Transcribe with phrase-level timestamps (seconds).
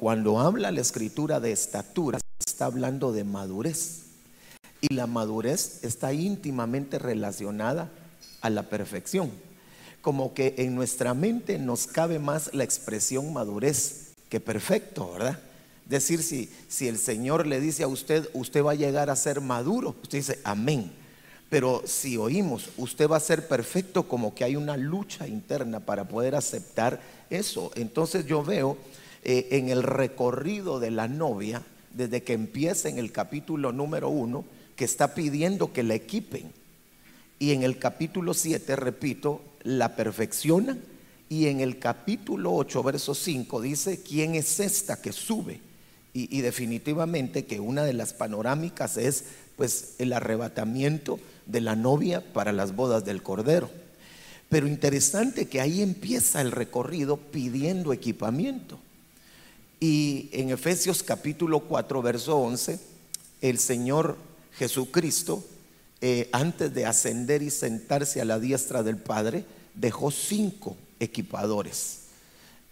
[0.00, 4.04] cuando habla la escritura de estatura, está hablando de madurez.
[4.80, 7.90] Y la madurez está íntimamente relacionada
[8.40, 9.30] a la perfección.
[10.00, 15.38] Como que en nuestra mente nos cabe más la expresión madurez que perfecto, ¿verdad?
[15.84, 19.42] Decir, si, si el Señor le dice a usted, usted va a llegar a ser
[19.42, 20.90] maduro, usted dice, amén.
[21.50, 26.08] Pero si oímos, usted va a ser perfecto, como que hay una lucha interna para
[26.08, 27.70] poder aceptar eso.
[27.74, 28.78] Entonces yo veo
[29.22, 34.44] eh, en el recorrido de la novia, desde que empieza en el capítulo número uno,
[34.76, 36.52] que está pidiendo que la equipen.
[37.38, 40.78] Y en el capítulo 7, repito, la perfecciona.
[41.28, 45.60] Y en el capítulo 8, verso 5, dice, ¿quién es esta que sube?
[46.12, 49.24] Y, y definitivamente que una de las panorámicas es
[49.56, 53.70] pues el arrebatamiento de la novia para las bodas del Cordero.
[54.48, 58.80] Pero interesante que ahí empieza el recorrido pidiendo equipamiento.
[59.82, 62.78] Y en Efesios capítulo 4, verso 11,
[63.40, 64.18] el Señor
[64.52, 65.42] Jesucristo,
[66.02, 72.00] eh, antes de ascender y sentarse a la diestra del Padre, dejó cinco equipadores.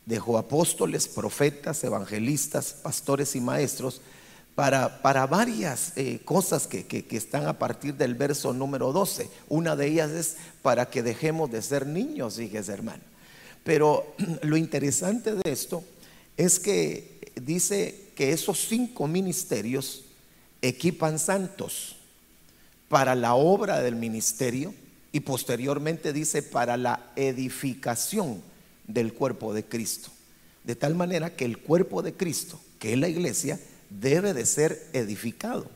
[0.05, 4.03] Dejó apóstoles, profetas, evangelistas, pastores y maestros
[4.55, 9.31] para, varias eh, cosas que, están a partir del verso número 12.
[9.49, 13.03] Una de ellas es para que dejemos de ser niños, fíjese hermano.
[13.65, 15.83] Pero lo interesante de esto
[16.39, 20.05] es que dice que esos cinco ministerios
[20.63, 21.97] equipan santos
[22.89, 24.73] para la obra del ministerio
[25.13, 28.41] y posteriormente dice para la edificación
[28.87, 30.11] del cuerpo de Cristo.
[30.63, 33.59] De tal manera que el cuerpo de Cristo, que es la iglesia,
[33.91, 35.69] debe de ser edificado.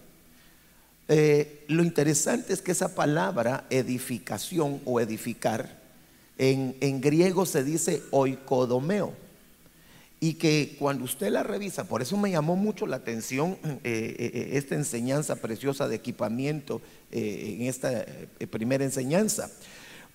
[1.08, 5.80] Eh, lo interesante es que esa palabra edificación o edificar
[6.38, 9.21] en, en griego se dice oikodomeo
[10.22, 14.50] y que cuando usted la revisa, por eso me llamó mucho la atención eh, eh,
[14.52, 18.06] esta enseñanza preciosa de equipamiento en esta
[18.48, 19.50] primera enseñanza,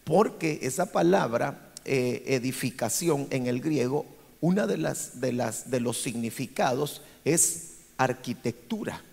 [0.05, 4.05] porque esa palabra edificación en el griego,
[4.39, 9.03] una de las de las de los significados es arquitectura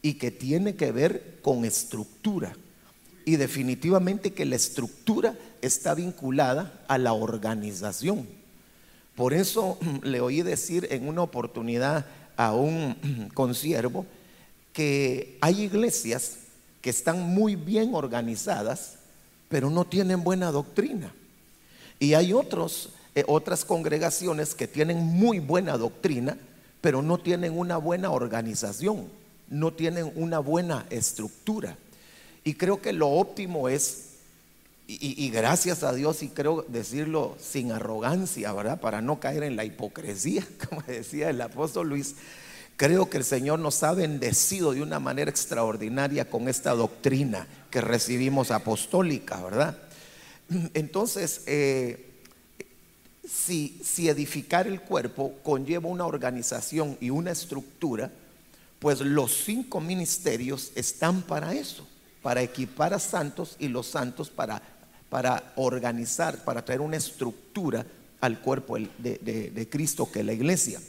[0.00, 2.56] y que tiene que ver con estructura.
[3.26, 8.26] Y definitivamente que la estructura está vinculada a la organización.
[9.14, 14.06] Por eso le oí decir en una oportunidad a un consiervo
[14.72, 16.38] que hay iglesias
[16.80, 18.96] que están muy bien organizadas,
[19.48, 21.14] pero no tienen buena doctrina.
[21.98, 26.36] Y hay otros, eh, otras congregaciones que tienen muy buena doctrina,
[26.80, 29.08] pero no tienen una buena organización,
[29.48, 31.78] no tienen una buena estructura.
[32.42, 34.13] Y creo que lo óptimo es,
[34.86, 38.80] y, gracias a Dios, y creo decirlo sin arrogancia, ¿verdad?
[38.80, 42.16] Para no caer en la hipocresía, como decía el apóstol Luis,
[42.76, 47.80] creo que el Señor nos ha bendecido de una manera extraordinaria con esta doctrina que
[47.80, 49.78] recibimos apostólica, ¿verdad?
[50.74, 52.10] Entonces, eh,
[53.26, 58.10] si, edificar el cuerpo conlleva una organización y una estructura,
[58.78, 61.86] pues los cinco ministerios están para eso,
[62.22, 64.60] para equipar a santos y los santos para,
[65.14, 67.86] para organizar, para traer una estructura
[68.20, 70.80] al cuerpo de, de Cristo que es la iglesia.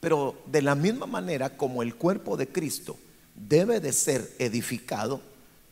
[0.00, 2.96] Pero de la misma manera como el cuerpo de Cristo
[3.36, 5.20] debe de ser edificado,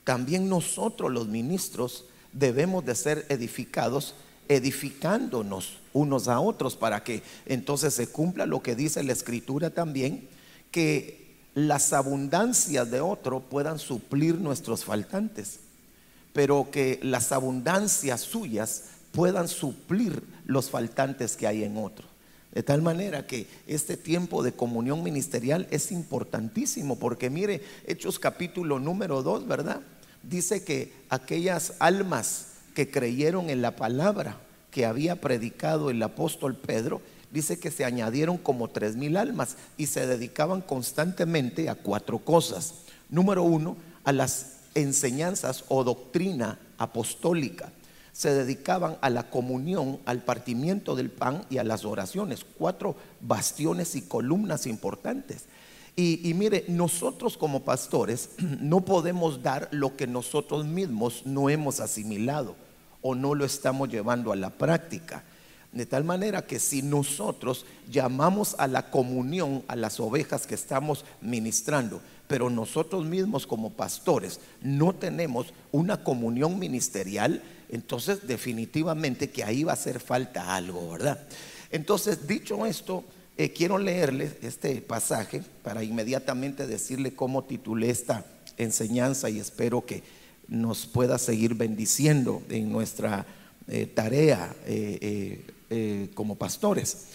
[0.04, 4.14] también nosotros los ministros debemos de ser edificados
[4.48, 10.28] edificándonos unos a otros para que entonces se cumpla lo que dice la escritura también,
[10.70, 15.59] que las abundancias de otro puedan suplir nuestros faltantes,
[16.32, 22.06] pero que las abundancias suyas puedan suplir los faltantes que hay en otro.
[22.53, 28.78] De tal manera que este tiempo de comunión ministerial es importantísimo, porque mire, Hechos capítulo
[28.78, 29.80] número 2, ¿verdad?
[30.22, 34.39] Dice que aquellas almas que creyeron en la palabra
[34.71, 39.86] que había predicado el apóstol Pedro, dice que se añadieron como tres mil almas y
[39.86, 42.74] se dedicaban constantemente a cuatro cosas.
[43.09, 47.72] Número uno, a las enseñanzas o doctrina apostólica.
[48.13, 52.45] Se dedicaban a la comunión, al partimiento del pan y a las oraciones.
[52.59, 55.47] Cuatro bastiones y columnas importantes.
[55.95, 58.30] Y, mire, nosotros como pastores
[58.60, 62.57] no podemos dar lo que nosotros mismos no hemos asimilado
[63.03, 65.25] o no lo estamos llevando a la práctica.
[65.72, 71.04] De tal manera que si nosotros llamamos a la comunión a las ovejas que estamos
[71.21, 72.01] ministrando,
[72.32, 79.72] pero nosotros mismos como pastores no tenemos una comunión ministerial, entonces definitivamente que ahí va
[79.72, 81.20] a hacer falta algo, ¿verdad?
[81.70, 83.04] Entonces, dicho esto,
[83.36, 88.24] eh, quiero leerle este pasaje para inmediatamente decirle cómo titulé esta
[88.56, 90.02] enseñanza y espero que
[90.48, 93.26] nos pueda seguir bendiciendo en nuestra
[93.68, 97.08] eh, tarea eh, como pastores.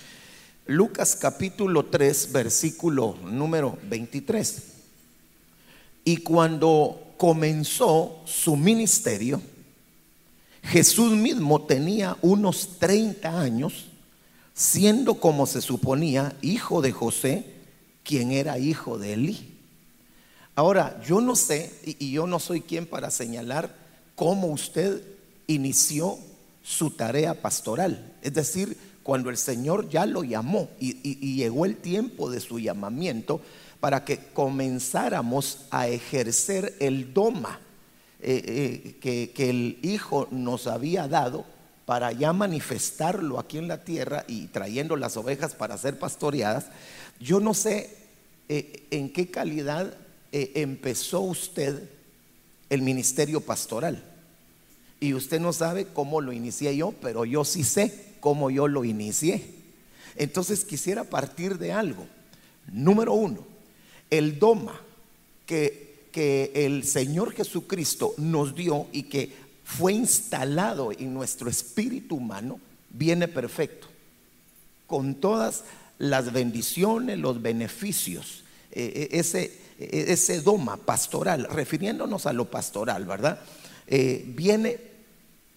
[0.67, 4.76] Lucas capítulo 3, versículo número 23.
[6.07, 9.41] Y cuando comenzó su ministerio,
[10.63, 13.87] Jesús mismo tenía unos 30 años,
[14.53, 17.43] siendo como se suponía hijo de José,
[18.03, 19.53] quien era hijo de Elí.
[20.55, 23.75] Ahora, yo no sé, y yo no soy quien para señalar
[24.15, 25.03] cómo usted
[25.45, 26.17] inició
[26.63, 28.13] su tarea pastoral.
[28.21, 28.77] Es decir,
[29.07, 33.39] cuando el Señor ya lo llamó y, llegó el tiempo de su llamamiento
[33.79, 37.61] para que comenzáramos a ejercer el doma
[38.21, 41.45] eh, eh, que, el Hijo nos había dado
[41.85, 46.65] para ya manifestarlo aquí en la tierra y trayendo las ovejas para ser pastoreadas,
[47.17, 47.95] yo no sé
[48.49, 49.95] eh, en qué calidad
[50.33, 51.89] empezó usted
[52.69, 54.03] el ministerio pastoral.
[54.99, 58.85] Y usted no sabe cómo lo inicié yo, pero yo sí sé cómo yo lo
[58.85, 59.43] inicié.
[60.15, 62.07] Entonces quisiera partir de algo.
[62.71, 63.45] Número uno,
[64.09, 64.79] el doma
[65.45, 65.87] que
[66.17, 69.31] que el Señor Jesucristo nos dio y que
[69.63, 72.59] fue instalado en nuestro espíritu humano,
[72.89, 73.85] viene perfecto,
[74.87, 75.63] con todas
[75.99, 79.43] las bendiciones, los beneficios, eh, eh, ese,
[79.77, 83.39] eh, ese doma pastoral, refiriéndonos a lo pastoral, ¿verdad?
[83.89, 84.79] viene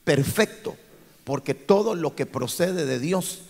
[0.05, 0.77] perfecto,
[1.25, 3.43] porque todo lo que procede de Dios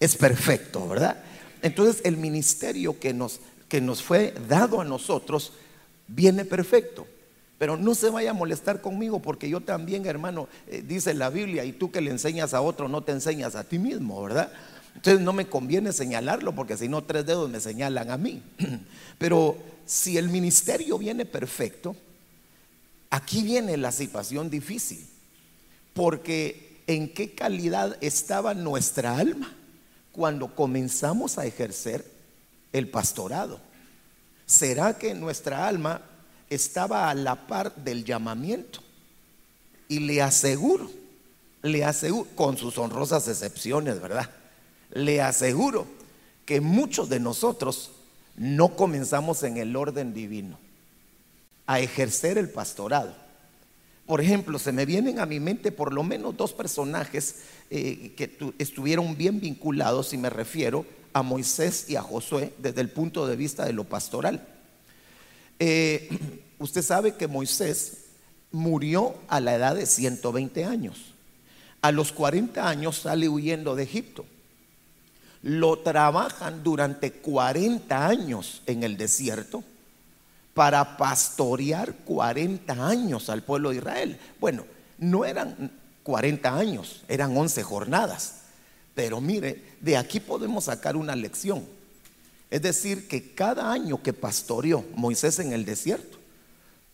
[0.00, 1.22] es perfecto, ¿verdad?
[1.62, 5.52] Entonces el ministerio que nos, que nos fue dado a nosotros,
[6.06, 7.06] viene perfecto.
[7.58, 11.64] Pero no se vaya a molestar conmigo porque yo también, hermano, eh, dice la Biblia,
[11.64, 14.52] y tú que le enseñas a otro no te enseñas a ti mismo, ¿verdad?
[14.94, 18.42] Entonces no me conviene señalarlo porque si no tres dedos me señalan a mí.
[19.18, 19.56] Pero
[19.86, 21.96] si el ministerio viene perfecto,
[23.10, 25.06] aquí viene la situación difícil.
[25.94, 29.52] Porque en qué calidad estaba nuestra alma
[30.12, 32.04] cuando comenzamos a ejercer
[32.72, 33.60] el pastorado.
[34.46, 36.02] ¿Será que nuestra alma
[36.50, 38.80] estaba a la par del llamamiento?
[39.88, 40.90] Y le aseguro,
[41.62, 44.30] le aseguro, con sus honrosas excepciones, ¿verdad?
[44.92, 45.86] Le aseguro
[46.44, 47.90] que muchos de nosotros
[48.36, 50.58] no comenzamos en el orden divino
[51.66, 53.23] a ejercer el pastorado.
[54.06, 57.36] Por ejemplo, se me vienen a mi mente por lo menos dos personajes
[57.70, 60.84] eh, que estuvieron bien vinculados, y me refiero
[61.14, 64.46] a Moisés y a Josué desde el punto de vista de lo pastoral.
[65.58, 66.08] Eh,
[66.58, 68.04] usted sabe que Moisés
[68.52, 71.14] murió a la edad de 120 años.
[71.80, 74.26] A los 40 años sale huyendo de Egipto.
[75.42, 79.64] Lo trabajan durante 40 años en el desierto
[80.54, 84.18] para pastorear 40 años al pueblo de Israel.
[84.40, 84.64] Bueno,
[84.98, 85.72] no eran
[86.04, 88.36] 40 años, eran 11 jornadas.
[88.94, 91.64] Pero mire, de aquí podemos sacar una lección.
[92.50, 96.18] Es decir, que cada año que pastoreó Moisés en el desierto,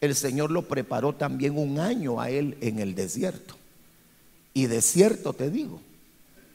[0.00, 3.56] el Señor lo preparó también un año a él en el desierto.
[4.54, 5.82] Y de cierto te digo,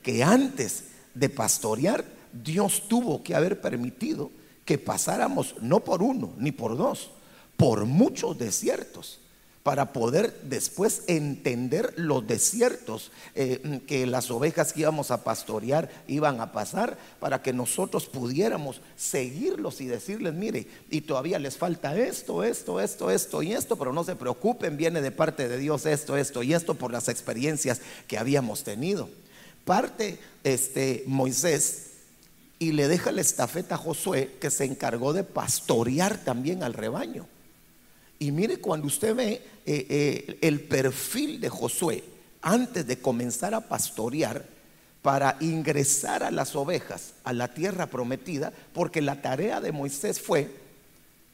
[0.01, 2.03] que antes de pastorear,
[2.33, 4.31] Dios tuvo que haber permitido
[4.65, 7.11] que pasáramos no por uno ni por dos,
[7.55, 9.19] por muchos desiertos
[9.65, 16.39] para poder después entender los desiertos eh, que las ovejas que íbamos a pastorear iban
[16.39, 22.43] a pasar, para que nosotros pudiéramos seguirlos y decirles, mire, y todavía les falta esto,
[22.43, 26.15] esto, esto, esto y esto, pero no se preocupen, viene de parte de Dios esto,
[26.15, 29.09] esto y esto por las experiencias que habíamos tenido.
[29.65, 31.84] Parte este Moisés
[32.59, 37.27] y le deja la estafeta a Josué que se encargó de pastorear también al rebaño.
[38.17, 42.03] Y mire cuando usted ve eh, eh, el perfil de Josué
[42.41, 44.45] antes de comenzar a pastorear
[45.01, 50.49] para ingresar a las ovejas a la tierra prometida, porque la tarea de Moisés fue,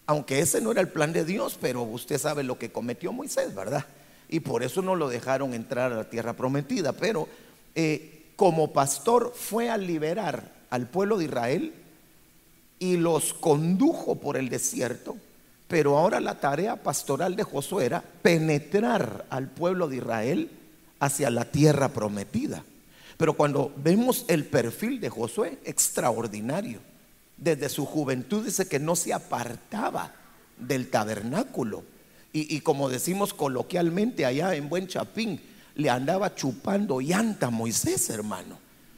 [0.07, 3.53] aunque ese no era el plan de Dios, pero usted sabe lo que cometió Moisés,
[3.55, 3.85] ¿verdad?
[4.27, 7.29] Y por eso no lo dejaron entrar a la tierra prometida, pero
[7.75, 11.73] eh, como pastor fue a liberar al pueblo de Israel
[12.79, 15.15] y los condujo por el desierto
[15.71, 20.49] pero ahora la tarea pastoral de Josué era penetrar al pueblo de Israel
[20.99, 22.61] hacia la tierra prometida.
[23.15, 26.79] Pero cuando vemos el perfil de Josué, extraordinario.
[27.37, 30.13] Desde su juventud dice que no se apartaba
[30.57, 31.85] del tabernáculo.
[32.33, 35.39] Y, como decimos coloquialmente allá en Buen Chapín,
[35.75, 38.57] le andaba chupando llanta a Moisés, hermano.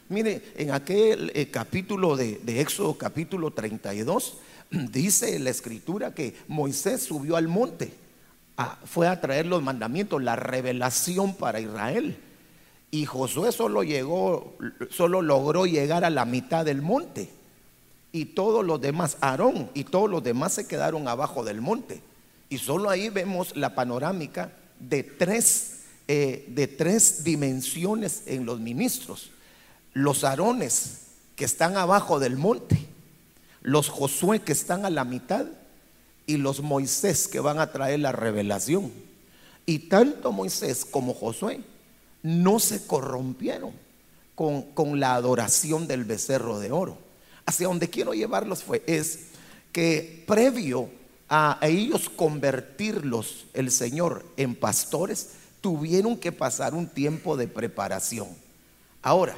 [0.09, 4.37] Mire, en aquel eh, capítulo de, Éxodo, capítulo 32,
[4.71, 7.93] dice la escritura que Moisés subió al monte,
[8.85, 12.15] fue a traer los mandamientos, la revelación para Israel.
[12.91, 14.55] Y Josué solo llegó,
[14.91, 17.29] solo logró llegar a la mitad del monte.
[18.11, 22.01] Y todos los demás, Aarón y todos los demás se quedaron abajo del monte.
[22.49, 29.32] Y solo ahí vemos la panorámica de tres, eh, de tres dimensiones en los ministros.
[29.93, 31.01] Los Aarones
[31.35, 32.85] que están abajo del monte,
[33.61, 35.45] los Josué que están a la mitad
[36.25, 38.91] y los Moisés que van a traer la revelación.
[39.65, 41.61] Y tanto Moisés como Josué
[42.21, 43.71] no se corrompieron
[44.35, 46.97] con, con la adoración del becerro de oro.
[47.45, 49.27] Hacia donde quiero llevarlos fue, es
[49.71, 50.89] que previo
[51.29, 55.29] a ellos convertirlos el Señor en pastores,
[55.61, 58.27] tuvieron que pasar un tiempo de preparación.
[59.01, 59.35] Ahora,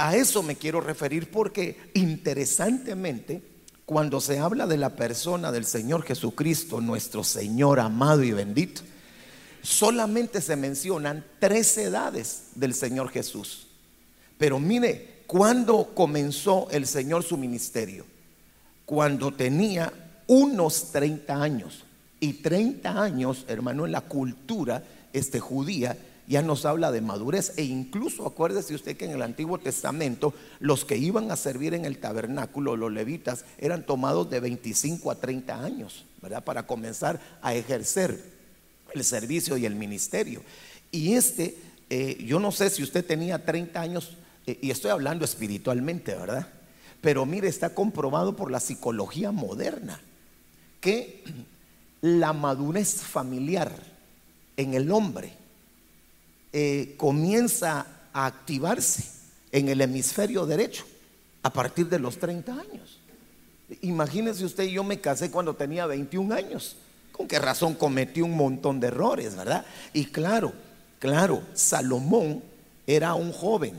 [0.00, 3.42] a eso me quiero referir porque interesantemente,
[3.84, 8.80] cuando se habla de la persona del Señor Jesucristo, nuestro Señor amado y bendito,
[9.60, 13.66] solamente se mencionan tres edades del Señor Jesús.
[14.38, 18.06] Pero mire, ¿cuándo comenzó el Señor su ministerio?
[18.86, 19.92] Cuando tenía
[20.28, 21.84] unos 30 años.
[22.20, 25.98] Y 30 años, hermano, en la cultura este, judía
[26.30, 27.52] ya nos habla de madurez.
[27.56, 31.84] E incluso acuérdese usted que en el Antiguo Testamento los que iban a servir en
[31.84, 36.44] el tabernáculo, los levitas, eran tomados de 25 a 30 años, ¿verdad?
[36.44, 38.22] Para comenzar a ejercer
[38.94, 40.42] el servicio y el ministerio.
[40.92, 41.58] Y este,
[41.90, 46.46] eh, yo no sé si usted tenía 30 años, eh, y estoy hablando espiritualmente, ¿verdad?
[47.00, 50.00] Pero mire, está comprobado por la psicología moderna
[50.80, 51.24] que
[52.02, 53.72] la madurez familiar
[54.56, 55.39] en el hombre
[56.52, 59.04] eh, comienza a activarse
[59.52, 60.84] en el hemisferio derecho
[61.42, 63.00] a partir de los 30 años.
[63.82, 66.76] Imagínese usted, yo me casé cuando tenía 21 años.
[67.12, 69.64] ¿Con qué razón cometí un montón de errores, verdad?
[69.92, 70.52] Y claro,
[70.98, 72.42] claro, Salomón
[72.86, 73.74] era un joven,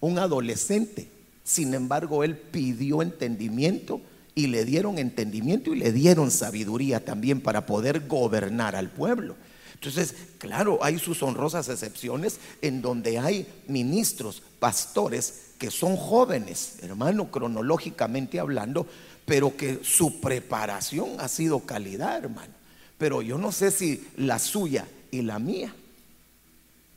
[0.00, 1.08] un adolescente.
[1.42, 4.00] Sin embargo, él pidió entendimiento
[4.34, 9.36] y le dieron entendimiento y le dieron sabiduría también para poder gobernar al pueblo.
[9.74, 17.30] Entonces, claro, hay sus honrosas excepciones en donde hay ministros, pastores que son jóvenes, hermano,
[17.30, 18.86] cronológicamente hablando,
[19.24, 22.52] pero que su preparación ha sido calidad, hermano.
[22.98, 25.74] Pero yo no sé si la suya y la mía,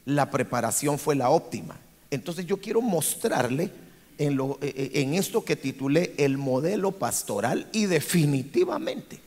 [0.05, 1.77] la preparación fue la óptima.
[2.11, 3.71] Entonces yo quiero mostrarle
[4.17, 9.19] en, lo, e, e, en esto que titulé el modelo pastoral y definitivamente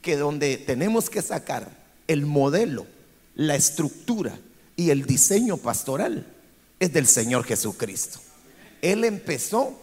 [0.00, 2.86] que donde tenemos que sacar el modelo,
[3.34, 4.38] la estructura
[4.76, 6.26] y el diseño pastoral
[6.78, 8.20] es del Señor Jesucristo.
[8.82, 9.80] Él empezó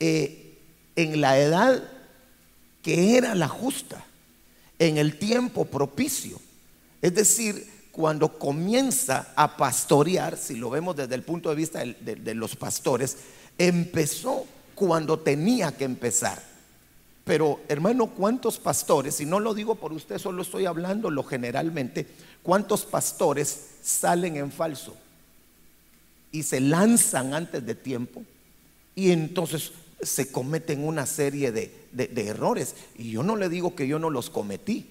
[0.00, 0.58] eh,
[0.96, 1.82] en la edad
[2.82, 4.04] que era la justa
[4.78, 6.38] en el tiempo propicio.
[7.00, 12.34] Es decir, cuando comienza a pastorear, si lo vemos desde el punto de vista de,
[12.34, 13.16] los pastores,
[13.56, 16.42] empezó cuando tenía que empezar.
[17.24, 22.06] Pero hermano, ¿cuántos pastores, y no lo digo por usted, solo estoy hablando lo generalmente,
[22.42, 24.94] ¿cuántos pastores salen en falso
[26.30, 28.22] y se lanzan antes de tiempo?
[28.94, 32.74] Y entonces se cometen una serie de, errores.
[32.96, 34.90] Y yo no le digo que yo no los cometí.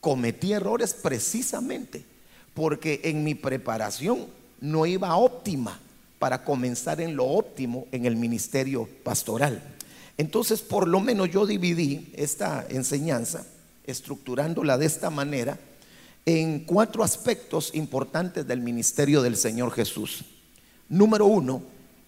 [0.00, 2.04] Cometí errores precisamente
[2.54, 4.26] porque en mi preparación
[4.60, 5.78] no iba óptima
[6.18, 9.62] para comenzar en lo óptimo en el ministerio pastoral.
[10.18, 13.46] Entonces, por lo menos yo dividí esta enseñanza,
[13.86, 15.58] estructurándola de esta manera,
[16.26, 20.24] en cuatro aspectos importantes del ministerio del Señor Jesús.
[20.88, 21.62] Número uno,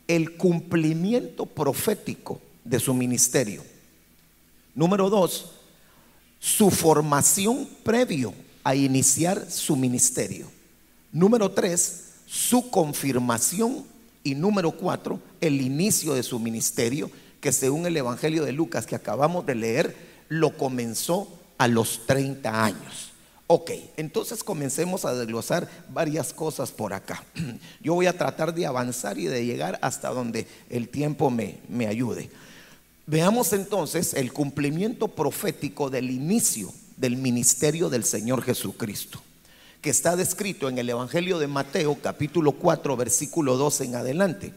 [0.06, 3.62] el cumplimiento profético de su ministerio.
[4.74, 5.52] Número dos,
[6.40, 10.50] su formación previo a iniciar su ministerio.
[11.12, 13.84] Número tres, su confirmación.
[14.22, 18.96] Y número cuatro, el inicio de su ministerio, que según el Evangelio de Lucas que
[18.96, 19.96] acabamos de leer,
[20.28, 21.28] lo comenzó
[21.58, 23.10] a los 30 años.
[23.46, 27.24] Ok, entonces comencemos a desglosar varias cosas por acá.
[27.82, 31.88] Yo voy a tratar de avanzar y de llegar hasta donde el tiempo me, me
[31.88, 32.30] ayude.
[33.06, 39.20] Veamos entonces el cumplimiento profético del inicio del ministerio del Señor Jesucristo,
[39.80, 44.54] que está descrito en el Evangelio de Mateo capítulo 4 versículo 12 en adelante.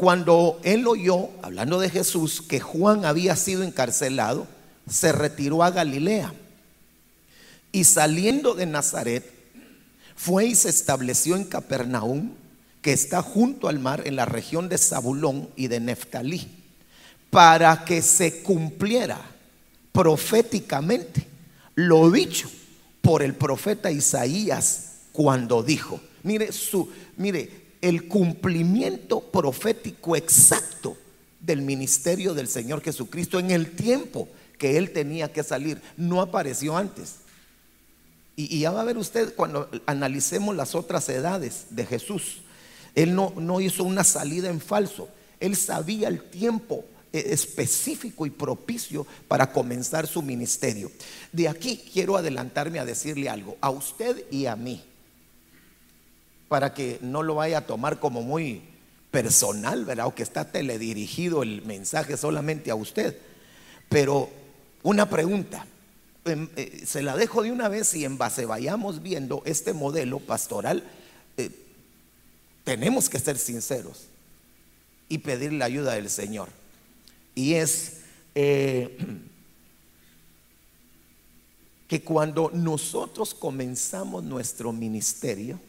[0.00, 4.46] Cuando él oyó, hablando de Jesús, que Juan había sido encarcelado,
[4.88, 6.32] se retiró a Galilea.
[7.70, 9.30] Y saliendo de Nazaret,
[10.16, 12.30] fue y se estableció en Capernaum,
[12.80, 16.48] que está junto al mar en la región de Zabulón y de Neftalí,
[17.28, 19.20] para que se cumpliera
[19.92, 21.26] proféticamente
[21.74, 22.50] lo dicho
[23.02, 26.88] por el profeta Isaías cuando dijo, mire su
[27.18, 30.96] mire el cumplimiento profético exacto
[31.40, 36.76] del ministerio del Señor Jesucristo en el tiempo que él tenía que salir, no apareció
[36.76, 37.16] antes.
[38.36, 42.42] Y, ya va a ver usted cuando analicemos las otras edades de Jesús,
[42.94, 45.08] él no, no hizo una salida en falso,
[45.40, 50.92] él sabía el tiempo eh, específico y propicio para comenzar su ministerio.
[51.32, 54.84] De aquí quiero adelantarme a decirle algo a usted y a mí,
[56.50, 58.60] para que no lo vaya a tomar como muy
[59.12, 60.08] personal, ¿verdad?
[60.08, 63.16] O que está teledirigido el mensaje solamente a usted.
[63.88, 64.28] Pero
[64.82, 65.64] una pregunta,
[66.24, 70.18] em, eh, se la dejo de una vez y en base vayamos viendo este modelo
[70.18, 70.82] pastoral,
[71.36, 71.50] eh,
[72.64, 74.06] tenemos que ser sinceros
[75.08, 76.48] y pedir la ayuda del Señor.
[77.36, 77.98] Y es
[78.34, 78.98] eh,
[81.86, 85.60] que cuando nosotros comenzamos nuestro ministerio,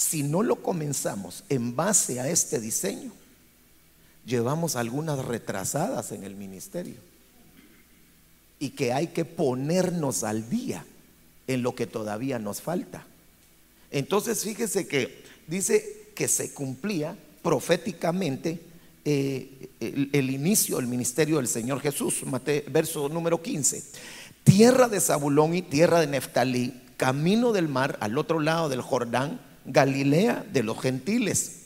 [0.00, 3.12] si no lo comenzamos en base a este diseño,
[4.24, 6.96] llevamos algunas retrasadas en el ministerio
[8.58, 10.86] y que hay que ponernos al día
[11.46, 13.06] en lo que todavía nos falta.
[13.90, 18.58] Entonces fíjese que dice que se cumplía proféticamente
[19.04, 22.22] eh, el, inicio del ministerio del Señor Jesús,
[22.70, 23.84] verso número 15.
[24.44, 29.49] Tierra de Zabulón y tierra de Neftalí, camino del mar al otro lado del Jordán,
[29.72, 31.56] Galilea de los gentiles.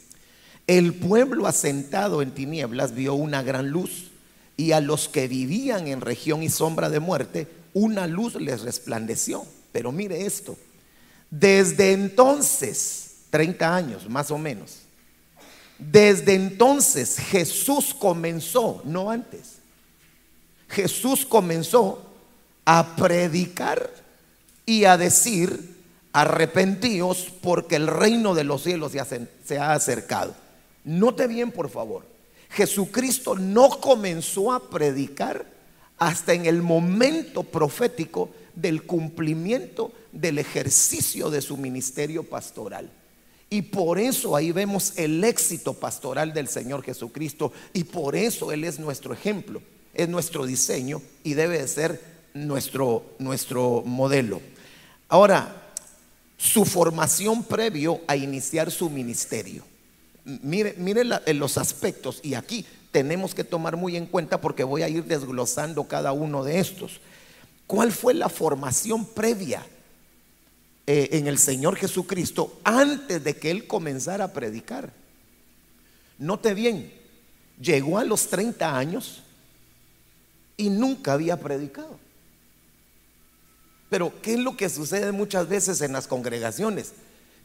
[0.67, 4.11] El pueblo asentado en tinieblas vio una gran luz
[4.57, 9.45] y a los que vivían en región y sombra de muerte, una luz les resplandeció.
[9.73, 10.57] Pero mire esto,
[11.31, 14.79] desde entonces, 30 años más o menos,
[15.79, 19.57] desde entonces Jesús comenzó, no antes,
[20.69, 22.11] Jesús comenzó
[22.65, 23.91] a predicar
[24.65, 25.74] y a decir,
[26.15, 28.93] arrepentíos porque el reino de los cielos
[29.45, 30.35] se ha acercado.
[30.85, 32.07] Note bien, por favor,
[32.51, 35.45] Jesucristo no comenzó a predicar
[35.99, 42.89] hasta en el momento profético del cumplimiento del ejercicio de su ministerio pastoral.
[43.51, 47.53] Y por eso ahí vemos el éxito pastoral del Señor Jesucristo.
[47.73, 49.61] Y por eso Él es nuestro ejemplo,
[49.93, 52.01] es nuestro diseño y debe de ser
[52.35, 54.41] nuestro, nuestro modelo.
[55.09, 55.64] Ahora,
[56.45, 59.65] su formación previo a iniciar su ministerio.
[60.25, 61.03] Mire, mire
[61.33, 65.89] los aspectos y aquí tenemos que tomar muy en cuenta porque voy a ir desglosando
[65.89, 67.01] cada uno de estos.
[67.67, 69.65] ¿Cuál fue la formación previa
[70.87, 74.93] eh, en el Señor Jesucristo antes de que Él comenzara a predicar?
[76.19, 76.93] Note bien,
[77.59, 79.23] llegó a los 30 años
[80.59, 82.04] y nunca había predicado.
[83.91, 86.93] Pero ¿qué es lo que sucede muchas veces en las congregaciones?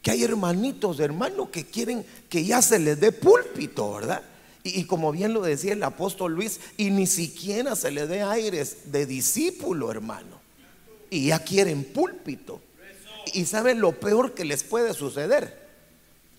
[0.02, 4.22] que hay hermanitos, hermanos, que quieren que ya se les dé púlpito, ¿verdad?
[4.62, 8.92] Y, como bien lo decía el apóstol Luis, y ni siquiera se le dé aires
[8.92, 10.40] de discípulo, hermano.
[11.08, 12.60] Y ya quieren púlpito.
[13.32, 15.68] Y saben lo peor que les puede suceder,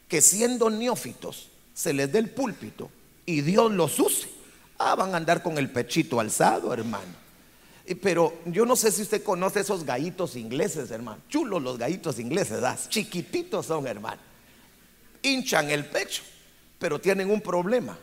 [0.07, 2.89] que siendo neófitos se les dé el púlpito
[3.25, 4.27] y Dios los use.
[4.77, 7.20] Ah, van a andar con el pechito alzado, hermano.
[8.01, 11.21] Pero yo no sé si usted conoce esos gallitos ingleses, hermano.
[11.29, 14.21] Chulos los gallitos ingleses, chiquititos son, hermano.
[15.21, 16.23] Hinchan el pecho,
[16.79, 17.97] pero tienen un problema.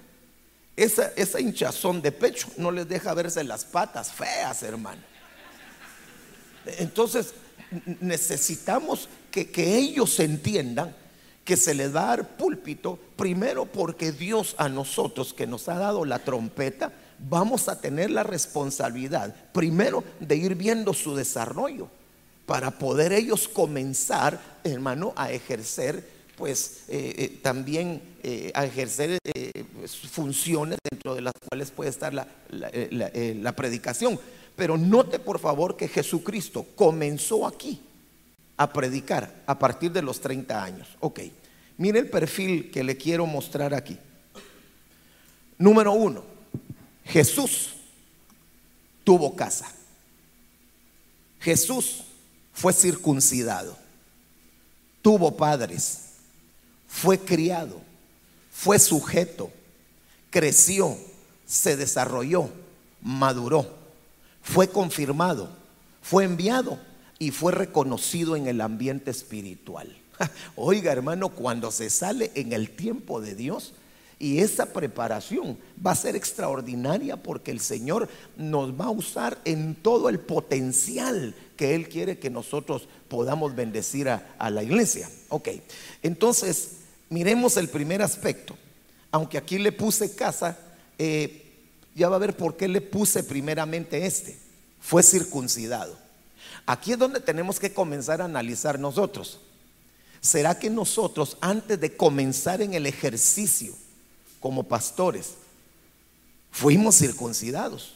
[0.76, 5.02] Esa, esa hinchazón de pecho no les deja verse las patas feas, hermano.
[6.78, 7.34] Entonces,
[8.00, 10.94] necesitamos que, que ellos entiendan
[11.44, 15.78] que se les va a dar púlpito, primero porque Dios a nosotros que nos ha
[15.78, 21.88] dado la trompeta, vamos a tener la responsabilidad, primero, de ir viendo su desarrollo,
[22.46, 26.02] para poder ellos comenzar, hermano, a ejercer,
[26.36, 29.18] pues eh, eh, también eh, a ejercer
[30.10, 34.18] funciones dentro de las cuales puede estar la, la predicación.
[34.56, 37.80] Pero note por favor que Jesucristo comenzó aquí
[38.56, 40.88] a predicar a partir de los 30 años.
[41.00, 41.20] Ok,
[41.76, 43.98] mire el perfil que le quiero mostrar aquí.
[45.58, 46.24] Número uno,
[47.08, 47.70] Jesús
[49.04, 49.70] tuvo casa.
[51.40, 52.04] Jesús
[52.52, 53.76] fue circuncidado,
[55.02, 56.14] tuvo padres,
[56.86, 57.80] fue criado,
[58.50, 59.50] fue sujeto,
[60.30, 60.96] creció,
[61.46, 62.50] se desarrolló,
[63.00, 63.78] maduró,
[64.42, 65.50] fue confirmado,
[66.02, 66.78] fue enviado.
[67.20, 69.92] Y fue reconocido en el ambiente espiritual.
[70.56, 73.72] Oiga, hermano, cuando se sale en el tiempo de Dios,
[74.18, 79.76] y esa preparación va a ser extraordinaria porque el Señor nos va a usar en
[79.76, 85.08] todo el potencial que Él quiere que nosotros podamos bendecir a, la iglesia.
[85.28, 85.48] Ok,
[86.02, 86.70] entonces
[87.10, 88.56] miremos el primer aspecto.
[89.10, 90.58] Aunque aquí le puse casa,
[90.98, 91.44] eh,
[91.94, 94.36] ya va a ver por qué le puse primeramente este.
[94.80, 95.96] Fue circuncidado.
[96.66, 99.40] Aquí es donde tenemos que comenzar a analizar nosotros.
[100.20, 103.74] ¿Será que nosotros antes de comenzar en el ejercicio
[104.40, 105.34] como pastores
[106.50, 107.94] fuimos circuncidados?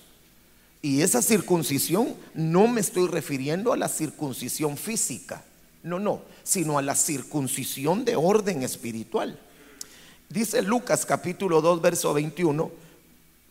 [0.81, 5.45] Y esa circuncisión no me estoy refiriendo a la circuncisión física,
[5.83, 9.39] no, no, sino a la circuncisión de orden espiritual.
[10.29, 12.71] Dice Lucas capítulo 2, verso 21,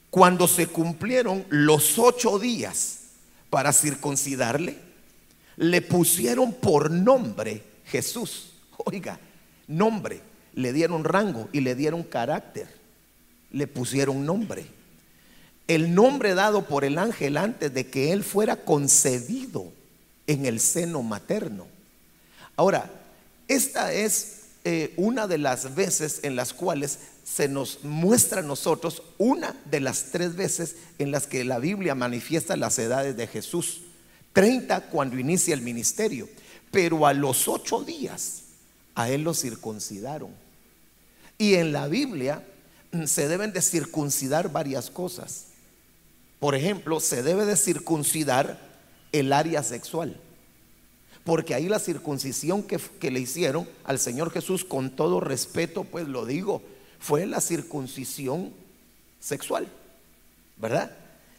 [0.10, 3.00] cuando se cumplieron los ocho días
[3.50, 4.78] para circuncidarle,
[5.56, 8.52] le pusieron por nombre Jesús
[8.86, 9.20] Oiga,
[9.68, 10.22] nombre,
[10.54, 12.68] le dieron rango y le dieron carácter,
[13.52, 14.66] le pusieron nombre.
[15.68, 19.72] El nombre dado por el ángel antes de que él fuera concebido
[20.28, 21.68] en el seno materno.
[22.56, 22.90] Ahora,
[23.48, 29.04] esta es eh, una de las veces en las cuales se nos muestra a nosotros
[29.18, 33.82] una de las tres veces en las que la Biblia manifiesta las edades de Jesús.
[34.34, 36.30] 30 cuando inicia el ministerio,
[36.72, 38.44] pero a los ocho días
[38.96, 40.32] a él lo circuncidaron.
[41.38, 42.46] Y en la Biblia
[43.06, 45.48] se deben de circuncidar varias cosas.
[46.40, 48.60] Por ejemplo, se debe de circuncidar
[49.12, 50.20] el área sexual.
[51.24, 56.08] Porque ahí la circuncisión que, que, le hicieron al Señor Jesús, con todo respeto, pues
[56.08, 56.64] lo digo,
[57.00, 58.52] fue la circuncisión
[59.20, 59.68] sexual.
[60.58, 60.92] ¿Verdad?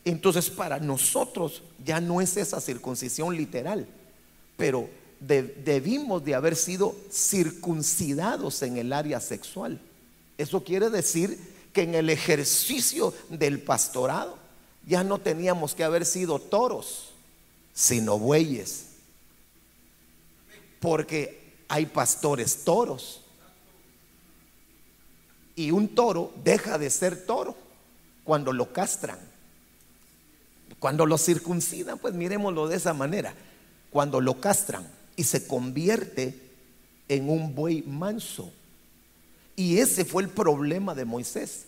[0.04, 3.86] Entonces para nosotros ya no es esa circuncisión literal,
[4.56, 4.88] pero
[5.20, 9.80] debimos de haber sido circuncidados en el área sexual.
[10.38, 11.38] Eso quiere decir
[11.72, 14.38] que en el ejercicio del pastorado
[14.86, 17.10] ya no teníamos que haber sido toros,
[17.72, 18.86] sino bueyes.
[20.80, 23.20] Porque hay pastores toros.
[25.54, 27.56] Y un toro deja de ser toro
[28.24, 29.18] cuando lo castran.
[30.78, 33.34] Cuando lo circuncidan, pues miremoslo de esa manera.
[33.90, 36.40] Cuando lo castran y se convierte
[37.08, 38.52] en un buey manso.
[39.56, 41.66] Y ese fue el problema de Moisés,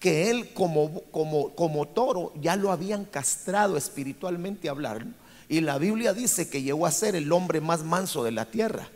[0.00, 5.14] que él como, como, como toro ya lo habían castrado espiritualmente hablando.
[5.48, 8.88] Y la Biblia dice que llegó a ser el hombre más manso de la tierra.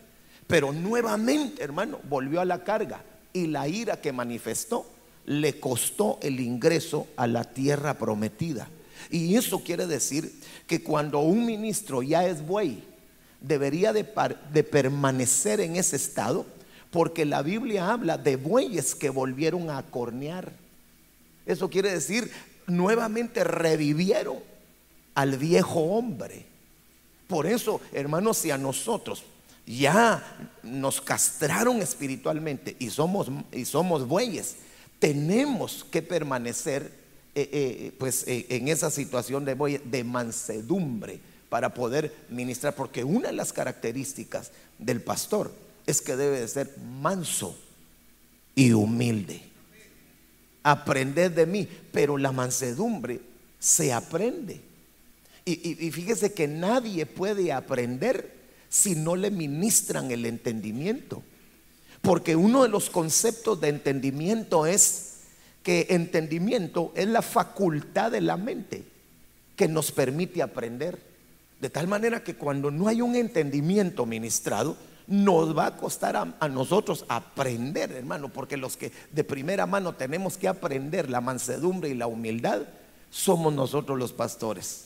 [0.47, 4.85] Pero nuevamente, hermano, volvió a la carga y la ira que manifestó
[5.27, 8.69] le costó el ingreso a la tierra prometida.
[9.11, 12.83] Y eso quiere decir que cuando un ministro ya es buey,
[13.41, 16.47] debería de, permanecer en ese estado
[16.91, 20.53] porque la Biblia habla de bueyes que volvieron a cornear.
[21.47, 22.31] Eso quiere decir,
[22.67, 24.39] nuevamente revivieron
[25.15, 26.45] al viejo hombre.
[27.27, 29.23] Por eso, hermanos, si a nosotros
[29.67, 34.57] ya nos castraron espiritualmente y somos, y somos bueyes,
[34.99, 36.93] tenemos que permanecer
[37.35, 43.05] eh, eh, pues, eh, en esa situación de, bueyes, de mansedumbre para poder ministrar, porque
[43.05, 45.53] una de las características del pastor
[45.91, 47.57] es que debe de ser manso
[48.55, 49.43] y humilde.
[50.63, 53.21] Aprended de mí, pero la mansedumbre
[53.59, 54.61] se aprende.
[55.45, 58.35] Y, y, fíjese que nadie puede aprender
[58.69, 61.23] si no le ministran el entendimiento.
[62.03, 65.15] Porque uno de los conceptos de entendimiento es
[65.63, 68.85] que entendimiento es la facultad de la mente
[69.57, 70.99] que nos permite aprender.
[71.61, 74.77] De tal manera que cuando no hay un entendimiento ministrado,
[75.11, 80.39] nos va a costar a, nosotros aprender, hermano, porque los que de primera mano tenemos
[80.39, 82.63] que aprender la mansedumbre y la humildad,
[83.11, 84.85] somos nosotros los pastores.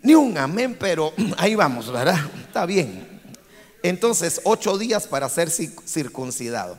[0.00, 2.20] Ni un amén, pero ahí vamos, ¿verdad?
[2.46, 3.20] Está bien.
[3.82, 6.78] Entonces, ocho días para ser circuncidado.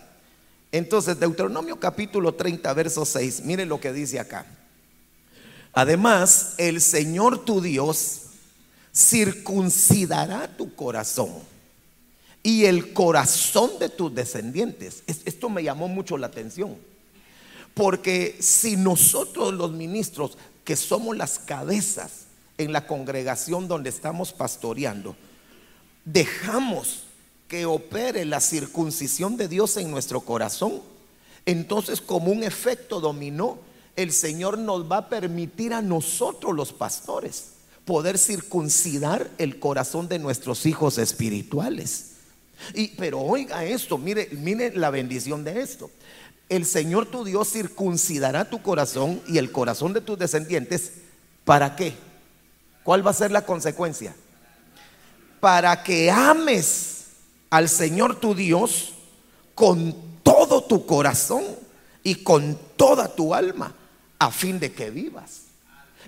[0.71, 4.45] Entonces, Deuteronomio capítulo 30, verso 6, mire lo que dice acá.
[5.73, 8.21] Además, el Señor tu Dios
[8.93, 11.58] circuncidará tu corazón
[12.43, 15.03] y el corazón de tus descendientes.
[15.07, 16.77] Esto me llamó mucho la atención.
[17.73, 22.25] Porque si nosotros los ministros, que somos las cabezas
[22.57, 25.15] en la congregación donde estamos pastoreando,
[26.05, 27.03] dejamos
[27.47, 30.81] que opere la circuncisión de Dios en nuestro corazón,
[31.45, 33.57] entonces como un efecto dominó,
[33.95, 37.53] el Señor nos va a permitir a nosotros los pastores
[37.85, 42.11] poder circuncidar el corazón de nuestros hijos espirituales.
[42.73, 45.89] Y, pero oiga esto, mire, mire la bendición de esto.
[46.49, 50.93] El Señor tu Dios circuncidará tu corazón y el corazón de tus descendientes.
[51.45, 51.93] ¿Para qué?
[52.83, 54.15] ¿Cuál va a ser la consecuencia?
[55.39, 57.05] Para que ames
[57.49, 58.93] al Señor tu Dios
[59.55, 61.43] con todo tu corazón
[62.03, 63.75] y con toda tu alma,
[64.17, 65.43] a fin de que vivas.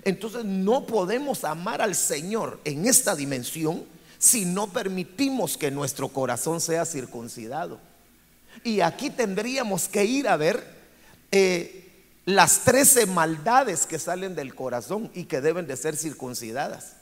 [0.04, 3.84] Entonces no podemos amar al Señor en esta dimensión
[4.22, 7.80] si no permitimos que nuestro corazón sea circuncidado.
[8.62, 10.64] Y aquí tendríamos que ir a ver
[11.32, 11.90] eh,
[12.24, 16.92] las trece maldades que salen del corazón y que deben de ser circuncidadas.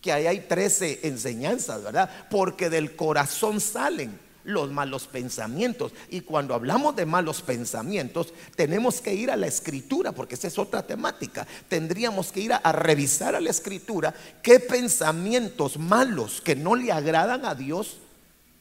[0.00, 2.08] Que ahí hay trece enseñanzas, ¿verdad?
[2.30, 5.92] Porque del corazón salen los malos pensamientos.
[6.10, 10.58] Y cuando hablamos de malos pensamientos, tenemos que ir a la escritura, porque esa es
[10.58, 11.46] otra temática.
[11.68, 17.44] Tendríamos que ir a, revisar a la escritura qué pensamientos malos que no le agradan
[17.44, 17.98] a Dios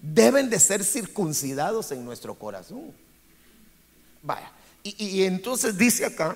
[0.01, 2.91] deben de ser circuncidados en nuestro corazón.
[4.21, 4.51] Vaya,
[4.83, 6.35] y, entonces dice acá,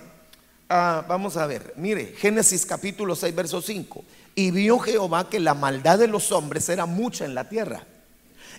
[0.69, 4.03] ah, vamos a ver, mire, Génesis capítulo 6, verso 5.
[4.35, 7.85] Y vio Jehová que la maldad de los hombres era mucha en la tierra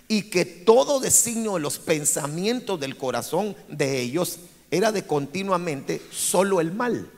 [0.09, 4.39] y que todo designio de los pensamientos del corazón de ellos
[4.71, 7.09] era de continuamente solo el mal.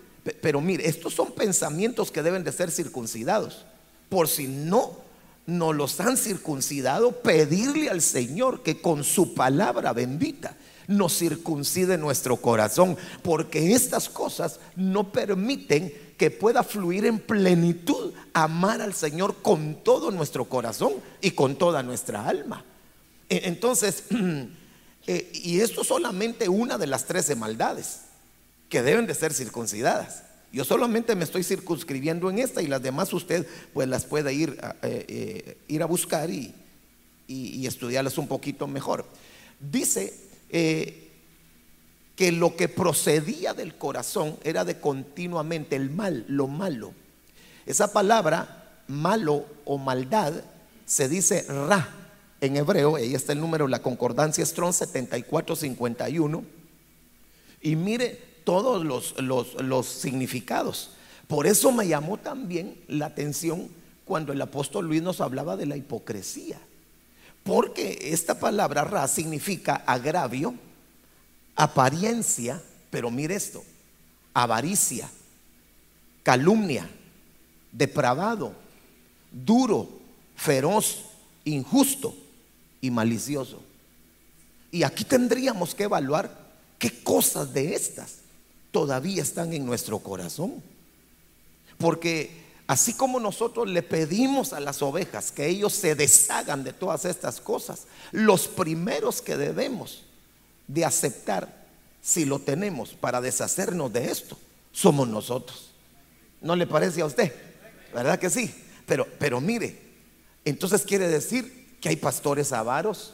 [0.41, 3.65] Pero mire, estos son pensamientos que deben de ser circuncidados.
[4.09, 4.99] Por si no
[5.47, 10.55] no los han circuncidado, pedirle al Señor que con su palabra bendita
[10.87, 18.81] nos circuncide nuestro corazón, porque estas cosas no permiten que pueda fluir en plenitud amar
[18.81, 22.65] al Señor con todo nuestro corazón y con toda nuestra alma.
[23.31, 24.03] E, entonces,
[25.07, 28.01] eh, y esto es solamente una de las trece maldades
[28.67, 30.23] que deben de ser circuncidadas.
[30.51, 34.59] Yo solamente me estoy circunscribiendo en esta y las demás usted pues las puede ir,
[34.61, 36.55] a, eh, eh, ir a buscar y,
[37.65, 39.05] estudiarlas un poquito mejor.
[39.57, 40.13] Dice
[40.49, 46.93] que lo que procedía del corazón era de continuamente el mal, lo malo.
[47.65, 50.33] Esa palabra malo o maldad
[50.85, 52.00] se dice ra
[52.41, 56.43] en hebreo, ahí está el número, la concordancia Strong 7451.
[57.61, 60.89] Y mire todos los, los, significados.
[61.27, 63.69] Por eso me llamó también la atención
[64.05, 66.59] cuando el apóstol Luis nos hablaba de la hipocresía.
[67.43, 70.55] Porque esta palabra ra significa agravio,
[71.55, 73.63] apariencia, pero mire esto,
[74.33, 75.07] avaricia,
[76.23, 76.89] calumnia,
[77.71, 78.53] depravado,
[79.31, 79.87] duro,
[80.35, 81.05] feroz,
[81.45, 82.15] injusto
[82.81, 83.61] y malicioso.
[84.71, 86.35] Y aquí tendríamos que evaluar
[86.79, 88.15] qué cosas de estas
[88.71, 90.63] todavía están en nuestro corazón.
[91.77, 97.05] Porque así como nosotros le pedimos a las ovejas que ellos se deshagan de todas
[97.05, 100.03] estas cosas, los primeros que debemos
[100.67, 101.61] de aceptar,
[102.01, 104.37] si lo tenemos para deshacernos de esto,
[104.71, 105.71] somos nosotros.
[106.41, 107.33] ¿No le parece a usted?
[107.93, 108.53] ¿Verdad que sí?
[108.87, 109.79] Pero, pero mire,
[110.45, 113.11] entonces quiere decir que hay pastores avaros.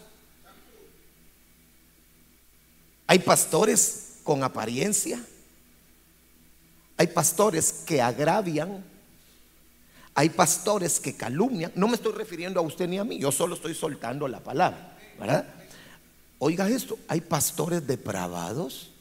[3.08, 5.24] Hay pastores con apariencia.
[6.98, 8.84] Hay pastores que agravian.
[10.14, 11.72] Hay pastores que calumnian.
[11.76, 14.98] No me estoy refiriendo a usted ni a mí, yo solo estoy soltando la palabra.
[16.40, 18.92] Oiga esto, hay pastores depravados.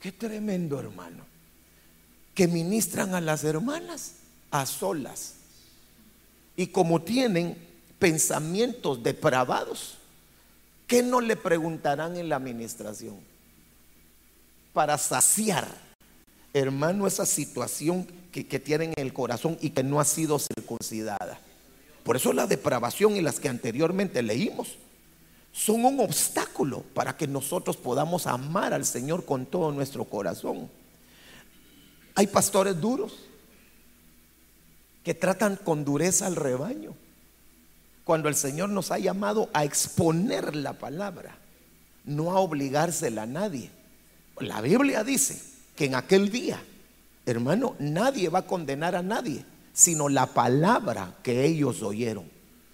[0.00, 1.24] Qué tremendo hermano.
[2.34, 4.14] Que ministran a las hermanas
[4.50, 5.39] a solas
[6.56, 7.56] y como tienen
[7.98, 9.98] pensamientos depravados,
[10.86, 13.16] ¿qué no le preguntarán en la administración?
[14.72, 15.68] Para saciar,
[16.52, 21.40] hermano, esa situación que, que tienen en el corazón y que no ha sido circuncidada.
[22.04, 24.76] Por eso la depravación y las que anteriormente leímos
[25.52, 30.70] son un obstáculo para que nosotros podamos amar al Señor con todo nuestro corazón.
[32.14, 33.29] Hay pastores duros
[35.04, 36.94] que tratan con dureza al rebaño.
[38.04, 41.36] Cuando el Señor nos ha llamado a exponer la palabra,
[42.04, 43.70] no a obligársela a nadie.
[44.38, 45.40] La Biblia dice
[45.76, 46.62] que en aquel día,
[47.26, 52.24] hermano, nadie va a condenar a nadie, sino la palabra que ellos oyeron.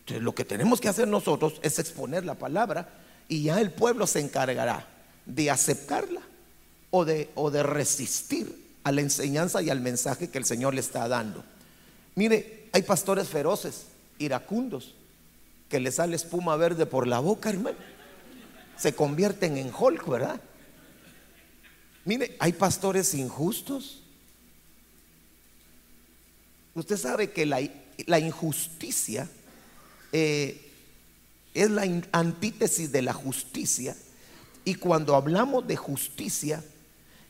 [0.00, 2.88] Entonces lo que tenemos que hacer nosotros es exponer la palabra
[3.28, 4.86] y ya el pueblo se encargará
[5.26, 6.20] de aceptarla
[6.90, 10.80] o de, o de resistir a la enseñanza y al mensaje que el Señor le
[10.80, 11.44] está dando.
[12.16, 13.84] Mire, hay pastores feroces,
[14.18, 14.94] iracundos,
[15.68, 17.76] que le sale espuma verde por la boca, hermano.
[18.78, 20.40] Se convierten en Hulk, ¿verdad?
[22.06, 24.00] Mire, hay pastores injustos.
[26.74, 27.60] Usted sabe que la,
[28.06, 29.28] la injusticia
[30.12, 30.72] eh,
[31.52, 33.94] es la antítesis de la justicia.
[34.64, 36.64] Y cuando hablamos de justicia,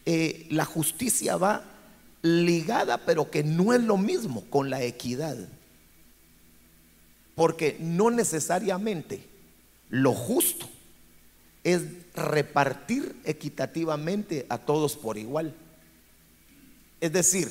[0.05, 1.76] eh, la justicia va
[2.23, 5.37] ligada, pero que no es lo mismo con la equidad.
[7.35, 9.27] Porque no necesariamente
[9.91, 10.69] lo justo
[11.65, 11.83] es
[12.15, 15.55] repartir equitativamente a todos por igual.
[17.01, 17.51] Es decir,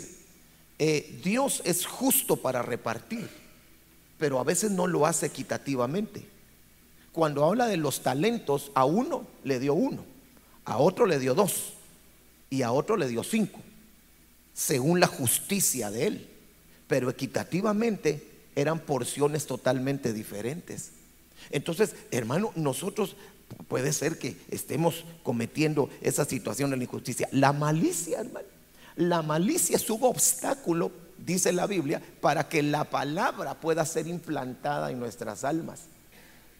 [0.80, 3.30] eh, Dios es justo para repartir,
[4.18, 6.26] pero a veces no lo hace equitativamente.
[7.12, 10.04] Cuando habla de los talentos, a uno le dio uno,
[10.66, 11.74] a otro le dio dos
[12.50, 13.60] y a otro le dio cinco,
[14.56, 16.30] según la justicia de él.
[16.88, 20.92] Pero equitativamente eran porciones totalmente diferentes.
[21.52, 23.16] Entonces, hermano, nosotros
[23.68, 27.28] puede ser que estemos cometiendo esa situación de la injusticia.
[27.32, 28.48] La malicia, hermano,
[28.96, 34.90] la malicia es un obstáculo, dice la Biblia, para que la palabra pueda ser implantada
[34.90, 35.82] en nuestras almas.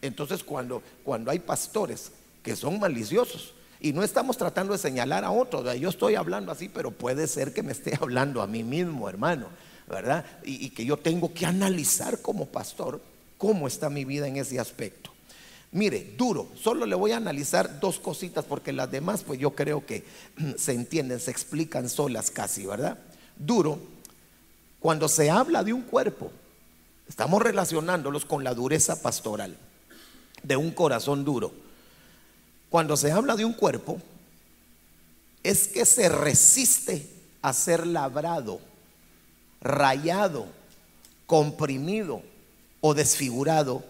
[0.02, 3.54] Entonces, cuando, cuando hay pastores que son maliciosos,
[3.88, 7.52] y no estamos tratando de señalar a otros, yo estoy hablando así, pero puede ser
[7.52, 9.48] que me esté hablando a mí mismo, hermano.
[9.88, 10.24] ¿verdad?
[10.44, 13.00] Y, que yo tengo que analizar como pastor
[13.38, 15.10] cómo está mi vida en ese aspecto.
[15.72, 19.84] Mire, duro, solo le voy a analizar dos cositas porque las demás pues yo creo
[19.84, 20.04] que
[20.56, 22.98] se entienden, se explican solas casi, ¿verdad?
[23.36, 23.78] Duro,
[24.80, 26.30] cuando se habla de un cuerpo,
[27.08, 29.56] estamos relacionándolos con la dureza pastoral,
[30.42, 31.65] de un corazón duro.
[32.70, 34.00] Cuando se habla de un cuerpo,
[35.42, 37.08] es que se resiste
[37.42, 38.60] a ser labrado
[39.60, 40.46] rayado,
[41.26, 42.22] comprimido
[42.80, 43.84] o desfigurado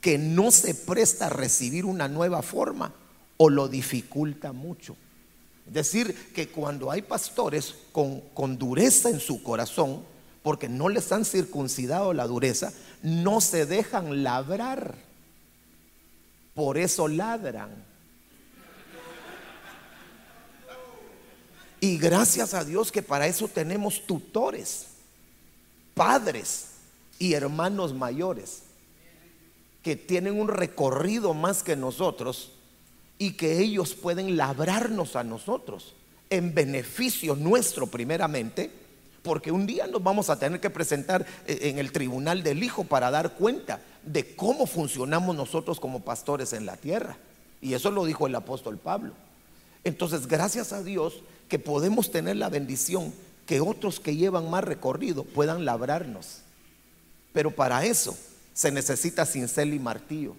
[0.00, 2.92] que no se presta a recibir una nueva forma
[3.36, 4.96] o lo dificulta mucho.
[5.66, 10.02] Es decir, que cuando hay pastores con, con dureza en su corazón,
[10.42, 14.94] porque no les han circuncidado la dureza, no se dejan labrar.
[16.54, 17.87] Por eso ladran.
[21.80, 24.86] Y gracias a Dios que para eso tenemos tutores
[25.94, 26.66] padres
[27.18, 28.62] y hermanos mayores
[29.82, 32.52] que tienen un recorrido más que nosotros
[33.18, 35.94] y que ellos pueden labrarnos a nosotros
[36.30, 38.70] en beneficio nuestro primeramente,
[39.22, 42.84] porque un día nos vamos a tener que presentar eh, en el tribunal del Hijo
[42.84, 47.16] para dar cuenta de cómo funcionamos nosotros como pastores en la tierra.
[47.60, 49.12] Y eso lo dijo el apóstol Pablo.
[49.84, 53.12] Entonces, gracias a Dios que podemos tener la bendición
[53.46, 56.42] que otros que llevan más recorrido puedan labrarnos.
[57.32, 58.16] Pero para eso
[58.52, 60.36] se necesita cincel y martillo.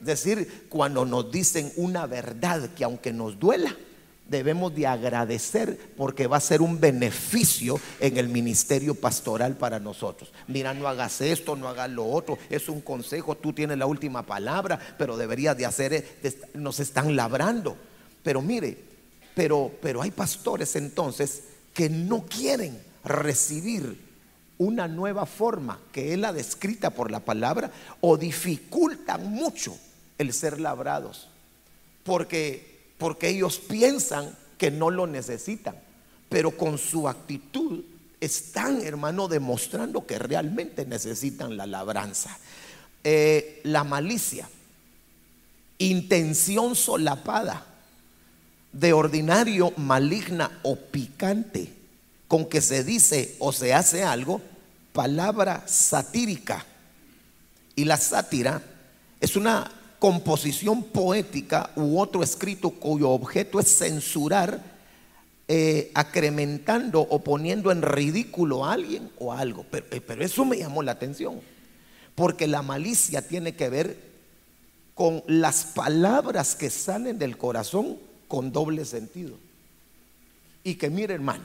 [0.00, 3.74] Es decir, cuando nos dicen una verdad que aunque nos duela,
[4.28, 10.32] debemos de agradecer porque va a ser un beneficio en el ministerio pastoral para nosotros.
[10.48, 14.26] Mira, no hagas esto, no hagas lo otro, es un consejo, tú tienes la última
[14.26, 16.18] palabra, pero deberías de hacer,
[16.54, 17.76] nos están labrando.
[18.22, 18.91] Pero mire,
[19.34, 21.42] pero, pero hay pastores entonces
[21.74, 23.98] que no quieren recibir
[24.58, 29.76] una nueva forma que es la descrita por la palabra o dificultan mucho
[30.18, 31.28] el ser labrados
[32.04, 35.74] porque porque ellos piensan que no lo necesitan
[36.28, 37.82] pero con su actitud
[38.22, 42.38] están hermano demostrando que realmente necesitan la labranza.
[43.02, 44.48] Eh, la malicia
[45.78, 47.66] intención solapada
[48.72, 51.72] de ordinario maligna o picante
[52.32, 54.40] con que se dice o se hace algo,
[54.94, 56.64] palabra satírica.
[57.76, 58.62] Y la sátira
[59.20, 64.62] es una composición poética u otro escrito cuyo objeto es censurar,
[65.46, 69.66] eh, acrementando o poniendo en ridículo a alguien o algo.
[69.70, 71.38] Pero, eh, pero eso me llamó la atención,
[72.14, 73.96] porque la malicia tiene que ver
[74.94, 77.98] con las palabras que salen del corazón
[78.32, 79.36] con doble sentido.
[80.64, 81.44] Y que mire hermano,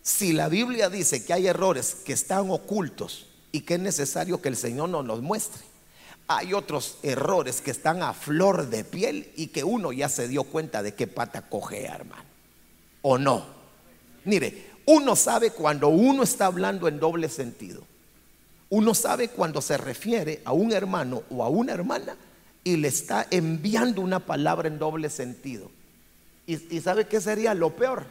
[0.00, 4.50] si la Biblia dice que hay errores que están ocultos y que es necesario que
[4.50, 5.60] el Señor nos los muestre,
[6.28, 10.44] hay otros errores que están a flor de piel y que uno ya se dio
[10.44, 12.22] cuenta de qué pata coge, hermano.
[13.02, 13.44] ¿O no?
[14.24, 17.82] Mire, uno sabe cuando uno está hablando en doble sentido.
[18.70, 22.16] Uno sabe cuando se refiere a un hermano o a una hermana
[22.64, 25.70] y le está enviando una palabra en doble sentido.
[26.46, 28.04] ¿Y, sabe qué sería lo peor?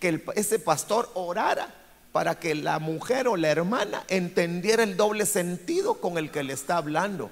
[0.00, 1.74] Que ese pastor orara
[2.10, 6.52] para que la mujer o la hermana entendiera el doble sentido con el que le
[6.52, 7.30] está hablando.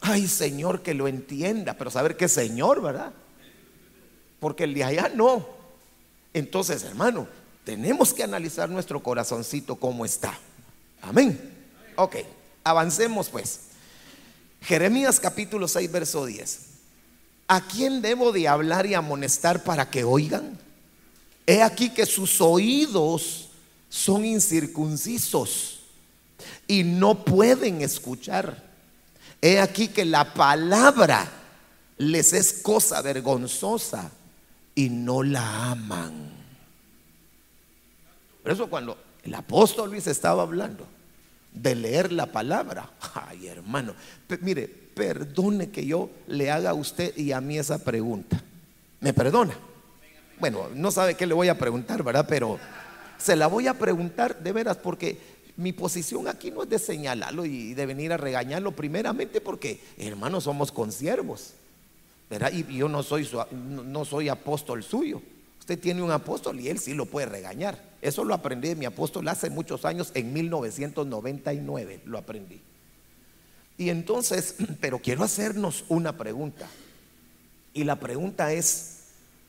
[0.00, 3.12] Ay, Señor, que lo entienda, pero saber qué Señor, ¿verdad?
[4.40, 5.48] Porque el de allá no.
[6.34, 7.26] Entonces, hermano,
[7.64, 10.38] tenemos que analizar nuestro corazoncito cómo está.
[11.00, 11.54] Amén.
[11.96, 12.16] Ok,
[12.62, 13.65] avancemos pues.
[14.66, 16.60] Jeremías capítulo 6, verso 10.
[17.46, 20.58] ¿A quién debo de hablar y amonestar para que oigan?
[21.46, 23.50] He aquí que sus oídos
[23.88, 25.78] son incircuncisos
[26.66, 28.60] y no pueden escuchar.
[29.40, 31.30] He aquí que la palabra
[31.98, 34.10] les es cosa vergonzosa
[34.74, 36.28] y no la aman.
[38.42, 40.95] Por eso cuando el apóstol Luis estaba hablando
[41.56, 43.94] de leer la palabra, ay hermano,
[44.40, 48.42] mire, perdone que yo le haga a usted y a mí esa pregunta.
[49.00, 49.56] ¿Me perdona?
[50.38, 52.26] Bueno, no sabe qué le voy a preguntar, ¿verdad?
[52.28, 52.58] Pero
[53.18, 55.18] se la voy a preguntar de veras porque
[55.56, 60.44] mi posición aquí no es de señalarlo y de venir a regañarlo primeramente porque, hermanos,
[60.44, 61.54] somos consiervos.
[62.28, 62.52] ¿verdad?
[62.52, 63.28] Y yo no soy,
[63.62, 65.22] no soy apóstol suyo.
[65.66, 67.76] Usted tiene un apóstol y él sí lo puede regañar.
[68.00, 72.60] Eso lo aprendí de mi apóstol hace muchos años, en 1999 lo aprendí.
[73.76, 76.68] Y entonces, pero quiero hacernos una pregunta.
[77.74, 78.98] Y la pregunta es,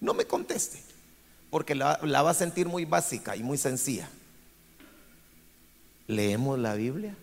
[0.01, 0.81] no me conteste,
[1.51, 4.09] porque la, va a sentir muy básica y muy sencilla.
[6.07, 7.15] ¿Leemos la Biblia?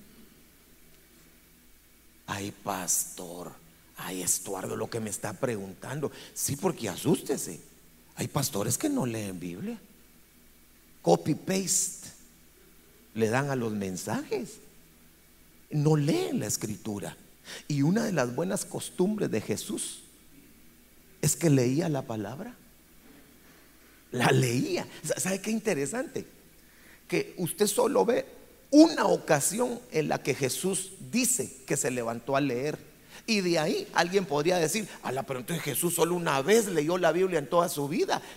[2.29, 3.55] Ay, pastor,
[3.97, 6.13] ay, Estuardo, lo que me está preguntando.
[6.33, 7.74] Sí, porque asústese.
[8.17, 9.79] Hay pastores que no leen Biblia.
[11.03, 12.09] Copy paste
[13.15, 14.59] le dan a los mensajes.
[15.71, 17.17] No leen la escritura.
[17.69, 20.01] Y una de las buenas costumbres de Jesús
[21.23, 22.55] es que leía la palabra.
[24.11, 24.87] La leía.
[25.17, 26.27] ¿Sabe qué interesante?
[27.09, 28.27] Que usted solo ve
[28.71, 32.79] una ocasión en la que Jesús dice que se levantó a leer.
[33.27, 37.13] Y de ahí alguien podría decir, ala, pero entonces Jesús solo una vez leyó la
[37.13, 38.21] Biblia en toda su vida.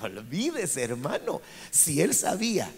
[0.00, 1.40] No olvides, hermano.
[1.70, 2.70] Si él sabía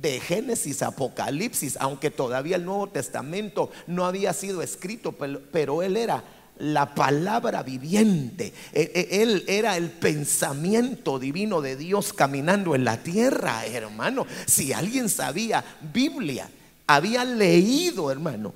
[0.00, 6.22] de Génesis, Apocalipsis, aunque todavía el Nuevo Testamento no había sido escrito, pero, él era
[6.58, 8.52] la palabra viviente.
[8.72, 14.26] E, e, él era el pensamiento divino de Dios caminando en la tierra, hermano.
[14.46, 16.48] Si alguien sabía Biblia,
[16.86, 18.54] había leído, hermano,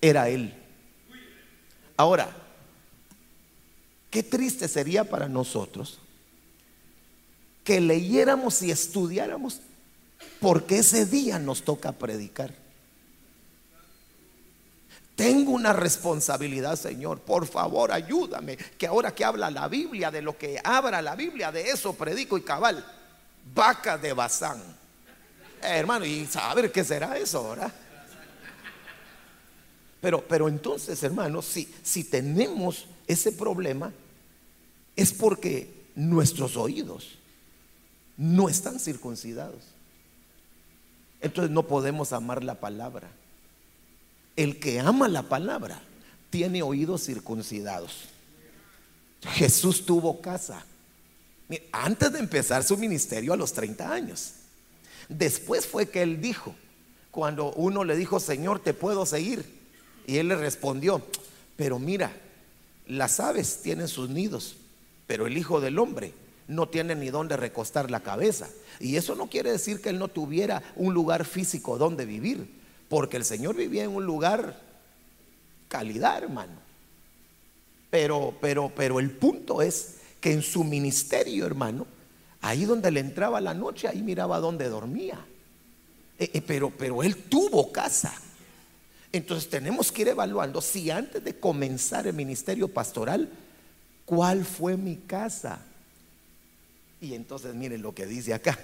[0.00, 0.54] era él.
[1.98, 2.30] Ahora,
[4.08, 5.98] qué triste sería para nosotros
[7.64, 9.60] que leyéramos y estudiáramos
[10.40, 12.54] porque ese día nos toca predicar.
[15.16, 17.18] Tengo una responsabilidad, Señor.
[17.18, 18.56] Por favor, ayúdame.
[18.56, 22.38] Que ahora que habla la Biblia, de lo que abra la Biblia, de eso predico
[22.38, 22.86] y cabal.
[23.52, 24.60] Vaca de Bazán.
[25.60, 27.87] Eh, hermano, y saber qué será eso, ahora.
[30.00, 33.92] Pero, pero entonces, hermano, si, si tenemos ese problema,
[34.96, 37.18] es porque nuestros oídos
[38.16, 39.62] no están circuncidados.
[41.20, 43.08] Entonces no podemos amar la palabra.
[44.36, 45.82] El que ama la palabra
[46.30, 48.04] tiene oídos circuncidados.
[49.22, 50.64] Jesús tuvo casa.
[51.72, 54.34] Antes de empezar su ministerio a los 30 años.
[55.08, 56.54] Después fue que él dijo,
[57.10, 59.57] cuando uno le dijo, Señor, te puedo seguir.
[60.08, 61.02] Y él le respondió,
[61.54, 62.10] pero mira,
[62.86, 64.56] las aves tienen sus nidos,
[65.06, 66.14] pero el Hijo del Hombre
[66.46, 68.48] no tiene ni dónde recostar la cabeza.
[68.80, 72.48] Y eso no quiere decir que él no tuviera un lugar físico donde vivir.
[72.88, 74.58] Porque el Señor vivía en un lugar
[75.68, 76.54] calidad, hermano.
[77.90, 81.86] Pero, pero, pero el punto es que en su ministerio, hermano,
[82.40, 85.22] ahí donde le entraba la noche, ahí miraba dónde dormía.
[86.18, 88.22] Eh, eh, pero, pero él tuvo casa.
[89.12, 93.30] Entonces tenemos que ir evaluando si antes de comenzar el ministerio pastoral,
[94.04, 95.60] ¿cuál fue mi casa?
[97.00, 98.58] Y entonces miren lo que dice acá.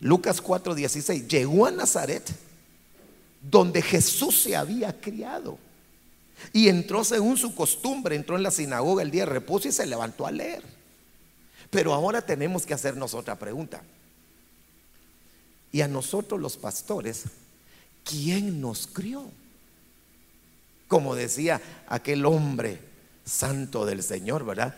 [0.00, 2.28] Lucas 4:16, llegó a Nazaret
[3.42, 5.58] donde Jesús se había criado.
[6.52, 9.86] Y entró según su costumbre, entró en la sinagoga el día de reposo y se
[9.86, 10.62] levantó a leer.
[11.70, 13.82] Pero ahora tenemos que hacernos otra pregunta.
[15.70, 17.24] Y a nosotros los pastores,
[18.04, 19.30] ¿quién nos crió?
[20.88, 22.80] Como decía aquel hombre
[23.24, 24.76] santo del Señor, ¿verdad?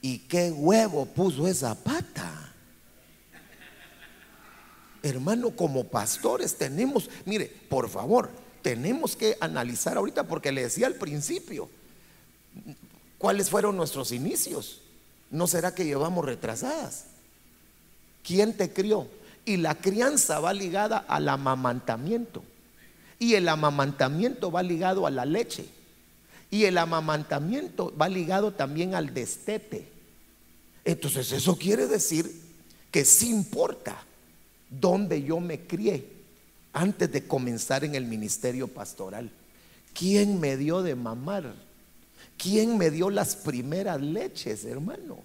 [0.00, 2.52] ¿Y qué huevo puso esa pata?
[5.02, 8.30] hermano, como pastores tenemos, mire, por favor,
[8.62, 11.68] tenemos que analizar ahorita porque le decía al principio,
[13.18, 14.80] ¿cuáles fueron nuestros inicios?
[15.30, 17.06] ¿No será que llevamos retrasadas?
[18.22, 19.08] ¿Quién te crió?
[19.44, 22.44] Y la crianza va ligada al amamantamiento.
[23.18, 25.66] Y el amamantamiento va ligado a la leche.
[26.50, 29.88] Y el amamantamiento va ligado también al destete.
[30.84, 32.30] Entonces eso quiere decir
[32.90, 33.96] que sí importa
[34.68, 36.10] donde yo me crié.
[36.74, 39.30] antes de comenzar en el ministerio pastoral.
[39.92, 41.54] ¿Quién me dio de mamar?
[42.38, 45.18] ¿Quién me dio las primeras leches, hermano?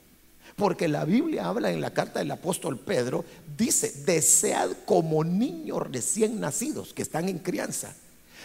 [0.57, 3.23] Porque la Biblia habla en la carta del apóstol Pedro,
[3.55, 7.95] dice, desead como niños recién nacidos que están en crianza,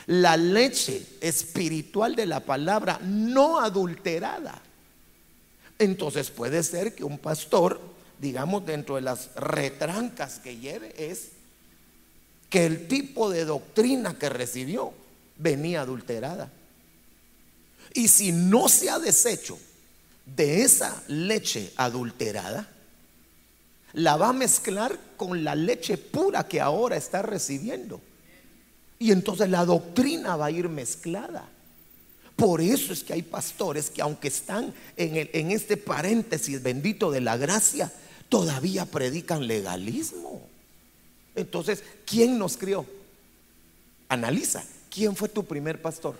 [0.06, 4.60] la leche espiritual de la palabra no adulterada.
[5.78, 7.80] Entonces puede ser que un pastor,
[8.20, 11.30] digamos, dentro de las retrancas que lleve es
[12.50, 14.92] que el tipo de doctrina que recibió
[15.38, 16.52] venía adulterada.
[17.94, 19.58] Y si no se ha deshecho
[20.24, 22.68] de esa leche adulterada,
[23.94, 28.00] la va a mezclar con la leche pura que ahora está recibiendo.
[28.98, 31.48] Y entonces la doctrina va a ir mezclada.
[32.36, 37.20] Por eso es que hay pastores que aunque están en, en este paréntesis bendito de
[37.20, 37.92] la gracia,
[38.28, 40.40] todavía predican legalismo.
[41.34, 42.86] Entonces, ¿quién nos crió?
[44.08, 46.16] Analiza, ¿quién fue tu primer pastor?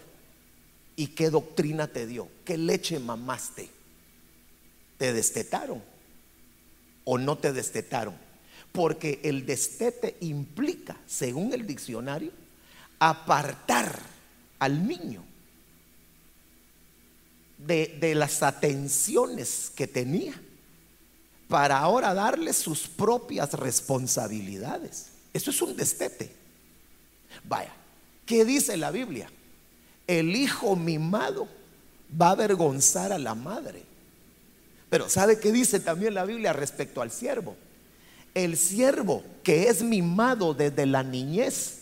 [0.97, 2.29] ¿Y qué doctrina te dio?
[2.45, 3.71] ¿Qué leche mamaste?
[5.03, 5.83] ¿Te destetaron
[7.03, 8.15] o no te destetaron?
[8.71, 12.31] Porque el destete implica, según el diccionario,
[13.01, 13.99] apartar
[14.61, 15.25] al niño
[17.59, 20.41] de, de las atenciones que tenía
[21.49, 25.09] para ahora darle sus propias responsabilidades.
[25.33, 26.33] Eso es un destete.
[27.43, 27.75] Vaya,
[28.25, 29.29] ¿qué dice la Biblia?
[30.07, 31.49] El hijo mimado
[32.09, 33.91] va a avergonzar a la madre.
[34.93, 37.57] Pero ¿sabe qué dice también la Biblia respecto al siervo?
[38.35, 41.79] El siervo que es mimado desde la niñez,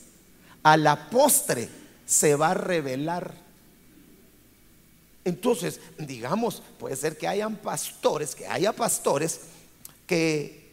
[0.62, 1.68] a la postre
[2.06, 3.34] se va a revelar.
[5.24, 9.40] Entonces, digamos, puede ser que hayan pastores, que haya pastores
[10.06, 10.70] que,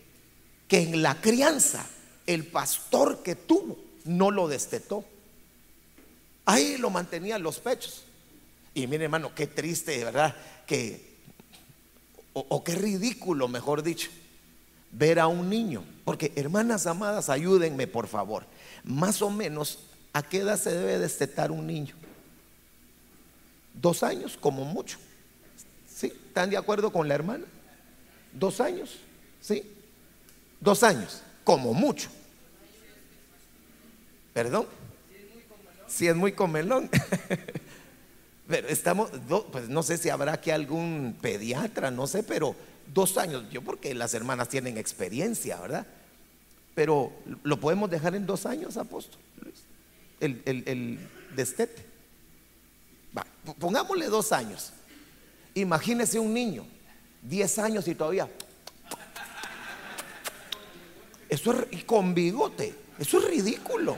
[0.67, 1.87] que en la crianza
[2.27, 5.03] el pastor que tuvo no lo destetó.
[6.45, 8.03] Ahí lo mantenía en los pechos.
[8.75, 10.35] Y mire, hermano, qué triste, ¿verdad?
[10.67, 11.16] Que
[12.49, 14.09] o, qué ridículo, mejor dicho,
[14.91, 15.83] ver a un niño.
[16.05, 18.45] Porque, hermanas amadas, ayúdenme, por favor.
[18.83, 19.79] Más o menos,
[20.13, 21.95] ¿a qué edad se debe destetar un niño?
[23.73, 24.97] Dos años, como mucho.
[25.93, 26.07] ¿Sí?
[26.07, 27.45] ¿Están de acuerdo con la hermana?
[28.33, 28.97] Dos años,
[29.41, 29.63] ¿sí?
[30.59, 32.09] Dos años, como mucho.
[34.33, 34.67] ¿Perdón?
[35.87, 36.89] Si es muy comelón.
[38.47, 39.11] Pero estamos,
[39.51, 42.55] pues no sé si habrá que algún pediatra, no sé, pero
[42.93, 45.85] dos años, yo porque las hermanas tienen experiencia, ¿verdad?
[46.73, 47.11] Pero
[47.43, 49.19] lo podemos dejar en dos años, apóstol,
[50.21, 50.99] el, el,
[51.35, 51.85] destete.
[53.59, 54.71] pongámosle dos años.
[55.53, 56.65] Imagínese un niño,
[57.21, 58.29] diez años y todavía.
[61.27, 63.97] Eso es, con bigote, eso es ridículo.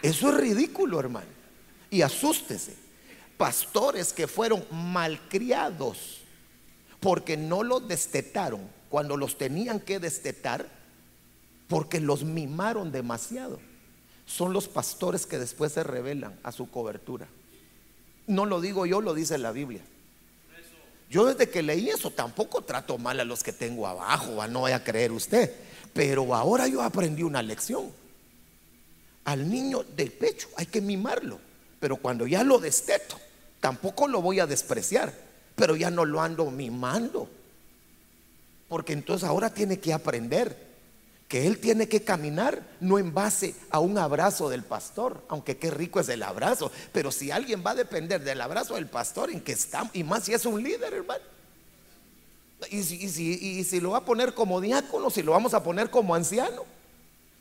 [0.00, 1.26] Eso es ridículo, hermano.
[1.90, 2.89] Y asústese
[3.40, 6.20] pastores que fueron malcriados
[7.00, 8.60] porque no los destetaron
[8.90, 10.68] cuando los tenían que destetar
[11.66, 13.58] porque los mimaron demasiado.
[14.26, 17.28] Son los pastores que después se revelan a su cobertura.
[18.26, 19.80] No lo digo yo, lo dice la Biblia.
[21.08, 24.76] Yo desde que leí eso tampoco trato mal a los que tengo abajo, no vaya
[24.76, 25.50] a creer usted.
[25.94, 27.90] Pero ahora yo aprendí una lección.
[29.24, 31.38] Al niño del pecho hay que mimarlo,
[31.80, 33.18] pero cuando ya lo desteto,
[33.60, 35.12] Tampoco lo voy a despreciar,
[35.54, 37.28] pero ya no lo ando mimando.
[38.68, 40.70] Porque entonces ahora tiene que aprender
[41.28, 45.70] que él tiene que caminar no en base a un abrazo del pastor, aunque qué
[45.70, 49.40] rico es el abrazo, pero si alguien va a depender del abrazo del pastor en
[49.40, 51.22] que está, y más si es un líder, hermano.
[52.68, 55.88] Y si, y si lo va a poner como diácono, si lo vamos a poner
[55.88, 56.64] como anciano,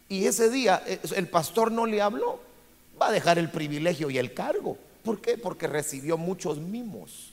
[0.07, 2.39] y ese día eh, el pastor no le habló,
[2.99, 4.77] va a dejar el privilegio y el cargo.
[5.03, 5.37] ¿Por qué?
[5.37, 7.31] Porque recibió muchos mimos.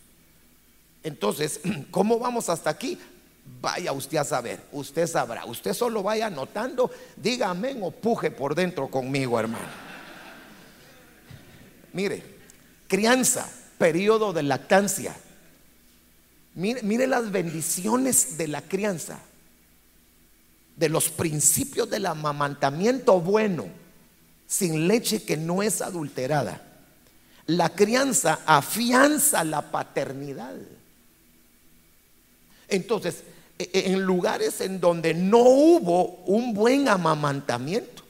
[1.03, 1.61] Entonces,
[1.91, 2.99] ¿cómo vamos hasta aquí?
[3.61, 5.45] Vaya usted a saber, usted sabrá.
[5.47, 9.87] Usted solo vaya anotando, diga amén o puje por dentro conmigo, hermano.
[11.93, 12.23] Mire,
[12.89, 13.49] crianza,
[13.79, 15.17] periodo de lactancia.
[16.55, 19.21] Mire, mire las bendiciones de la crianza,
[20.77, 23.67] de los principios del amamantamiento bueno,
[24.47, 26.63] sin leche que no es adulterada.
[27.47, 30.57] La crianza afianza la paternidad.
[32.69, 33.23] Entonces,
[33.59, 38.03] e, e, en lugares en donde no hubo un buen amamantamiento,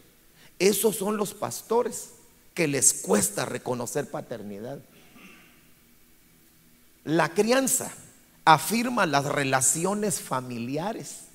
[0.58, 2.10] esos son los pastores
[2.54, 4.78] que les cuesta reconocer paternidad.
[7.04, 7.92] La crianza
[8.44, 11.26] afirma las relaciones familiares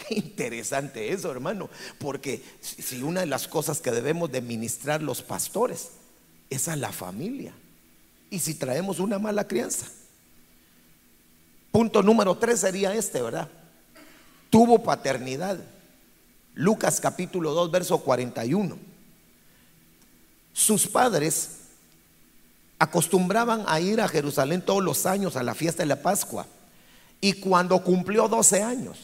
[0.08, 1.68] Qué interesante eso, hermano,
[1.98, 5.90] porque si una de las cosas que debemos de ministrar los pastores
[6.50, 7.54] es a la familia.
[8.28, 9.86] Y si traemos una mala crianza.
[11.70, 13.48] Punto número tres sería este, ¿verdad?
[14.50, 15.58] Tuvo paternidad.
[16.54, 18.76] Lucas capítulo 2, verso 41.
[20.52, 21.50] Sus padres
[22.78, 26.46] acostumbraban a ir a Jerusalén todos los años a la fiesta de la Pascua.
[27.20, 28.98] Y cuando cumplió 12 años,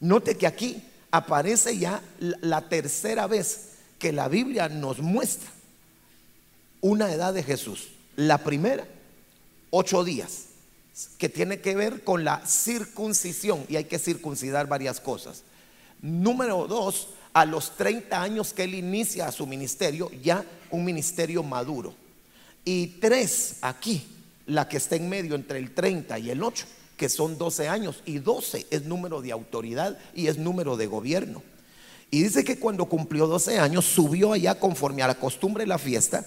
[0.00, 5.48] note que aquí aparece ya la tercera vez que la Biblia nos muestra
[6.82, 7.88] una edad de Jesús.
[8.16, 8.86] La primera,
[9.70, 10.48] ocho días,
[11.16, 15.44] que tiene que ver con la circuncisión y hay que circuncidar varias cosas.
[16.02, 21.94] Número dos, a los 30 años que él inicia su ministerio, ya un ministerio maduro.
[22.64, 24.06] Y tres, aquí,
[24.46, 26.66] la que está en medio entre el 30 y el 8,
[26.96, 31.42] que son 12 años, y 12 es número de autoridad y es número de gobierno.
[32.10, 35.78] Y dice que cuando cumplió 12 años, subió allá conforme a la costumbre de la
[35.78, 36.26] fiesta,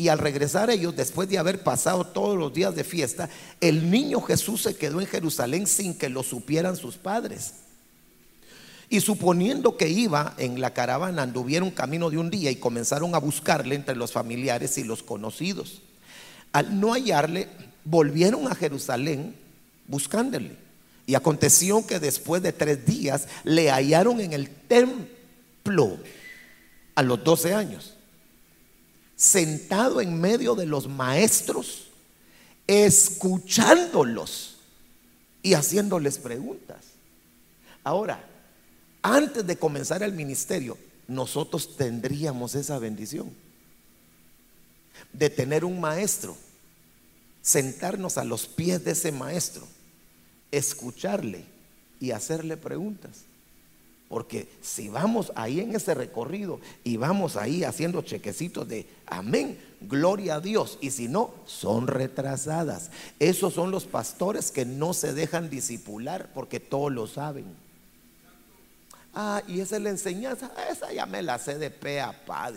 [0.00, 3.28] y al regresar ellos, después de haber pasado todos los días de fiesta,
[3.60, 7.52] el niño Jesús se quedó en Jerusalén sin que lo supieran sus padres.
[8.88, 13.18] Y suponiendo que iba en la caravana, anduvieron camino de un día y comenzaron a
[13.18, 15.82] buscarle entre los familiares y los conocidos.
[16.52, 17.48] Al no hallarle,
[17.84, 19.36] volvieron a Jerusalén
[19.86, 20.56] buscándole.
[21.06, 25.98] Y aconteció que después de tres días le hallaron en el templo
[26.94, 27.96] a los 12 años,
[29.20, 31.88] sentado en medio de los maestros,
[32.66, 34.56] escuchándolos
[35.42, 36.78] y haciéndoles preguntas.
[37.84, 38.26] Ahora,
[39.02, 43.30] antes de comenzar el ministerio, nosotros tendríamos esa bendición
[45.12, 46.34] de tener un maestro,
[47.42, 49.68] sentarnos a los pies de ese maestro,
[50.50, 51.44] escucharle
[52.00, 53.24] y hacerle preguntas.
[54.10, 60.34] Porque si vamos ahí en ese recorrido y vamos ahí haciendo chequecitos de amén, gloria
[60.34, 60.78] a Dios.
[60.80, 62.90] Y si no, son retrasadas.
[63.20, 67.44] Esos son los pastores que no se dejan disipular porque todos lo saben.
[69.14, 70.50] Ah, y esa es la enseñanza.
[70.68, 72.50] Esa ya me la sé de pe a pa.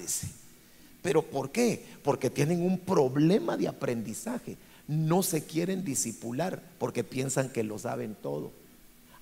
[1.04, 1.86] ¿Pero por qué?
[2.02, 4.58] Porque tienen un problema de aprendizaje.
[4.88, 8.52] No se quieren disipular porque piensan que lo saben todo.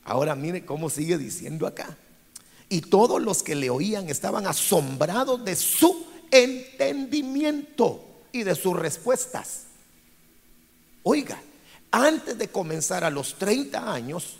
[0.06, 1.98] Ahora mire cómo sigue diciendo acá.
[2.72, 8.02] Y todos los que le oían estaban asombrados de su entendimiento
[8.32, 9.64] y de sus respuestas.
[11.04, 11.38] Oiga,
[11.92, 14.38] antes de comenzar a los 30 años,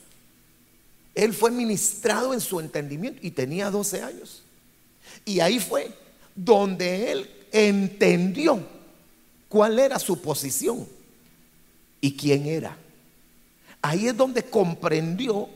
[1.14, 4.44] él fue ministrado en su entendimiento y tenía 12 años.
[5.26, 5.92] Y ahí fue
[6.34, 8.66] donde él entendió
[9.50, 10.88] cuál era su posición
[12.00, 12.78] y quién era.
[13.82, 15.50] Ahí es donde comprendió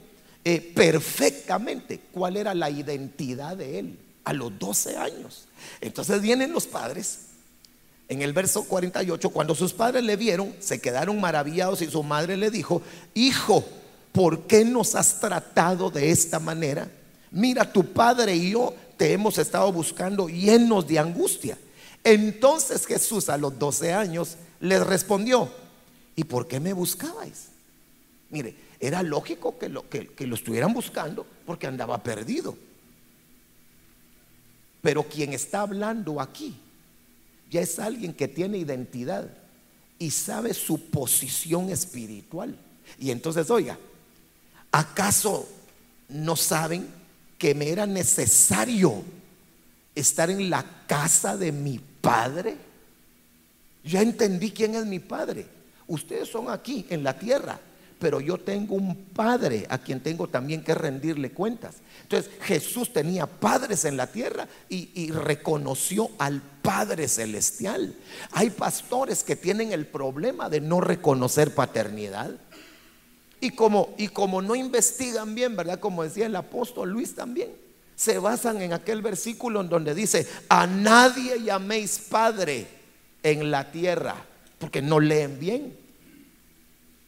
[0.47, 5.47] eh, perfectamente cuál era la identidad de él a los 12 años.
[5.81, 7.21] Entonces vienen los padres.
[8.07, 12.37] En el verso 48, cuando sus padres le vieron, se quedaron maravillados y su madre
[12.37, 12.83] le dijo,
[13.15, 13.65] hijo,
[14.11, 16.91] ¿por qué nos has tratado de esta manera?
[17.31, 21.57] Mira, tu padre y yo te hemos estado buscando llenos de angustia.
[22.03, 25.49] Entonces Jesús a los 12 años les respondió,
[26.15, 27.54] ¿y por qué me buscabais?
[28.29, 32.57] Mire, era lógico que lo, que, lo estuvieran buscando porque andaba perdido.
[34.81, 36.55] Pero quien está hablando aquí
[37.49, 39.29] ya es alguien que tiene identidad
[39.97, 42.57] y sabe su posición espiritual.
[42.99, 43.77] Y entonces, oiga,
[44.75, 45.47] ¿Acaso
[46.09, 46.85] no saben
[47.37, 49.05] que me era necesario
[49.95, 52.57] estar en la casa de mi padre?
[53.85, 55.47] Ya entendí quién es mi padre.
[55.87, 57.57] Ustedes son aquí en la tierra,
[57.99, 61.75] pero yo tengo un padre a quien tengo también que rendirle cuentas.
[62.03, 67.95] Entonces Jesús tenía padres en la tierra y, reconoció al Padre Celestial.
[68.31, 72.31] Hay pastores que tienen el problema de no reconocer paternidad.
[73.39, 75.79] Y como, y como no investigan bien, ¿verdad?
[75.79, 77.51] Como decía el apóstol Luis también,
[77.95, 82.67] se basan en aquel versículo en donde dice, a nadie llaméis Padre
[83.23, 84.15] en la tierra,
[84.59, 85.84] porque no leen bien.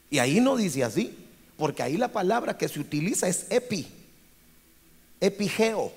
[0.09, 1.15] Y ahí no dice así,
[1.57, 3.87] porque ahí la palabra que se utiliza es epi,
[5.19, 5.91] epigeo,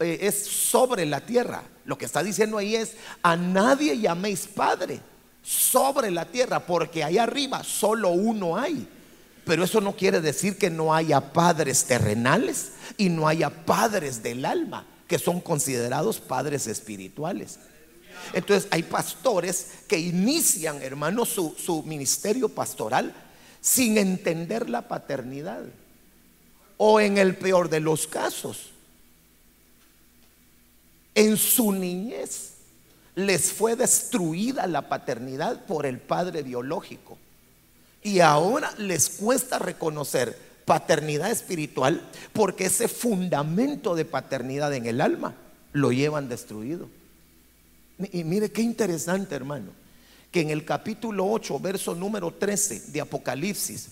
[0.00, 1.62] eh, es sobre la tierra.
[1.84, 5.00] Lo que está diciendo ahí es, a nadie llaméis Padre
[5.42, 8.88] sobre la tierra, porque ahí arriba solo uno hay.
[9.44, 14.46] Pero eso no quiere decir que no haya padres terrenales y no haya padres del
[14.46, 17.58] alma, que son considerados padres espirituales.
[18.32, 23.14] Entonces hay pastores que inician, hermanos, su, ministerio pastoral
[23.60, 25.62] sin entender la paternidad.
[26.76, 28.70] o en el peor de los casos,
[31.14, 32.54] en su niñez
[33.14, 37.16] les fue destruida la paternidad por el padre biológico.
[38.02, 42.02] Y ahora les cuesta reconocer paternidad espiritual
[42.32, 45.34] porque ese fundamento de paternidad en el alma
[45.72, 46.88] lo llevan destruido.
[48.12, 49.70] Y mire qué interesante, hermano,
[50.30, 53.88] que en el capítulo 8, verso número 13 de Apocalipsis,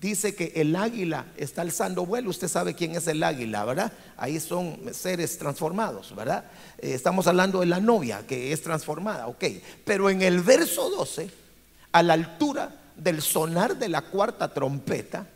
[0.00, 2.30] dice que el águila está alzando vuelo.
[2.30, 3.92] Usted sabe quién es el águila, ¿verdad?
[4.16, 6.44] Ahí son seres transformados, ¿verdad?
[6.78, 9.44] Eh, estamos hablando de la novia que es transformada, ok.
[9.84, 11.30] Pero en el verso 12,
[11.92, 15.26] a la altura del sonar de la cuarta trompeta,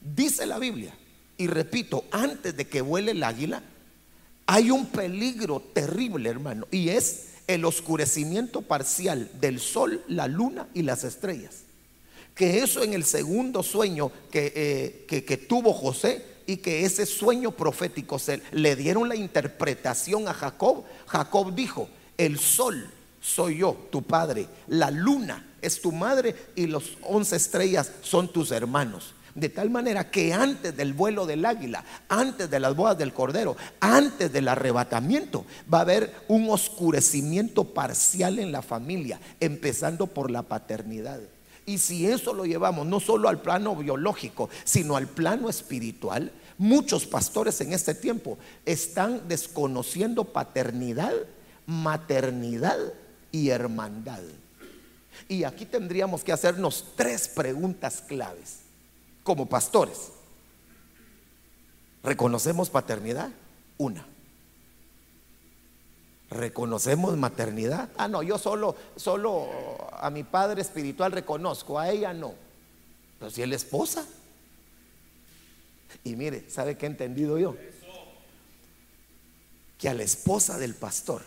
[0.00, 0.94] dice la Biblia,
[1.36, 3.62] y repito, antes de que vuele el águila,
[4.46, 10.82] hay un peligro terrible, hermano, y es el oscurecimiento parcial del sol, la luna y
[10.82, 11.64] las estrellas
[12.38, 17.50] que eso en el segundo sueño eh, que, que, tuvo José y que ese sueño
[17.50, 22.88] profético se le dieron la interpretación a Jacob, Jacob dijo, el sol
[23.20, 28.52] soy yo, tu padre, la luna es tu madre y los once estrellas son tus
[28.52, 29.14] hermanos.
[29.38, 33.56] De tal manera que antes del vuelo del águila, antes de las bodas del cordero,
[33.78, 40.42] antes del arrebatamiento, va a haber un oscurecimiento parcial en la familia, empezando por la
[40.42, 41.20] paternidad.
[41.66, 47.06] Y si eso lo llevamos no solo al plano biológico, sino al plano espiritual, muchos
[47.06, 51.14] pastores en este tiempo están desconociendo paternidad,
[51.64, 52.78] maternidad
[53.30, 54.22] y hermandad.
[55.28, 58.67] Y aquí tendríamos que hacernos tres preguntas claves
[59.28, 60.12] como pastores.
[62.02, 63.28] ¿Reconocemos paternidad?
[63.76, 64.06] Una.
[66.30, 67.90] ¿Reconocemos maternidad?
[67.98, 69.46] Ah, no, yo solo, solo
[69.92, 72.32] a mi padre espiritual reconozco, a ella no.
[73.18, 74.06] Pero si es la esposa.
[76.04, 77.54] Y mire, ¿sabe qué he entendido yo?
[79.76, 81.20] Que a la esposa del pastor,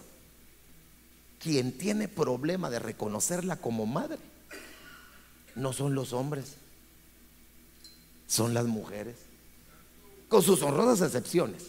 [1.38, 4.18] quien tiene problema de reconocerla como madre,
[5.54, 6.56] no son los hombres,
[8.32, 9.18] son las mujeres,
[10.30, 11.64] con sus honrosas excepciones.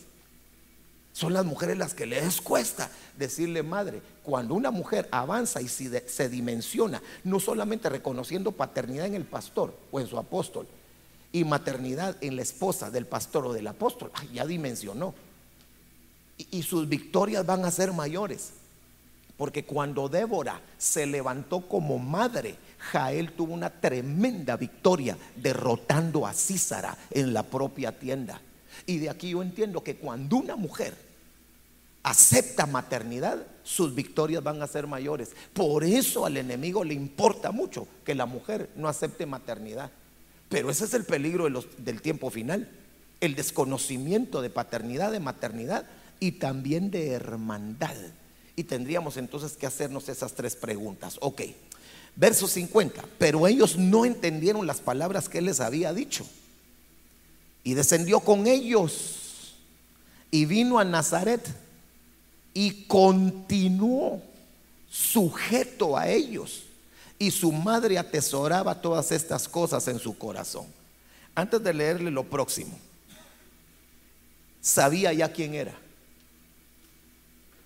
[1.13, 2.89] Son las mujeres las que les cuesta
[3.19, 4.01] decirle madre.
[4.23, 9.99] Cuando una mujer avanza y se, dimensiona, no solamente reconociendo paternidad en el pastor o
[9.99, 10.69] en su apóstol,
[11.33, 15.15] y maternidad en la esposa del pastor o del apóstol, ya dimensionó.
[16.37, 18.53] y sus victorias van a ser mayores.
[19.37, 26.97] Porque cuando Débora se levantó como madre, Jael tuvo una tremenda victoria derrotando a Císara
[27.11, 28.41] en la propia tienda.
[28.87, 30.95] Y de aquí yo entiendo que cuando una mujer
[32.03, 35.31] acepta maternidad, sus victorias van a ser mayores.
[35.53, 39.91] Por eso al enemigo le importa mucho que la mujer no acepte maternidad.
[40.49, 42.69] Pero ese es el peligro del tiempo final.
[43.21, 45.87] El desconocimiento de paternidad, de maternidad
[46.19, 47.97] y también de hermandad.
[48.57, 51.17] Y tendríamos entonces que hacernos esas tres preguntas.
[51.21, 51.43] Ok,
[52.17, 53.05] verso 50.
[53.19, 56.27] Pero ellos no entendieron las palabras que él les había dicho
[57.65, 59.55] y descendió con ellos
[60.31, 61.47] y vino a Nazaret
[62.55, 64.23] y continuó
[64.91, 66.65] sujeto a ellos.
[67.19, 70.67] Y su madre atesoraba todas estas cosas en su corazón.
[71.35, 72.77] Antes de leerle lo próximo,
[74.61, 75.79] sabía ya quién era.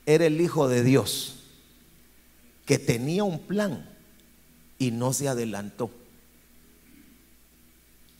[0.04, 1.36] Era el Hijo de Dios,
[2.66, 3.95] que tenía un plan
[4.78, 5.90] y no se adelantó.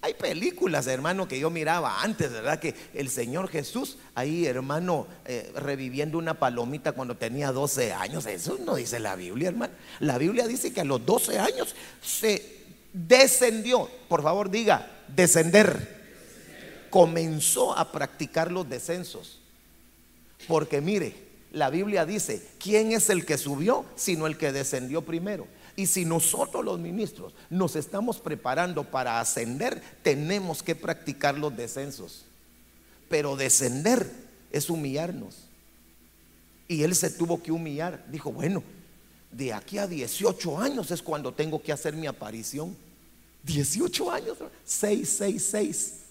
[0.07, 2.61] Hay películas, hermano, que yo miraba antes, ¿verdad?
[2.61, 8.24] Que el Señor Jesús, ahí, hermano, eh, reviviendo una palomita cuando tenía 12 años.
[8.26, 9.74] Eso no dice la Biblia, hermano.
[9.98, 12.57] La Biblia dice que a los 12 años se
[12.92, 13.90] descendió.
[14.09, 15.96] Por favor, diga, descender.
[16.90, 19.40] Comenzó a practicar los descensos.
[20.46, 21.16] Porque mire,
[21.50, 23.84] la Biblia dice, ¿quién es el que subió?
[23.96, 25.48] Sino el que descendió primero.
[25.76, 32.24] Y si nosotros los ministros nos estamos preparando para ascender, tenemos que practicar los descensos.
[33.10, 34.10] Pero descender
[34.50, 35.36] es humillarnos.
[36.66, 38.04] Y él se tuvo que humillar.
[38.10, 38.62] Dijo, bueno,
[39.30, 42.74] de aquí a 18 años es cuando tengo que hacer mi aparición.
[43.44, 46.06] 18 años, 666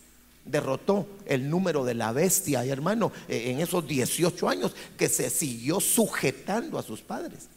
[0.46, 5.80] derrotó el número de la bestia, hermano, eh, en esos 18 años que se siguió
[5.80, 7.50] sujetando a sus padres.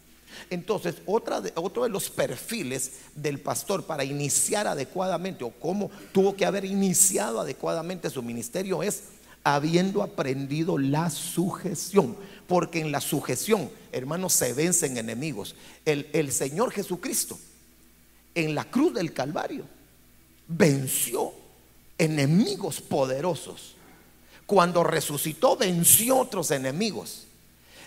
[0.51, 6.35] Entonces, otra de, otro de los perfiles del pastor para iniciar adecuadamente o cómo tuvo
[6.37, 9.05] que haber iniciado adecuadamente su ministerio es
[9.45, 12.17] habiendo aprendido la sujeción.
[12.47, 15.55] Porque en la sujeción, hermanos, se vencen enemigos.
[15.85, 17.39] El, el Señor Jesucristo,
[18.35, 19.65] en la cruz del Calvario,
[20.49, 21.33] venció
[21.99, 23.75] enemigos poderosos
[24.47, 27.28] Cuando resucitó, venció otros enemigos.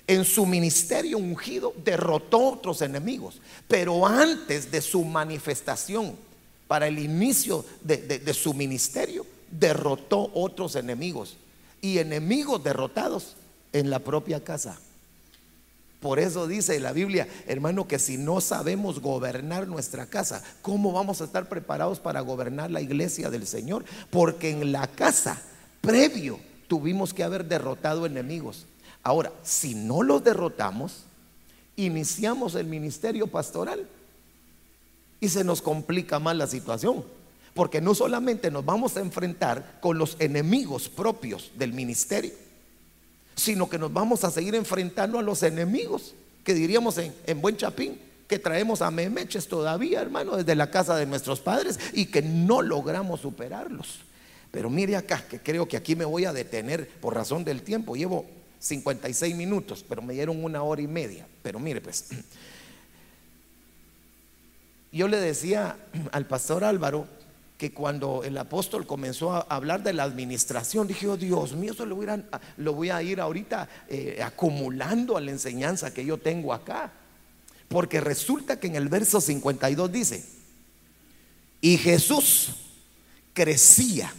[0.07, 3.39] En su ministerio ungido, derrotó otros enemigos.
[3.67, 6.15] Pero antes de su manifestación,
[6.67, 11.37] para el inicio de, su ministerio, derrotó otros enemigos.
[11.81, 13.35] Y enemigos derrotados
[13.73, 14.79] en la propia casa.
[15.99, 21.21] Por eso dice la Biblia, hermano, que si no sabemos gobernar nuestra casa, ¿cómo vamos
[21.21, 23.85] a estar preparados para gobernar la iglesia del Señor?
[24.09, 25.39] Porque en la casa,
[25.81, 28.65] previo, tuvimos que haber derrotado enemigos.
[29.03, 31.05] Ahora, si no los derrotamos,
[31.75, 33.87] iniciamos el ministerio pastoral
[35.19, 37.03] y se nos complica más la situación.
[37.53, 42.31] Porque no solamente nos vamos a enfrentar con los enemigos propios del ministerio,
[43.35, 46.13] sino que nos vamos a seguir enfrentando a los enemigos,
[46.45, 51.05] que diríamos en, buen chapín, que traemos a memeches todavía, hermano, desde la casa de
[51.05, 53.99] nuestros padres y que no logramos superarlos.
[54.51, 57.95] Pero mire acá, que creo que aquí me voy a detener por razón del tiempo.
[57.95, 58.25] Llevo
[58.61, 61.27] 56 minutos, pero me dieron una hora y media.
[61.41, 62.09] Pero mire, pues,
[64.91, 65.77] yo le decía
[66.11, 67.07] al pastor Álvaro
[67.57, 71.87] que cuando el apóstol comenzó a hablar de la administración, dije, oh, Dios mío, eso
[71.87, 76.93] lo voy a, a ir ahorita eh, acumulando a la enseñanza que yo tengo acá.
[77.67, 80.23] Porque resulta que en el verso 52 dice,
[81.61, 82.51] y Jesús
[83.33, 84.13] crecía,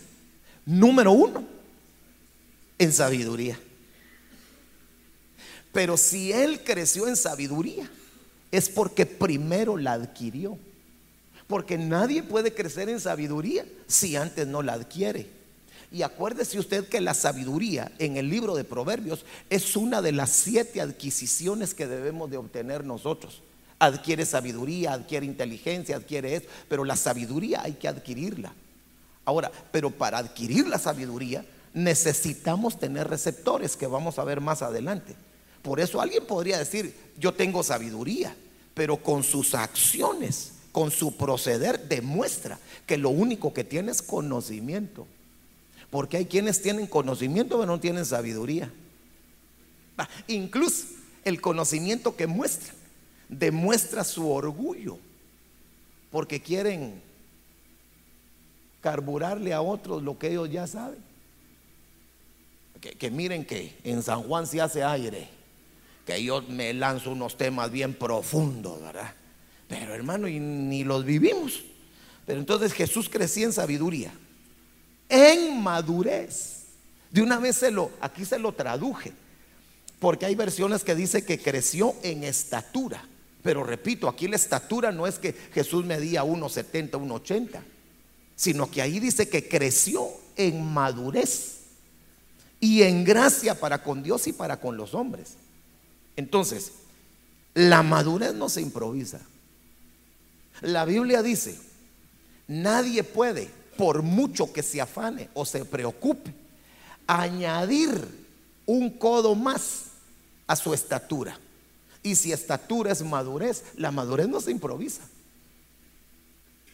[0.65, 1.45] número uno,
[2.79, 3.59] en sabiduría.
[5.73, 7.91] Pero si Él creció en sabiduría,
[8.51, 10.59] es porque primero la adquirió.
[11.47, 15.27] Porque nadie puede crecer en sabiduría si antes no la adquiere.
[15.91, 20.31] Y acuérdese usted que la sabiduría en el libro de Proverbios es una de las
[20.31, 23.43] siete adquisiciones que debemos de obtener nosotros.
[23.79, 28.55] Adquiere sabiduría, adquiere inteligencia, adquiere eso, pero la sabiduría hay que adquirirla.
[29.25, 31.45] Ahora, pero para adquirir la sabiduría
[31.75, 35.15] necesitamos tener receptores que vamos a ver más adelante.
[35.63, 38.37] Por eso alguien podría decir, yo tengo sabiduría,
[38.75, 45.07] pero con sus acciones con su proceder demuestra que lo único que tiene es conocimiento.
[45.91, 48.73] Porque hay quienes tienen conocimiento pero no tienen sabiduría.
[50.27, 50.87] incluso
[51.25, 52.73] el conocimiento que muestra
[53.29, 54.99] demuestra su orgullo.
[56.11, 57.01] Porque quieren
[58.81, 60.99] carburarle a otros lo que ellos ya saben.
[62.81, 65.29] Que, que miren que en San Juan se hace aire.
[66.07, 69.15] Que yo me lanzo unos temas bien profundos, ¿verdad?
[69.69, 71.63] Pero hermano, y ni los vivimos.
[72.27, 74.13] Pero entonces Jesús crecía en sabiduría,
[75.09, 76.65] en madurez.
[77.11, 79.13] De una vez se lo, aquí se lo traduje,
[79.99, 83.07] porque hay versiones que dice que creció en estatura.
[83.43, 87.61] Pero repito, aquí la estatura no es que Jesús medía 1,70, 1,80,
[88.37, 91.61] sino que ahí dice que creció en madurez
[92.61, 95.37] y en gracia para con Dios y para con los hombres.
[96.17, 96.73] Entonces,
[97.55, 99.21] la madurez no se improvisa.
[100.61, 101.59] La Biblia dice,
[102.47, 106.33] nadie puede, por mucho que se afane o se preocupe,
[107.07, 108.07] añadir
[108.67, 109.87] un codo más
[110.47, 111.39] a su estatura.
[112.03, 115.03] Y si estatura es madurez, la madurez no se improvisa.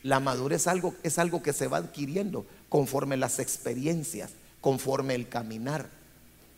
[0.03, 4.31] La madurez es algo, es algo que se va adquiriendo conforme las experiencias,
[4.61, 5.98] conforme el caminar.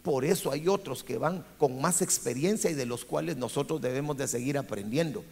[0.02, 4.16] Por eso hay otros que van con más experiencia y de los cuales nosotros debemos
[4.16, 5.22] de seguir aprendiendo.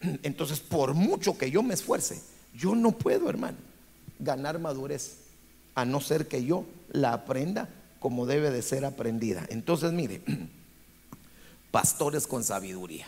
[0.22, 2.20] Entonces, por mucho que yo me esfuerce,
[2.54, 3.58] yo no puedo, hermano,
[4.18, 5.18] ganar madurez,
[5.74, 7.68] a no ser que yo la aprenda
[8.00, 9.46] como debe de ser aprendida.
[9.50, 10.22] Entonces, mire,
[11.70, 13.06] pastores con sabiduría.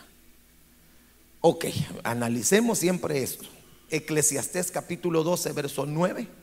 [1.41, 1.65] Ok,
[2.03, 3.45] analicemos siempre esto.
[3.89, 6.40] Eclesiastés capítulo 12, verso 9.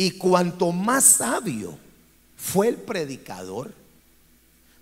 [0.00, 1.76] Y cuanto más sabio
[2.36, 3.74] fue el predicador,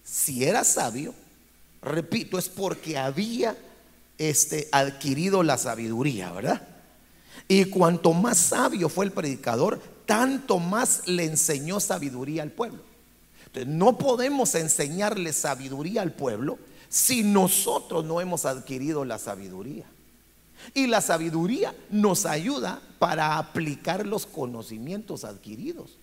[0.04, 1.14] si era sabio,
[1.80, 3.56] repito, es porque había
[4.18, 6.68] este, adquirido la sabiduría, ¿verdad?
[7.48, 12.82] Y cuanto más sabio fue el predicador, tanto más le enseñó sabiduría al pueblo.
[13.46, 16.58] Entonces, no podemos enseñarle sabiduría al pueblo
[16.90, 19.86] si nosotros no hemos adquirido la sabiduría.
[20.74, 25.96] Y la sabiduría nos ayuda para aplicar los conocimientos adquiridos.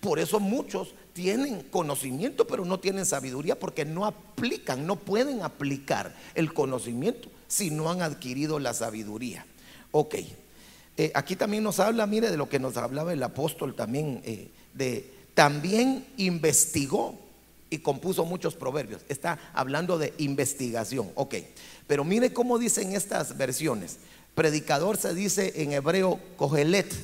[0.00, 6.14] Por eso muchos tienen conocimiento, pero no tienen sabiduría porque no aplican, no pueden aplicar
[6.34, 9.46] el conocimiento si no han adquirido la sabiduría.
[9.90, 10.16] Ok,
[10.98, 14.50] eh, aquí también nos habla, mire, de lo que nos hablaba el apóstol también, eh,
[14.74, 17.14] de también investigó
[17.70, 19.02] y compuso muchos proverbios.
[19.08, 21.36] Está hablando de investigación, ok.
[21.88, 23.96] Pero mire cómo dicen estas versiones.
[24.36, 26.94] Predicador se dice en hebreo cogelet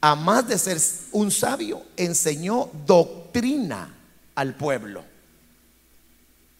[0.00, 0.78] a más de ser
[1.12, 3.94] un sabio, enseñó doctrina
[4.34, 5.02] al pueblo.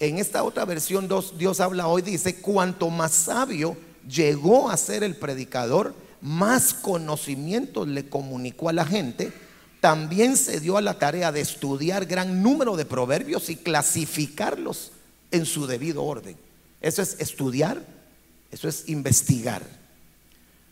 [0.00, 3.76] En esta otra versión Dios, habla hoy, dice, cuanto más sabio
[4.08, 9.32] llegó a ser el predicador, más conocimiento le comunicó a la gente,
[9.80, 14.90] también se dio a la tarea de estudiar gran número de proverbios y clasificarlos
[15.30, 16.36] en su debido orden.
[16.80, 17.82] Eso es estudiar,
[18.50, 19.62] eso es investigar.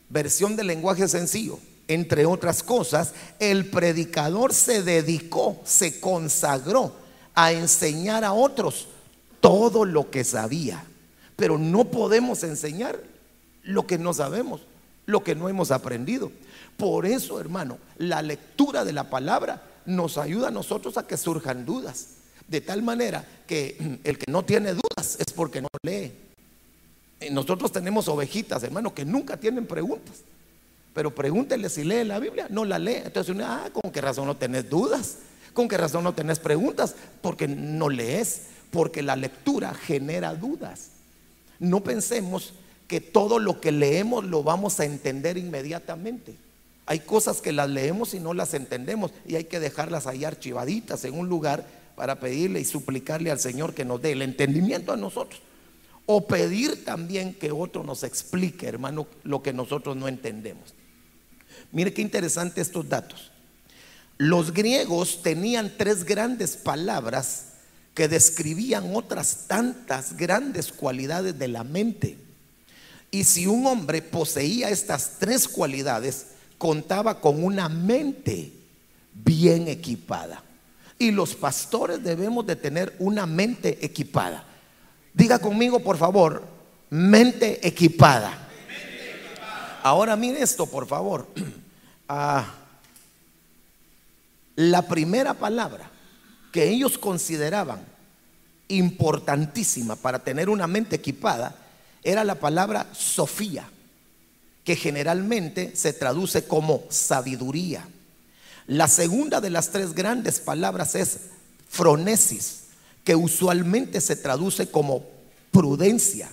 [0.09, 1.59] Versión de lenguaje sencillo.
[1.89, 6.93] Entre otras cosas, el predicador se dedicó, se consagró
[7.33, 8.87] a enseñar a otros
[9.39, 10.83] todo lo que sabía.
[11.35, 12.99] Pero no podemos enseñar
[13.63, 14.61] lo que no sabemos,
[15.05, 16.31] lo que no hemos aprendido.
[16.77, 21.65] Por eso, hermano, la lectura de la palabra nos ayuda a nosotros a que surjan
[21.65, 22.16] dudas.
[22.47, 26.11] De tal manera que el que no tiene dudas es porque no lee.
[27.31, 30.15] nosotros tenemos ovejitas, hermano, que nunca tienen preguntas.
[30.93, 33.01] Pero pregúntele si lee la Biblia, no la lee.
[33.05, 35.17] Entonces ah, ¿con qué razón no tenés dudas?
[35.53, 36.95] ¿Con qué razón no tenés preguntas?
[37.21, 40.89] Porque no lees porque la lectura genera dudas.
[41.59, 42.53] No pensemos
[42.87, 46.35] que todo lo que leemos lo vamos a entender inmediatamente.
[46.85, 51.03] Hay cosas que las leemos y no las entendemos y hay que dejarlas ahí archivaditas
[51.03, 51.65] en un lugar
[51.97, 55.41] para pedirle y suplicarle al Señor que nos dé el entendimiento a nosotros.
[56.05, 60.75] O pedir también que otro nos explique, hermano, lo que nosotros no entendemos.
[61.71, 63.31] Mire qué interesante estos datos.
[64.19, 67.53] Los griegos tenían tres grandes palabras
[67.95, 72.19] que describían otras tantas grandes cualidades de la mente.
[73.09, 76.27] Y si un hombre poseía estas tres cualidades,
[76.59, 78.51] contaba con una mente
[79.13, 80.43] bien equipada.
[80.99, 84.43] Y los pastores debemos de tener una mente equipada.
[85.13, 86.43] Diga conmigo, por favor,
[86.89, 88.47] mente equipada.
[89.83, 91.27] Ahora mire esto, por favor.
[92.09, 92.53] Ah,
[94.55, 95.91] la primera palabra
[96.53, 97.81] que ellos consideraban
[98.69, 101.53] importantísima para tener una mente equipada
[102.01, 103.69] era la palabra Sofía,
[104.63, 107.85] que generalmente se traduce como sabiduría.
[108.67, 111.19] La segunda de las tres grandes palabras es
[111.69, 112.63] fronesis,
[113.03, 115.05] que usualmente se traduce como
[115.51, 116.29] prudencia.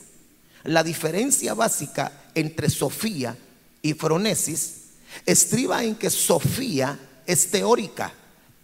[0.65, 3.37] La diferencia básica entre Sofía
[3.83, 4.75] y fronesis
[5.27, 8.13] estriba en que Sofía es teórica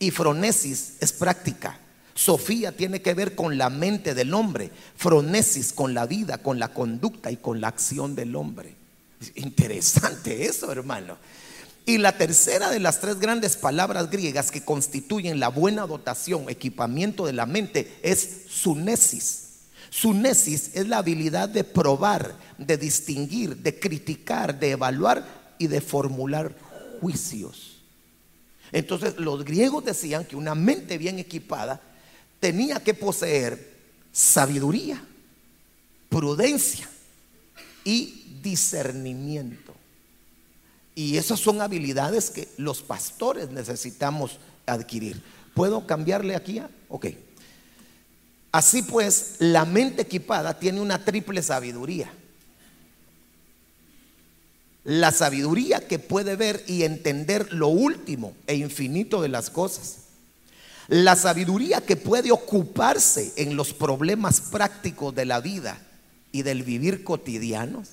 [0.00, 1.78] y fronesis es práctica.
[2.14, 6.74] Sofía tiene que ver con la mente del hombre, fronesis con la vida, con la
[6.74, 8.74] conducta y con la acción del hombre.
[9.36, 11.16] Interesante eso, hermano.
[11.86, 17.26] Y la tercera de las tres grandes palabras griegas que constituyen la buena dotación, equipamiento
[17.26, 19.48] de la mente, es sunesis.
[19.90, 25.26] Sunesis es la habilidad de probar, de distinguir, de criticar, de evaluar
[25.58, 26.54] y de formular
[27.00, 27.78] juicios.
[28.72, 31.80] Entonces los griegos decían que una mente bien equipada
[32.38, 33.78] tenía que poseer
[34.12, 35.02] sabiduría,
[36.08, 36.88] prudencia
[37.84, 39.69] y discernimiento.
[41.00, 45.22] Y esas son habilidades que los pastores necesitamos adquirir.
[45.54, 46.60] ¿Puedo cambiarle aquí?
[46.90, 47.06] Ok.
[48.52, 52.12] Así pues, la mente equipada tiene una triple sabiduría.
[54.84, 60.00] La sabiduría que puede ver y entender lo último e infinito de las cosas.
[60.86, 65.80] La sabiduría que puede ocuparse en los problemas prácticos de la vida
[66.30, 67.88] y del vivir cotidianos.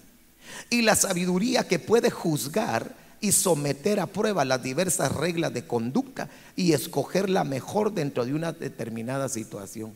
[0.70, 6.30] Y la sabiduría que puede juzgar y someter a prueba las diversas reglas de conducta
[6.56, 9.94] y escoger la mejor dentro de una determinada situación.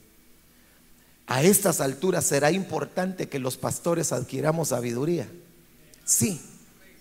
[1.27, 5.29] A estas alturas será importante que los pastores adquiramos sabiduría.
[6.03, 6.41] Sí,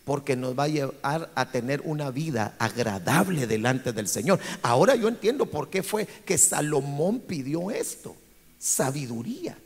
[0.04, 4.38] porque nos va a llevar a tener una vida agradable delante del Señor.
[4.62, 8.14] Ahora yo entiendo por qué fue que Salomón pidió esto,
[8.58, 9.56] sabiduría.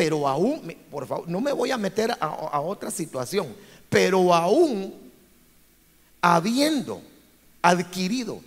[0.00, 3.54] Pero aún, por favor, no me voy a meter a, a otra situación,
[3.90, 4.94] pero aún
[6.22, 7.02] habiendo
[7.60, 8.40] adquirido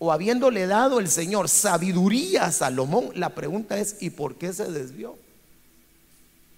[0.00, 4.64] o habiéndole dado el Señor sabiduría a Salomón, la pregunta es, ¿y por qué se
[4.64, 5.16] desvió?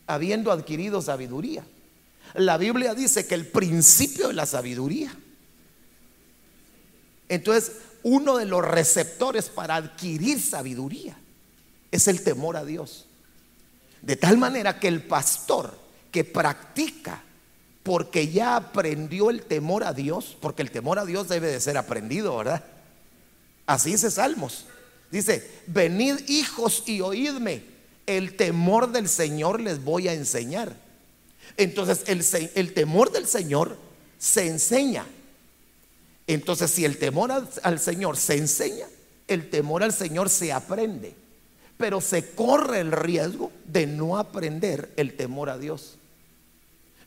[0.07, 1.67] Habiendo adquirido sabiduría.
[2.33, 5.15] La Biblia dice que el principio de la sabiduría.
[7.29, 7.73] Entonces,
[8.03, 11.19] uno de los receptores para adquirir sabiduría
[11.91, 13.09] es el temor a Dios.
[14.03, 15.79] De tal manera que el pastor
[16.11, 17.23] que practica
[17.83, 21.77] porque ya aprendió el temor a Dios, porque el temor a Dios debe de ser
[21.77, 22.65] aprendido, ¿verdad?
[23.67, 24.67] Así dice Salmos.
[25.11, 27.65] Dice, venid hijos y oídme,
[28.07, 30.75] el temor del Señor les voy a enseñar.
[31.57, 33.77] Entonces el, temor del Señor
[34.19, 35.07] se enseña.
[36.27, 38.87] Entonces, si el temor al, al Señor se enseña,
[39.29, 41.15] el temor al Señor se aprende,
[41.83, 45.97] pero se corre el riesgo de no aprender el temor a Dios.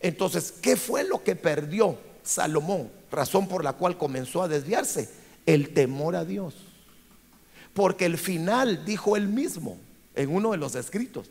[0.01, 2.91] Entonces, ¿qué fue lo que perdió Salomón?
[3.09, 5.09] Razón por la cual comenzó a desviarse.
[5.45, 6.55] El temor a Dios.
[7.73, 9.77] Porque el final, dijo él mismo
[10.13, 11.29] en uno de los escritos,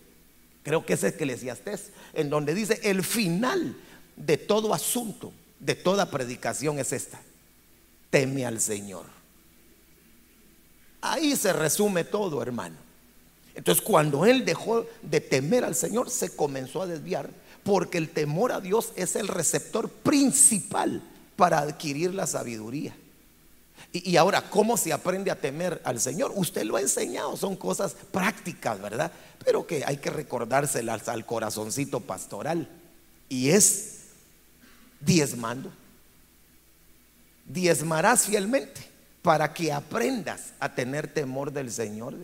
[0.63, 3.77] creo que es Eclesiastés, en donde dice, el final
[4.17, 7.21] de todo asunto, de toda predicación es esta.
[8.09, 9.05] Teme al Señor.
[11.03, 12.84] Ahí se resume todo, hermano.
[13.55, 17.31] Entonces, cuando él dejó de temer al Señor, se comenzó a desviar
[17.63, 21.03] porque el temor a Dios es el receptor principal
[21.37, 22.95] para adquirir la sabiduría.
[23.93, 26.33] Y, ahora, ¿cómo se aprende a temer al Señor?
[26.35, 29.13] Usted lo ha enseñado, son cosas prácticas, ¿verdad?
[29.45, 32.69] Pero que hay que recordárselas al corazoncito pastoral.
[33.29, 34.01] Y es
[35.01, 35.71] diezmando.
[37.47, 38.81] Diezmarás fielmente
[39.23, 42.15] para que aprendas a tener temor del Señor.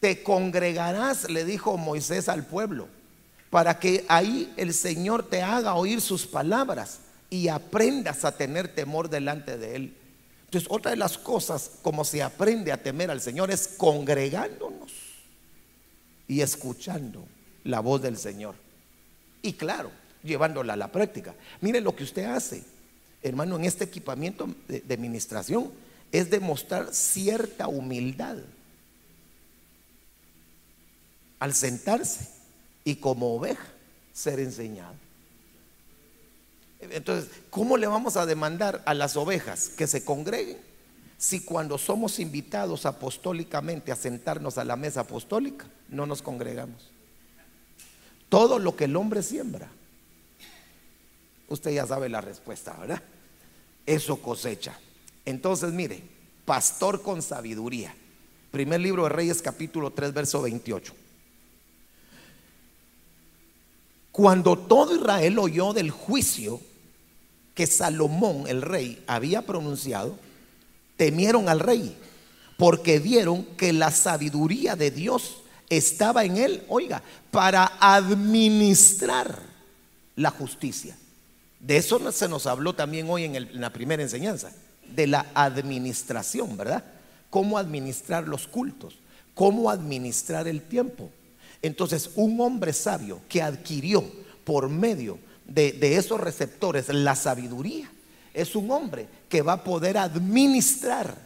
[0.00, 2.88] Te congregarás, le dijo Moisés al pueblo
[3.50, 9.08] para que ahí el Señor te haga oír sus palabras y aprendas a tener temor
[9.08, 9.96] delante de Él.
[10.44, 14.92] Entonces, otra de las cosas como se aprende a temer al Señor es congregándonos
[16.26, 17.26] y escuchando
[17.64, 18.54] la voz del Señor.
[19.42, 19.90] Y claro,
[20.22, 21.34] llevándola a la práctica.
[21.60, 22.64] Mire lo que usted hace,
[23.22, 25.70] hermano, en este equipamiento de, de administración,
[26.12, 28.36] es demostrar cierta humildad
[31.38, 32.28] al sentarse
[32.84, 33.66] y como oveja
[34.12, 34.94] ser enseñado.
[36.80, 40.58] Entonces, ¿cómo le vamos a demandar a las ovejas que se congreguen
[41.16, 46.90] si cuando somos invitados apostólicamente a sentarnos a la mesa apostólica no nos congregamos?
[48.28, 49.68] Todo lo que el hombre siembra,
[51.48, 53.02] usted ya sabe la respuesta, ¿verdad?
[53.86, 54.78] Eso cosecha.
[55.24, 56.02] Entonces, mire,
[56.44, 57.94] pastor con sabiduría.
[58.50, 60.94] Primer libro de Reyes capítulo 3, verso 28.
[64.18, 66.60] Cuando todo Israel oyó del juicio
[67.54, 70.16] que Salomón, el rey, había pronunciado,
[70.96, 71.96] temieron al rey,
[72.56, 75.36] porque vieron que la sabiduría de Dios
[75.70, 77.00] estaba en él, oiga,
[77.30, 79.40] para administrar
[80.16, 80.96] la justicia.
[81.60, 84.50] De eso se nos habló también hoy en, la primera enseñanza,
[84.96, 86.84] de la administración, ¿verdad?
[87.30, 88.96] Cómo administrar los cultos,
[89.36, 91.08] cómo administrar el tiempo,
[91.62, 94.04] entonces, un hombre sabio que adquirió
[94.44, 97.90] por medio de, esos receptores la sabiduría,
[98.32, 101.16] es un hombre que va a poder administrar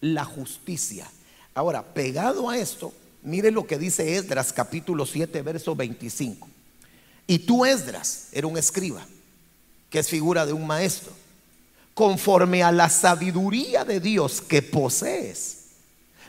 [0.00, 1.08] la justicia.
[1.54, 2.92] Ahora, pegado a esto,
[3.22, 6.48] mire lo que dice Esdras capítulo 7, verso 25.
[7.26, 9.06] Y tú, Esdras, era un escriba,
[9.88, 11.12] que es figura de un maestro,
[11.94, 15.58] conforme a la sabiduría de Dios que posees,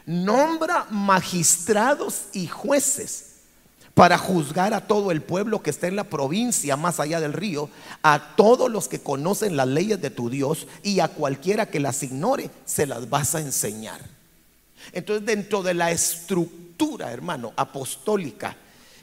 [0.05, 3.30] nombra magistrados y jueces
[3.93, 7.69] para juzgar a todo el pueblo que está en la provincia más allá del río,
[8.03, 12.01] a todos los que conocen las leyes de tu Dios y a cualquiera que las
[12.03, 14.01] ignore, se las vas a enseñar.
[14.93, 18.55] Entonces, dentro de la estructura, hermano, apostólica,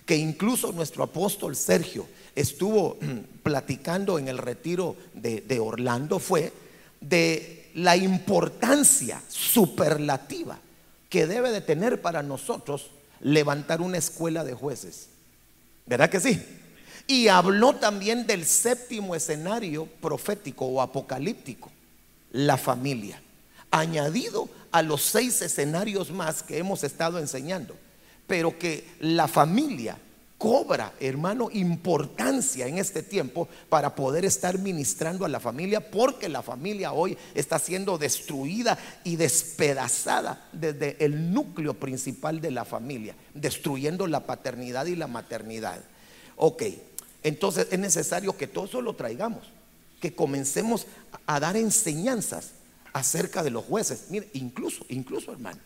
[0.06, 2.96] que incluso nuestro apóstol Sergio estuvo
[3.42, 6.52] platicando en el retiro de, de Orlando, fue
[7.00, 10.58] de la importancia superlativa
[11.08, 15.08] que debe de tener para nosotros levantar una escuela de jueces.
[15.86, 16.42] ¿Verdad que sí?
[17.06, 21.70] Y habló también del séptimo escenario profético o apocalíptico,
[22.32, 23.22] la familia,
[23.70, 27.76] añadido a los seis escenarios más que hemos estado enseñando,
[28.26, 29.98] pero que la familia
[30.38, 36.42] cobra, hermano, importancia en este tiempo para poder estar ministrando a la familia, porque la
[36.42, 44.06] familia hoy está siendo destruida y despedazada desde el núcleo principal de la familia, destruyendo
[44.06, 45.82] la paternidad y la maternidad.
[46.36, 46.62] Ok,
[47.24, 49.42] entonces es necesario que todo eso lo traigamos,
[50.00, 50.86] que comencemos
[51.26, 52.52] a dar enseñanzas
[52.92, 54.04] acerca de los jueces.
[54.10, 55.58] Mire, incluso, incluso hermano,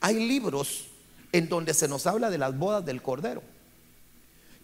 [0.00, 0.88] hay libros
[1.32, 3.42] en donde se nos habla de las bodas del Cordero.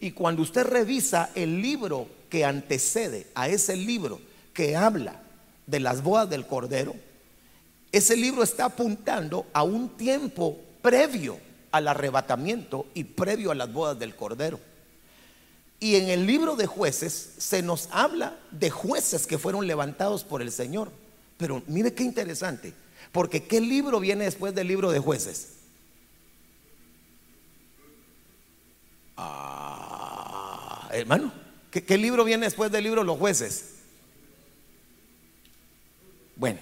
[0.00, 4.20] Y cuando usted revisa el libro que antecede a ese libro
[4.52, 5.22] que habla
[5.66, 6.94] de las bodas del Cordero,
[7.92, 11.38] ese libro está apuntando a un tiempo previo
[11.70, 14.60] al arrebatamiento y previo a las bodas del Cordero.
[15.78, 20.42] Y en el libro de jueces se nos habla de jueces que fueron levantados por
[20.42, 20.90] el Señor.
[21.36, 22.72] Pero mire qué interesante,
[23.12, 25.55] porque ¿qué libro viene después del libro de jueces?
[30.92, 31.32] Hermano,
[31.70, 33.70] ¿qué, libro viene después del libro los jueces?
[36.36, 36.58] Bueno,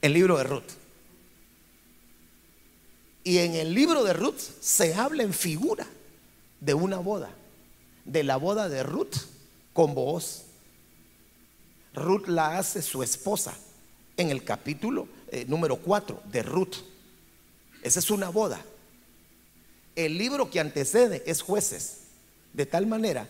[0.00, 0.70] el libro de Ruth.
[3.24, 5.86] Y en el libro de Ruth se habla en figura
[6.60, 7.30] de una boda,
[8.04, 9.16] de la boda de Ruth
[9.72, 10.44] con Booz.
[11.94, 13.54] Ruth la hace su esposa
[14.16, 16.76] en el capítulo eh, número 4 de Ruth.
[17.82, 18.64] Esa es una boda.
[19.94, 22.07] El libro que antecede es jueces,
[22.52, 23.28] de tal manera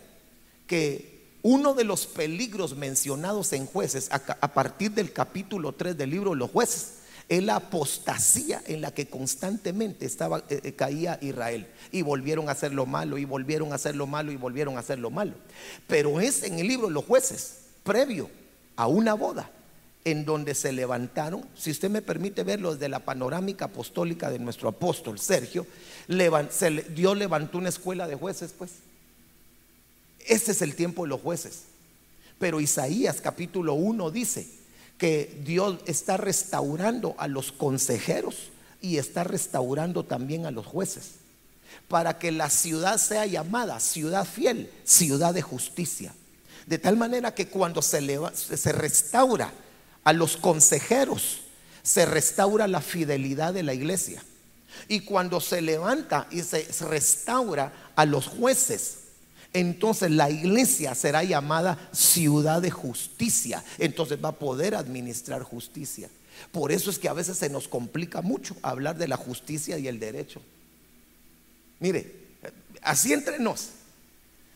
[0.67, 6.35] que uno de los peligros mencionados en jueces a, partir del capítulo 3 del libro
[6.35, 6.95] los jueces
[7.29, 11.67] es la apostasía en la que constantemente estaba, eh, eh, caía Israel.
[11.93, 14.81] Y volvieron a hacer lo malo, y volvieron a hacer lo malo, y volvieron a
[14.81, 15.35] hacer lo malo.
[15.87, 18.31] Pero es en el libro los jueces, previo
[18.77, 19.51] a una boda,
[20.05, 24.71] en donde se levantaron, si usted me permite verlo desde la panorámica apostólica de nuestro
[24.71, 25.67] apóstol Sergio,
[26.09, 28.88] Dios levantó una escuela de jueces, pues.
[30.27, 31.63] Ese es el tiempo de los jueces.
[32.39, 34.49] Pero Isaías capítulo 1 dice
[34.97, 38.51] que Dios está restaurando a los consejeros
[38.81, 41.19] y está restaurando también a los jueces
[41.89, 46.15] para que la ciudad sea llamada ciudad fiel, ciudad de justicia.
[46.67, 48.01] De tal manera que cuando se,
[48.35, 49.53] se restaura
[50.05, 51.41] a los consejeros,
[51.83, 54.23] se restaura la fidelidad de la iglesia.
[54.87, 58.98] Y cuando se levanta y se restaura a los jueces,
[59.53, 63.65] entonces la iglesia será llamada ciudad de justicia.
[63.79, 66.11] Entonces va a poder administrar justicia.
[66.53, 69.89] Por eso es que a veces se nos complica mucho hablar de la justicia y
[69.89, 70.41] el derecho.
[71.81, 72.15] Mire,
[72.83, 73.71] así entre nos,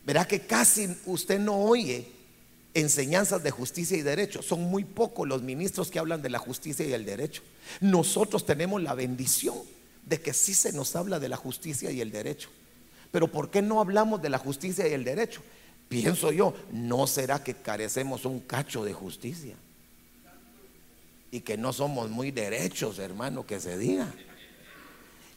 [0.05, 2.07] verá que casi usted no oye
[2.75, 4.43] enseñanzas de justicia y derecho.
[4.43, 7.43] Son muy pocos los ministros que hablan de la justicia y el derecho.
[7.81, 9.57] Nosotros tenemos la bendición
[10.07, 12.49] de que sí se nos habla de la justicia y el derecho.
[13.13, 15.43] Pero ¿por qué no hablamos de la justicia y el derecho?
[15.89, 19.55] Pienso yo, ¿no será que carecemos un cacho de justicia?
[21.31, 24.13] Y que no somos muy derechos, hermano, que se diga.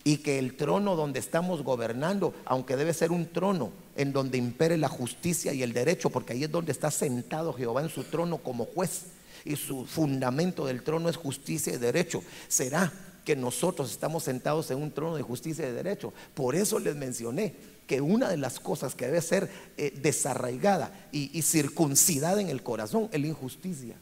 [0.06, 4.78] Y que el trono donde estamos gobernando, aunque debe ser un trono en donde impere
[4.78, 8.38] la justicia y el derecho, porque ahí es donde está sentado Jehová en su trono
[8.38, 9.08] como juez,
[9.44, 12.92] y su fundamento del trono es justicia y derecho, será
[13.26, 16.14] que nosotros estamos sentados en un trono de justicia y de derecho.
[16.36, 17.56] Por eso les mencioné
[17.88, 23.10] que una de las cosas que debe ser eh, desarraigada y, circuncidada en el corazón
[23.12, 23.96] es la injusticia.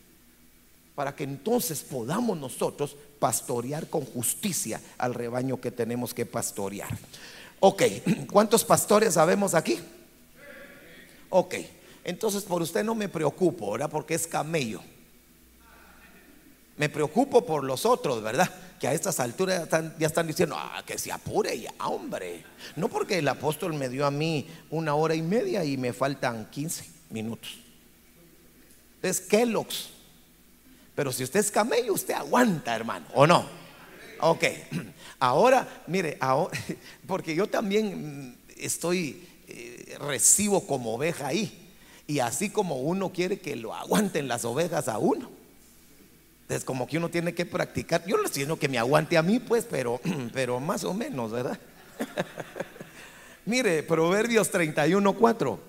[0.93, 6.95] Para que entonces podamos nosotros pastorear con justicia al rebaño que tenemos que pastorear.
[7.59, 7.83] Ok,
[8.31, 9.79] ¿cuántos pastores sabemos aquí?
[11.29, 11.55] Ok,
[12.03, 13.89] entonces por usted no me preocupo, ¿verdad?
[13.89, 14.81] Porque es camello.
[16.77, 18.49] Me preocupo por los otros, ¿verdad?
[18.79, 19.69] Que a estas alturas
[19.99, 22.43] ya están, diciendo, ah, que se apure ya, hombre.
[22.75, 26.49] No porque el apóstol me dio a mí una hora y media y me faltan
[26.49, 27.59] 15 minutos.
[29.01, 29.89] Es Kellogg's.
[30.95, 33.45] Pero si usted es camello, usted aguanta, hermano, ¿o no?
[34.19, 34.43] Ok.
[35.19, 36.17] Ahora, mire,
[37.07, 41.71] porque yo también estoy, eh, recibo como oveja ahí.
[42.07, 45.42] Y así como uno quiere que lo aguanten las ovejas a uno
[46.49, 48.05] es como que uno tiene que practicar.
[48.05, 49.99] Yo no estoy que me aguante a mí, pues, pero,
[50.33, 51.59] pero más o menos, ¿verdad?
[53.45, 55.59] mire, Proverbios 31, 4.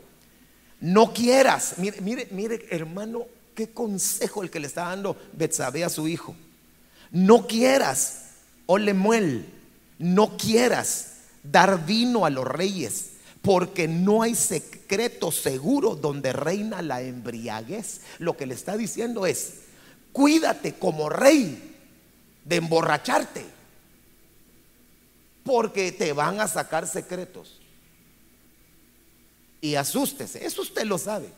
[0.81, 1.75] No quieras.
[1.79, 3.25] Mire, mire, mire, hermano,
[3.55, 6.35] qué consejo el que le está dando Betsabé a su hijo.
[7.11, 8.31] No quieras,
[8.67, 9.47] ole muel,
[9.99, 11.13] no quieras
[11.45, 13.11] dar vino a los reyes,
[13.43, 18.01] porque no hay secreto seguro donde reina la embriaguez.
[18.19, 19.64] Lo que le está diciendo es,
[20.15, 21.77] cuídate como rey
[22.45, 23.45] de emborracharte,
[25.43, 27.61] porque te van a sacar secretos.
[29.61, 31.29] Y asústese, eso usted lo sabe.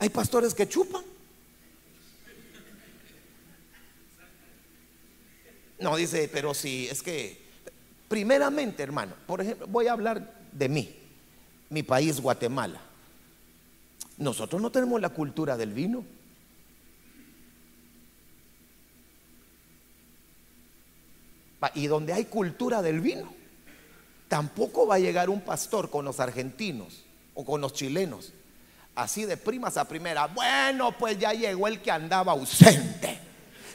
[0.00, 1.04] Hay pastores que chupan.
[5.78, 7.40] No, dice, pero si es que,
[8.08, 10.96] primeramente, hermano, por ejemplo, voy a hablar de mí,
[11.70, 12.80] mi país, Guatemala.
[14.16, 16.17] Nosotros no tenemos la cultura del vino.
[21.74, 23.32] Y donde hay cultura del vino,
[24.28, 27.04] tampoco va a llegar un pastor con los argentinos
[27.34, 28.32] o con los chilenos,
[28.94, 30.26] así de primas a primera.
[30.26, 33.18] Bueno, pues ya llegó el que andaba ausente.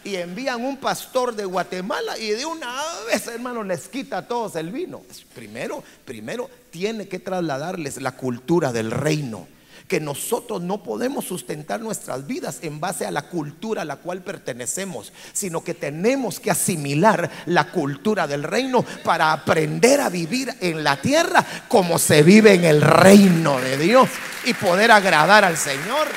[0.06, 2.78] Y envían un pastor de Guatemala y de una
[3.08, 5.02] vez, hermano, les quita a todos el vino.
[5.34, 9.48] Primero, primero tiene que trasladarles la cultura del reino
[9.94, 14.24] que nosotros no podemos sustentar nuestras vidas en base a la cultura a la cual
[14.24, 20.84] pertenecemos, sino que tenemos que asimilar la cultura del reino para aprender a vivir en
[20.84, 24.10] la tierra como se vive en el reino de Dios
[24.46, 26.08] y poder agradar al Señor.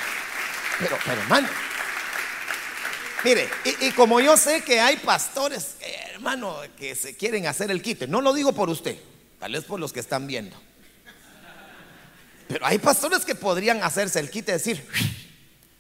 [0.78, 1.48] Pero, hermano,
[3.24, 3.46] Mire,
[3.82, 5.74] y, como yo sé que hay pastores,
[6.14, 8.96] hermano, que se quieren hacer el quite, no lo digo por usted,
[9.38, 10.56] tal vez por los que están viendo.
[12.48, 14.84] Pero hay pastores que podrían hacerse el quite y decir,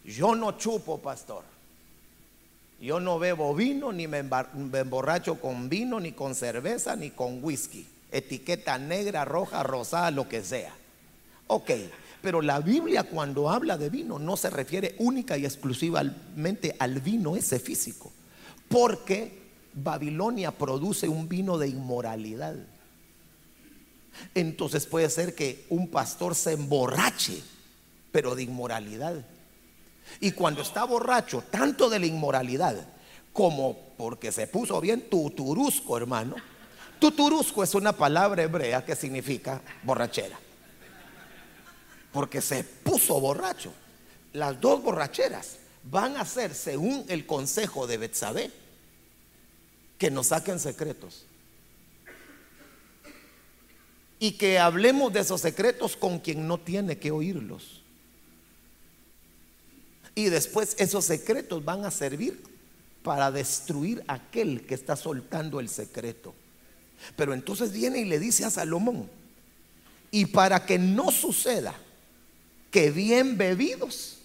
[0.04, 1.44] yo no chupo, pastor.
[2.80, 7.86] Yo no bebo vino, ni me emborracho con vino, ni con cerveza, ni con whisky.
[8.12, 10.74] Etiqueta negra, roja, rosada, lo que sea.
[11.46, 11.70] Ok,
[12.20, 17.36] pero la Biblia cuando habla de vino no se refiere única y exclusivamente al vino
[17.36, 18.12] ese físico,
[18.68, 22.56] porque Babilonia produce un vino de inmoralidad.
[24.34, 27.42] Entonces puede ser que un pastor se emborrache,
[28.12, 29.24] pero de inmoralidad.
[30.20, 32.86] Y cuando está borracho, tanto de la inmoralidad
[33.32, 36.36] como porque se puso bien tuturusco, hermano.
[36.98, 40.38] Tuturusco es una palabra hebrea que significa borrachera
[42.16, 43.70] porque se puso borracho.
[44.32, 48.50] Las dos borracheras van a ser, según el consejo de Betsabé,
[49.98, 51.26] que nos saquen secretos.
[54.18, 57.82] Y que hablemos de esos secretos con quien no tiene que oírlos.
[60.14, 62.42] Y después esos secretos van a servir
[63.02, 66.34] para destruir a aquel que está soltando el secreto.
[67.14, 69.08] Pero entonces viene y le dice a Salomón,
[70.10, 71.74] y para que no suceda
[72.70, 74.18] que bien bebidos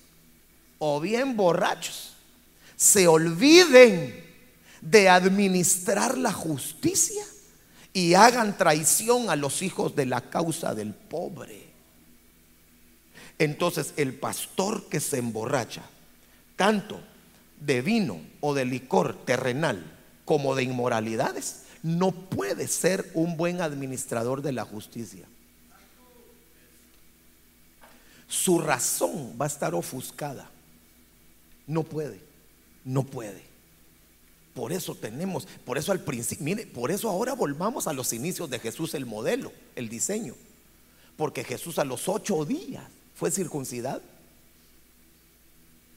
[0.80, 2.14] o bien borrachos
[2.76, 4.26] se olviden
[4.82, 7.24] de administrar la justicia
[7.94, 11.70] y hagan traición a los hijos de la causa del pobre.
[13.38, 15.84] Entonces el pastor que se emborracha,
[16.56, 17.02] tanto
[17.60, 19.84] de vino o de licor terrenal
[20.26, 25.26] como de inmoralidades, no puede ser un buen administrador de la justicia
[28.32, 30.50] su razón va a estar ofuscada.
[31.68, 32.22] No puede,
[32.86, 33.51] no puede.
[34.62, 38.48] Por eso tenemos, por eso al principio, mire, por eso ahora volvamos a los inicios
[38.52, 40.36] de Jesús, el modelo, el diseño.
[41.18, 42.84] Porque Jesús a los ocho días
[43.16, 44.04] fue circuncidado.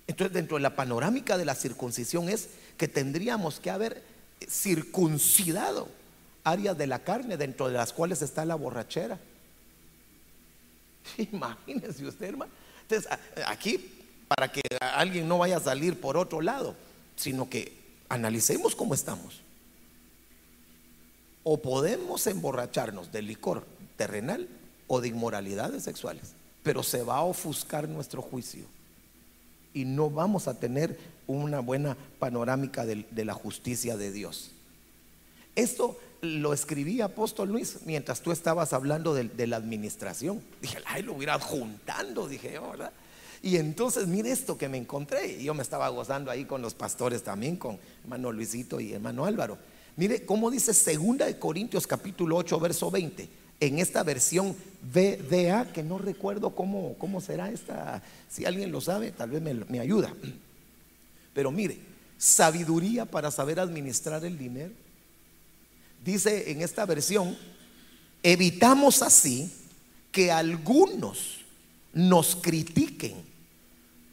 [0.06, 4.02] Entonces, dentro de la panorámica de la circuncisión es que tendríamos que haber
[4.48, 5.86] circuncidado
[6.42, 9.20] áreas de la carne dentro de las cuales está la borrachera
[11.18, 12.50] Imagínense usted, hermano.
[12.80, 13.12] Entonces,
[13.46, 16.74] aquí, para que alguien no vaya a salir por otro lado,
[17.14, 17.83] sino que
[18.14, 19.42] analicemos cómo estamos.
[21.42, 23.66] O podemos emborracharnos de licor
[23.96, 24.48] terrenal
[24.86, 26.32] o de inmoralidades sexuales,
[26.62, 28.64] pero se va a ofuscar nuestro juicio
[29.74, 34.52] y no vamos a tener una buena panorámica de, la justicia de Dios.
[35.56, 40.40] Esto lo escribí apóstol Luis mientras tú estabas hablando de, la administración.
[40.62, 42.92] Dije, ay, lo hubiera juntando, dije yo, ¿verdad?
[43.44, 45.36] Y entonces mire esto que me encontré.
[45.38, 49.26] Y yo me estaba gozando ahí con los pastores también, con hermano Luisito y hermano
[49.26, 49.58] Álvaro.
[49.96, 53.28] Mire cómo dice segunda Corintios capítulo 8, verso 20.
[53.60, 59.12] En esta versión VDA, que no recuerdo cómo, cómo será esta, si alguien lo sabe,
[59.12, 60.10] tal vez me, me ayuda.
[61.34, 61.78] Pero mire,
[62.16, 64.72] sabiduría para saber administrar el dinero
[66.02, 67.36] dice en esta versión,
[68.22, 69.52] evitamos así
[70.10, 71.40] que algunos
[71.92, 73.33] nos critiquen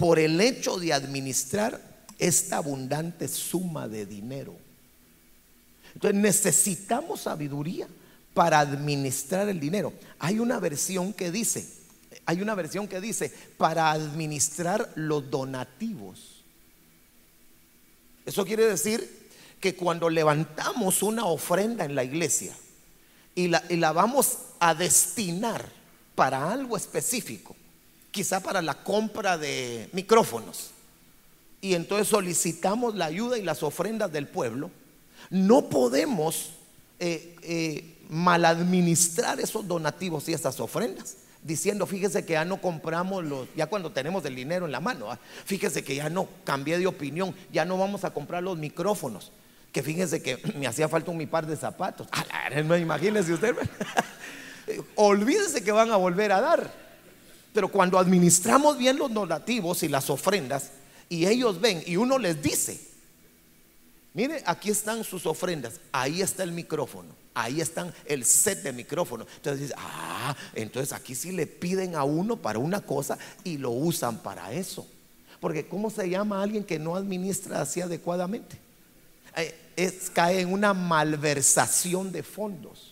[0.01, 1.79] por el hecho de administrar
[2.17, 4.55] esta abundante suma de dinero.
[5.93, 7.87] Entonces necesitamos sabiduría
[8.33, 9.93] para administrar el dinero.
[10.17, 11.67] Hay una versión que dice,
[12.25, 16.41] hay una versión que dice, para administrar los donativos.
[18.25, 19.29] Eso quiere decir
[19.59, 22.57] que cuando levantamos una ofrenda en la iglesia
[23.35, 25.63] y la, la vamos a destinar
[26.15, 27.55] para algo específico,
[28.11, 30.71] quizá para la compra de micrófonos,
[31.61, 34.71] y entonces solicitamos la ayuda y las ofrendas del pueblo,
[35.29, 36.51] no podemos
[36.99, 43.47] eh, eh, maladministrar esos donativos y esas ofrendas diciendo, fíjese que ya no compramos los,
[43.55, 45.19] ya cuando tenemos el dinero en la mano, ¿ah?
[45.45, 49.31] fíjese que ya no cambié de opinión, ya no vamos a comprar los micrófonos,
[49.71, 52.07] que fíjense que me hacía falta un mi par de zapatos.
[52.79, 53.55] Imagínense usted.
[54.95, 56.80] Olvídense que van a volver a dar.
[57.53, 60.71] Pero cuando administramos bien los donativos y las ofrendas,
[61.09, 62.79] y ellos ven y uno les dice,
[64.13, 69.25] mire, aquí están sus ofrendas, ahí está el micrófono, ahí están el set de micrófono.
[69.35, 73.71] Entonces dice, ah, entonces aquí sí le piden a uno para una cosa y lo
[73.71, 74.87] usan para eso.
[75.41, 78.57] Porque ¿cómo se llama a alguien que no administra así adecuadamente?
[79.35, 82.90] Eh, es, cae en una malversación de fondos.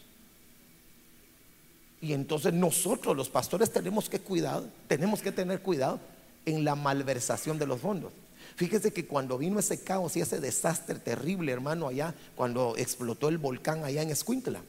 [2.02, 6.00] Y entonces nosotros los pastores tenemos que cuidar, tenemos que tener cuidado
[6.46, 8.12] en la malversación de los fondos.
[8.56, 13.38] Fíjese que cuando vino ese caos y ese desastre terrible, hermano, allá, cuando explotó el
[13.38, 14.62] volcán allá en Escuintla,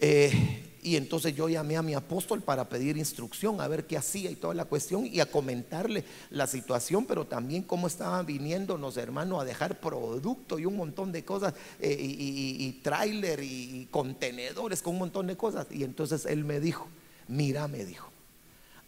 [0.00, 4.30] eh, y entonces yo llamé a mi apóstol para pedir instrucción, a ver qué hacía
[4.30, 9.40] y toda la cuestión y a comentarle la situación, pero también cómo estaban viniéndonos, hermano,
[9.40, 14.92] a dejar producto y un montón de cosas, eh, y, y, tráiler y contenedores con
[14.92, 15.66] un montón de cosas.
[15.72, 16.86] Y entonces él me dijo,
[17.26, 18.08] mira, me dijo,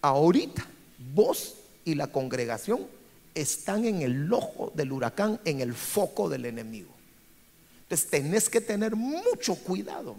[0.01, 0.69] ahorita
[1.13, 2.87] vos y la congregación
[3.35, 6.95] están en el ojo del huracán, en el foco del enemigo.
[7.83, 10.15] Entonces tenés que tener mucho cuidado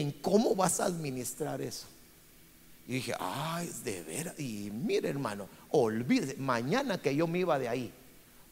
[0.00, 1.86] en cómo vas a administrar eso.
[2.86, 4.40] Y dije, ay, de veras.
[4.40, 7.92] Y mire, hermano, olvídese, mañana que yo me iba de ahí.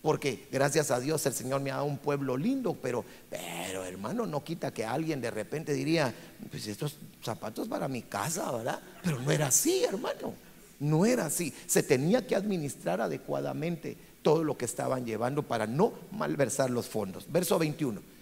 [0.02, 4.26] Porque gracias a Dios el Señor me ha dado un pueblo lindo, pero, pero hermano,
[4.26, 6.14] no quita que alguien de repente diría,
[6.50, 8.80] pues estos zapatos para mi casa, ¿verdad?
[9.02, 10.34] Pero no era así, hermano.
[10.78, 11.52] No era así.
[11.66, 17.24] Se tenía que administrar adecuadamente todo lo que estaban llevando para no malversar los fondos.
[17.32, 18.15] Verso 21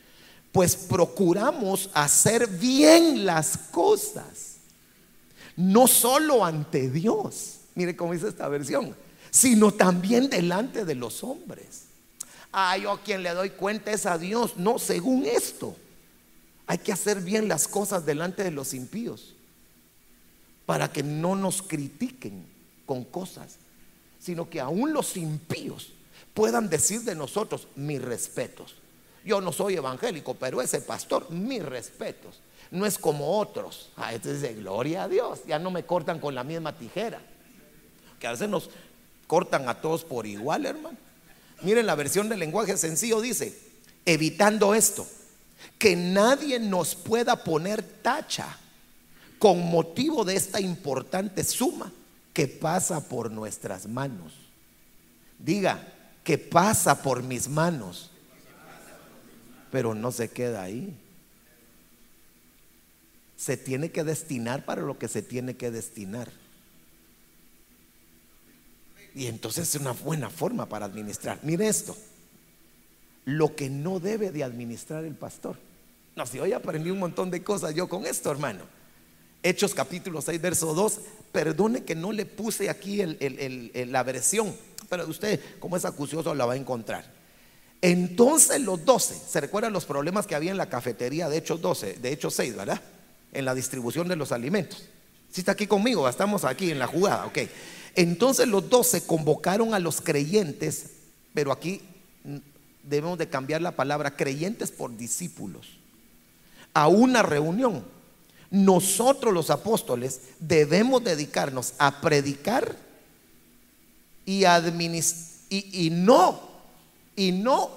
[0.54, 4.58] pues procuramos hacer bien las cosas,
[5.56, 8.94] no solo ante Dios, mire cómo dice esta versión,
[9.32, 11.86] sino también delante de los hombres.
[12.52, 15.74] Ah, yo a quien le doy cuenta es a Dios, no, según esto,
[16.68, 19.34] hay que hacer bien las cosas delante de los impíos,
[20.66, 22.46] para que no nos critiquen
[22.86, 23.56] con cosas,
[24.20, 25.90] sino que aún los impíos
[26.32, 28.76] puedan decir de nosotros mis respetos.
[29.24, 32.40] Yo no soy evangélico, pero ese pastor, mis respetos.
[32.70, 33.90] No es como otros.
[33.96, 35.40] Ah, este dice, gloria a Dios.
[35.46, 37.20] Ya no me cortan con la misma tijera.
[38.18, 38.70] Que a veces nos
[39.26, 40.98] cortan a todos por igual, hermano.
[41.62, 43.58] Miren la versión del lenguaje sencillo dice,
[44.04, 45.06] evitando esto,
[45.78, 48.58] que nadie nos pueda poner tacha
[49.38, 51.92] con motivo de esta importante suma
[52.32, 54.34] que pasa por nuestras manos.
[55.38, 55.86] Diga,
[56.22, 58.10] que pasa por mis manos
[59.74, 60.96] pero no se queda ahí.
[63.36, 66.30] Se tiene que destinar para lo que se tiene que destinar.
[69.16, 71.40] Y entonces es una buena forma para administrar.
[71.42, 71.96] Mire esto,
[73.24, 75.56] lo que no debe de administrar el pastor.
[76.14, 78.62] No, si hoy aprendí un montón de cosas yo con esto, hermano.
[79.42, 81.00] Hechos capítulo 6, verso 2.
[81.32, 84.54] Perdone que no le puse aquí la versión,
[84.88, 87.23] pero usted, como es acucioso, la va a encontrar.
[87.84, 91.98] Entonces los doce, ¿se recuerdan los problemas que había en la cafetería de Hechos 12,
[92.00, 92.80] de Hechos 6, ¿verdad?
[93.30, 94.84] En la distribución de los alimentos.
[95.30, 97.40] Si está aquí conmigo, estamos aquí en la jugada, ok.
[97.94, 100.92] Entonces los doce convocaron a los creyentes,
[101.34, 101.82] pero aquí
[102.82, 105.66] debemos de cambiar la palabra creyentes por discípulos,
[106.72, 107.84] a una reunión.
[108.50, 112.76] Nosotros los apóstoles debemos dedicarnos a predicar
[114.24, 116.53] y, y, y no
[117.16, 117.70] y no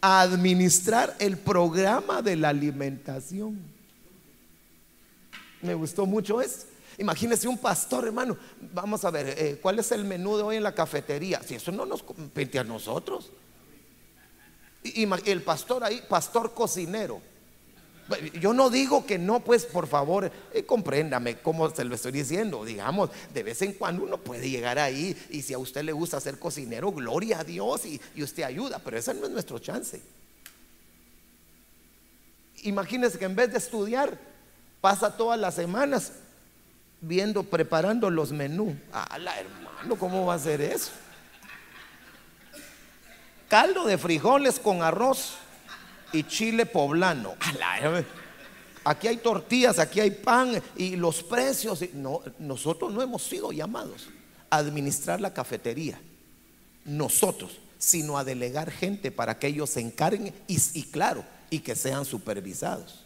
[0.00, 3.60] administrar el programa de la alimentación.
[5.60, 6.66] Me gustó mucho eso.
[6.98, 8.36] Imagínese un pastor, hermano.
[8.72, 11.40] Vamos a ver, eh, ¿cuál es el menú de hoy en la cafetería?
[11.42, 13.30] Si eso no nos compete a nosotros.
[14.82, 17.20] Y, el pastor ahí, pastor cocinero.
[18.40, 22.64] Yo no digo que no, pues por favor, eh, compréndame cómo se lo estoy diciendo.
[22.64, 26.20] Digamos, de vez en cuando uno puede llegar ahí y si a usted le gusta
[26.20, 30.00] ser cocinero, gloria a Dios y, usted ayuda, pero ese no es nuestro chance.
[32.62, 34.18] Imagínese que en vez de estudiar,
[34.80, 36.12] pasa todas las semanas
[37.00, 38.74] viendo, preparando los menús.
[39.18, 40.90] la hermano, ¿cómo va a ser eso?
[43.48, 45.36] Caldo de frijoles con arroz
[46.12, 47.34] y chile poblano.
[48.84, 51.84] Aquí hay tortillas, aquí hay pan y los precios.
[51.94, 54.08] No, nosotros no hemos sido llamados
[54.50, 56.00] a administrar la cafetería.
[56.84, 61.76] Nosotros, sino a delegar gente para que ellos se encarguen y, y claro, y que
[61.76, 63.04] sean supervisados.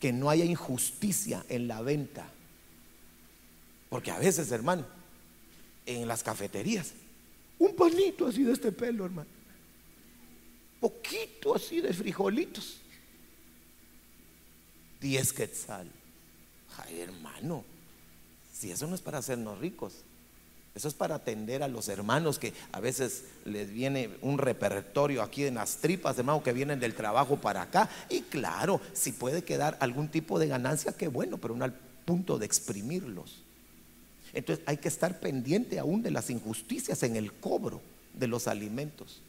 [0.00, 2.26] Que no haya injusticia en la venta.
[3.88, 4.84] Porque a veces, hermano,
[5.86, 6.94] en las cafeterías
[7.62, 9.28] un panito así de este pelo, hermano.
[10.80, 12.78] Poquito así de frijolitos.
[15.00, 15.88] Diez quetzal.
[16.78, 17.64] Ay, hermano,
[18.52, 19.94] si eso no es para hacernos ricos,
[20.74, 25.44] eso es para atender a los hermanos que a veces les viene un repertorio aquí
[25.44, 27.88] en las tripas, hermano, que vienen del trabajo para acá.
[28.08, 31.74] Y claro, si puede quedar algún tipo de ganancia, qué bueno, pero no al
[32.04, 33.42] punto de exprimirlos.
[34.34, 37.80] Entonces hay que estar pendiente aún de las injusticias en el cobro
[38.14, 39.20] de los alimentos.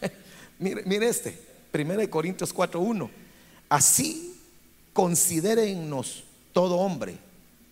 [0.58, 1.38] mire, mire este,
[1.72, 3.08] 1 Corintios 4.1.
[3.68, 4.34] Así
[4.92, 7.18] considérennos todo hombre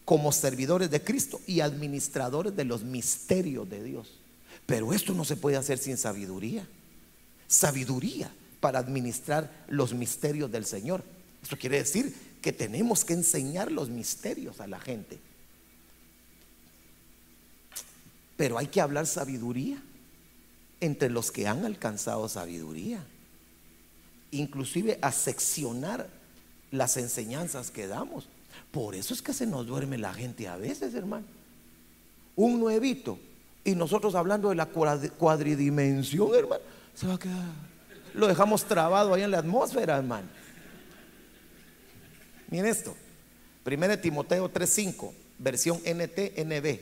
[0.05, 4.13] como servidores de Cristo y administradores de los misterios de Dios.
[4.65, 6.67] Pero esto no se puede hacer sin sabiduría.
[7.49, 8.31] Sabiduría
[8.61, 11.03] para administrar los misterios del Señor.
[11.47, 12.13] Esto quiere decir
[12.43, 15.21] que tenemos que enseñar los misterios a la gente.
[18.37, 19.81] Pero hay que hablar sabiduría
[20.81, 22.99] entre los que han alcanzado sabiduría.
[24.33, 26.09] Inclusive a seccionar
[26.73, 28.27] las enseñanzas que damos.
[28.73, 31.27] Por eso es que se nos duerme la gente a veces, hermano.
[32.35, 33.21] Un nuevito
[33.63, 36.63] y nosotros hablando de la cuadridimensión, hermano,
[36.93, 37.53] se va a quedar.
[38.15, 40.27] Lo dejamos trabado ahí en la atmósfera, hermano.
[42.49, 42.97] Miren esto.
[43.65, 46.81] 1 Timoteo 3:5, versión NTNB.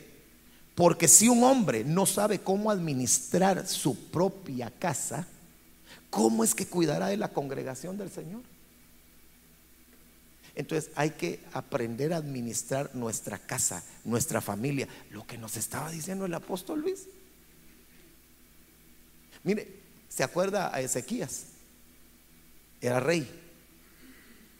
[0.75, 5.25] Porque si un hombre no sabe cómo administrar su propia casa,
[6.09, 8.41] ¿cómo es que cuidará de la congregación del Señor?
[10.53, 16.25] Entonces hay que aprender a administrar nuestra casa, nuestra familia, lo que nos estaba diciendo
[16.25, 17.07] el apóstol Luis.
[19.43, 19.67] Mire,
[20.09, 21.47] ¿se acuerda a Ezequías?
[22.81, 23.44] Era rey.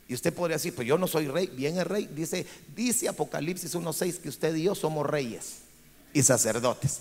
[0.08, 2.08] Y usted podría decir, pues yo no soy rey, bien es rey.
[2.14, 5.58] Dice, dice Apocalipsis 1.6 que usted y yo somos reyes
[6.12, 7.00] y sacerdotes.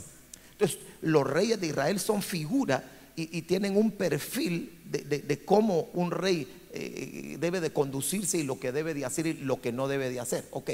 [0.53, 6.48] Entonces, los reyes de Israel son figura y, tienen un perfil de cómo un rey
[6.77, 10.10] eh, debe de conducirse y lo que debe de hacer y lo que no debe
[10.10, 10.45] de hacer.
[10.52, 10.72] Ok,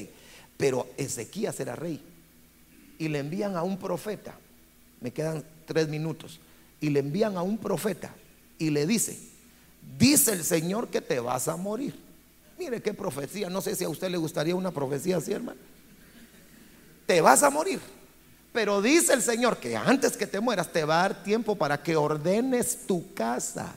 [0.58, 2.02] pero Ezequías era rey
[2.98, 4.36] y le envían a un profeta,
[5.00, 6.40] me quedan tres minutos,
[6.80, 8.16] y le envían a un profeta
[8.58, 9.16] y le dice,
[10.00, 11.94] dice el Señor que te vas a morir.
[12.62, 15.60] Mire qué profecía, no sé si a usted le gustaría una profecía así, hermano.
[17.08, 17.80] Te vas a morir.
[18.54, 21.82] Pero dice el Señor que antes que te mueras te va a dar tiempo para
[21.82, 23.74] que ordenes tu casa,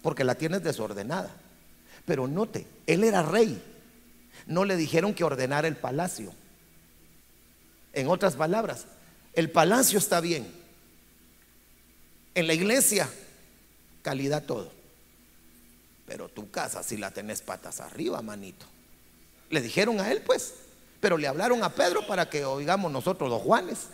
[0.00, 1.30] porque la tienes desordenada.
[2.06, 3.62] Pero note, él era rey.
[4.46, 6.32] No le dijeron que ordenara el palacio.
[7.92, 8.86] En otras palabras,
[9.34, 10.50] el palacio está bien.
[12.34, 13.10] En la iglesia,
[14.00, 14.72] calidad todo.
[16.12, 18.66] Pero tu casa si la tenés patas arriba, manito.
[19.48, 20.52] Le dijeron a él, pues.
[21.00, 23.86] Pero le hablaron a Pedro para que oigamos nosotros los Juanes.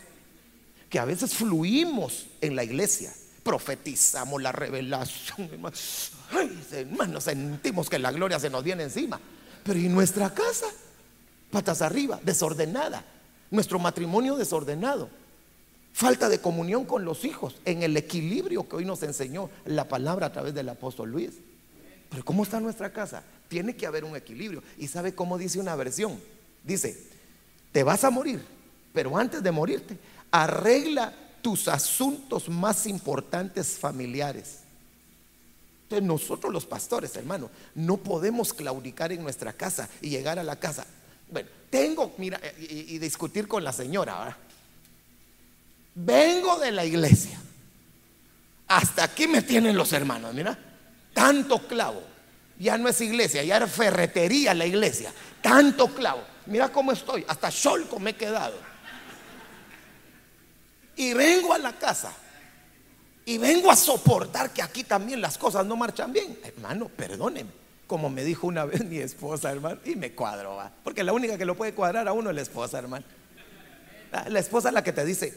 [0.91, 3.15] Que a veces fluimos en la iglesia
[3.45, 5.49] profetizamos la revelación,
[6.73, 7.21] hermano.
[7.21, 9.21] sentimos que la gloria se nos viene encima.
[9.63, 10.67] Pero ¿y nuestra casa?
[11.53, 13.05] Patas arriba, desordenada.
[13.53, 15.09] Nuestro matrimonio desordenado.
[15.93, 20.27] Falta de comunión con los hijos en el equilibrio que hoy nos enseñó la palabra
[20.27, 21.35] a través del apóstol Luis.
[22.11, 23.23] Pero ¿cómo está nuestra casa?
[23.49, 24.63] Tiene que haber un equilibrio.
[24.79, 26.19] ¿Y sabe cómo dice una versión?
[26.65, 26.99] Dice,
[27.73, 28.43] te vas a morir,
[28.93, 29.99] pero antes de morirte,
[30.31, 34.61] arregla tus asuntos más importantes familiares.
[35.85, 40.57] Entonces nosotros los pastores, hermano, no podemos claudicar en nuestra casa y llegar a la
[40.57, 40.87] casa.
[41.31, 44.37] Bueno, tengo, mira, y, discutir con la señora.
[45.95, 47.41] Vengo de la iglesia.
[48.67, 50.59] Hasta aquí me tienen los hermanos, mira.
[51.19, 52.03] Tanto clavo.
[52.59, 55.13] Ya no es iglesia, ya era ferretería la iglesia.
[55.43, 56.23] Tanto clavo.
[56.47, 57.25] Mira cómo estoy.
[57.27, 58.55] Hasta sholco me he quedado
[60.99, 62.13] y vengo a la casa
[63.25, 66.39] y vengo a soportar que aquí también las cosas no marchan bien.
[66.43, 67.51] Hermano, perdóneme.
[67.87, 70.71] Como me dijo una vez mi esposa, hermano, y me cuadro, ¿va?
[70.85, 73.05] porque la única que lo puede cuadrar a uno es la esposa, hermano.
[74.29, 75.33] La esposa es la que te dice,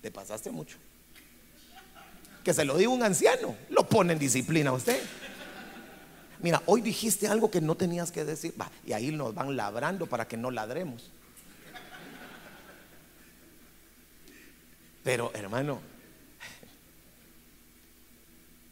[0.00, 0.76] te pasaste mucho.
[2.44, 5.02] Que se lo diga un anciano, lo pone en disciplina a usted.
[6.40, 8.54] Mira, hoy dijiste algo que no tenías que decir.
[8.86, 11.10] Y ahí nos van labrando para que no ladremos.
[15.02, 15.80] Pero hermano,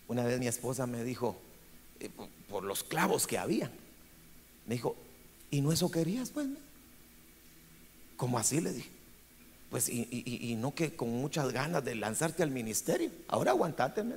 [0.09, 1.39] una vez mi esposa me dijo,
[2.01, 2.11] eh,
[2.49, 3.71] por los clavos que había,
[4.67, 4.97] me dijo,
[5.51, 6.31] ¿y no eso querías?
[6.31, 6.47] Pues,
[8.17, 8.91] como así le dije.
[9.73, 13.11] Pues, y, no que con muchas ganas de lanzarte al ministerio.
[13.27, 14.05] Ahora aguantate,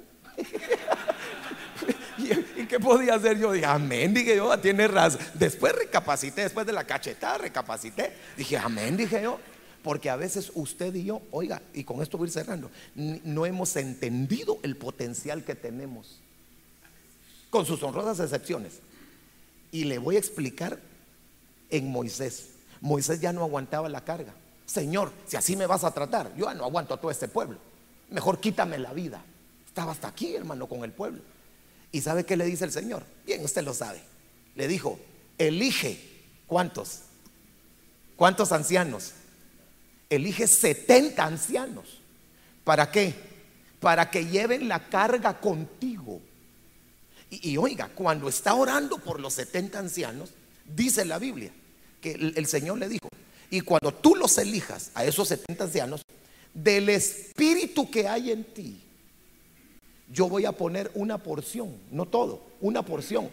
[2.17, 3.53] ¿Y, qué podía hacer yo?
[3.53, 5.21] Dije, amén, dije yo, tiene razón.
[5.33, 8.11] Después recapacité, después de la cachetada recapacité.
[8.35, 9.39] Dije, amén, dije yo.
[9.81, 14.59] Porque a veces usted y yo, oiga, y con esto voy cerrando, no hemos entendido
[14.61, 16.19] el potencial que tenemos.
[17.49, 18.81] Con sus honrosas excepciones.
[19.71, 20.77] Y le voy a explicar
[21.69, 22.49] en Moisés.
[22.81, 24.33] Moisés ya no aguantaba la carga.
[24.65, 27.57] Señor, si así me vas a tratar, yo ya no aguanto a todo este pueblo.
[28.09, 29.23] Mejor quítame la vida.
[29.65, 31.21] Estaba hasta aquí, hermano, con el pueblo.
[31.91, 33.03] ¿Y sabe qué le dice el Señor?
[33.25, 34.01] Bien, usted lo sabe.
[34.55, 34.99] Le dijo,
[35.37, 35.99] elige,
[36.47, 37.01] ¿cuántos?
[38.15, 39.13] ¿Cuántos ancianos?
[40.09, 41.99] elige 70 ancianos.
[42.63, 43.13] ¿Para qué?
[43.79, 46.21] Para que lleven la carga contigo.
[47.29, 50.31] Y, oiga, cuando está orando por los 70 ancianos,
[50.65, 51.51] Dice la Biblia
[52.01, 53.07] que el, Señor le dijo,
[53.49, 56.01] y cuando tú los elijas a esos 70 ancianos,
[56.53, 58.81] del espíritu que hay en ti,
[60.11, 63.29] yo voy a poner una porción, no todo, una porción,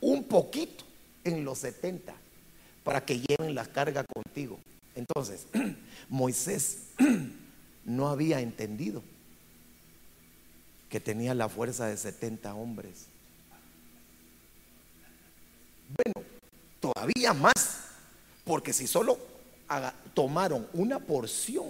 [0.00, 0.84] un poquito
[1.24, 2.14] en los 70
[2.84, 4.58] para que lleven la carga contigo.
[4.94, 5.46] Entonces,
[6.08, 6.88] Moisés
[7.84, 9.02] no había entendido
[10.88, 13.06] que tenía la fuerza de 70 hombres.
[15.96, 16.28] Bueno,
[16.80, 17.54] todavía más,
[18.44, 19.31] porque si solo
[20.14, 21.68] tomaron una porción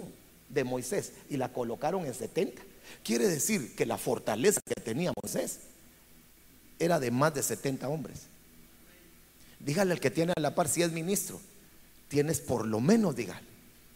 [0.49, 2.61] de Moisés y la colocaron en 70,
[3.03, 5.59] quiere decir que la fortaleza que tenía Moisés
[6.79, 8.23] era de más de 70 hombres.
[9.59, 11.39] Dígale al que tiene a la par si es ministro,
[12.09, 13.47] tienes por lo menos, dígale,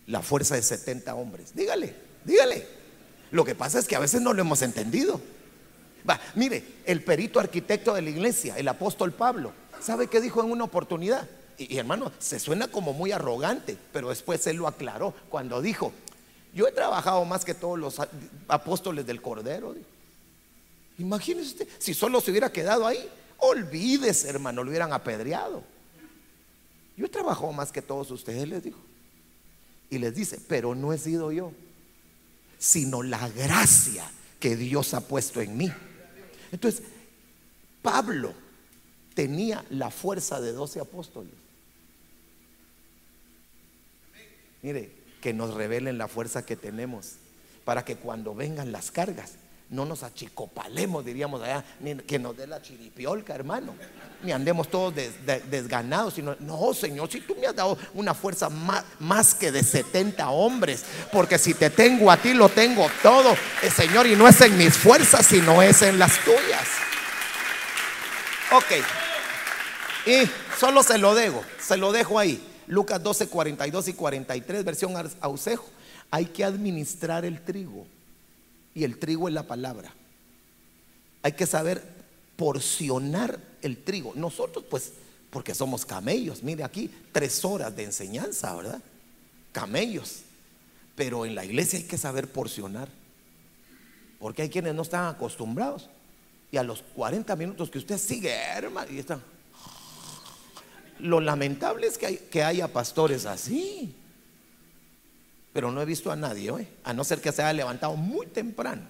[0.07, 1.53] la fuerza de 70 hombres.
[1.53, 1.93] Dígale,
[2.23, 2.65] dígale.
[3.31, 5.19] Lo que pasa es que a veces no lo hemos entendido.
[6.09, 9.51] Va, mire, el perito arquitecto de la iglesia, el apóstol Pablo,
[9.81, 11.27] ¿sabe qué dijo en una oportunidad?
[11.57, 15.91] Y, hermano, se suena como muy arrogante, pero después él lo aclaró cuando dijo,
[16.53, 17.99] yo he trabajado más que todos los
[18.47, 19.75] apóstoles del Cordero.
[20.99, 23.09] Imagínese usted, si solo se hubiera quedado ahí,
[23.39, 25.63] olvídese, hermano, lo hubieran apedreado.
[26.95, 28.79] Yo he trabajado más que todos ustedes, les dijo.
[29.89, 31.51] Y les dice, pero no he sido yo,
[32.59, 34.09] sino la gracia
[34.39, 35.71] que Dios ha puesto en mí.
[36.51, 36.83] Entonces,
[37.81, 38.33] Pablo
[39.13, 41.33] tenía la fuerza de doce apóstoles.
[44.61, 47.13] Mire, que nos revelen la fuerza que tenemos
[47.65, 49.33] para que cuando vengan las cargas
[49.69, 53.75] no nos achicopalemos, diríamos allá, ni que nos dé la chiripiolca, hermano,
[54.23, 54.93] ni andemos todos
[55.49, 60.29] desganados, sino, no, Señor, si tú me has dado una fuerza más, que de 70
[60.29, 63.35] hombres, porque si te tengo a ti, lo tengo todo,
[63.75, 66.67] Señor, y no es en mis fuerzas, sino es en las tuyas.
[68.53, 68.71] Ok,
[70.05, 72.46] y solo se lo dejo, se lo dejo ahí.
[72.67, 75.65] Lucas 12, 42 y 43, versión Ausejo.
[76.11, 77.85] Hay que administrar el trigo
[78.75, 79.93] y el trigo es la palabra.
[81.23, 81.83] Hay que saber
[82.35, 84.13] porcionar el trigo.
[84.15, 84.93] Nosotros pues,
[85.29, 88.81] porque somos camellos, mire aquí, tres horas de enseñanza, ¿verdad?
[89.51, 90.21] Camellos.
[90.95, 92.89] Pero en la iglesia hay que saber porcionar.
[94.19, 95.89] Porque hay quienes no están acostumbrados.
[96.51, 99.19] Y a los 40 minutos que usted sigue, hermano, y está.
[100.99, 103.95] Lo lamentable es que, hay, haya pastores así
[105.57, 108.27] pero no he visto a nadie hoy, a no ser que se haya levantado muy
[108.27, 108.83] temprano.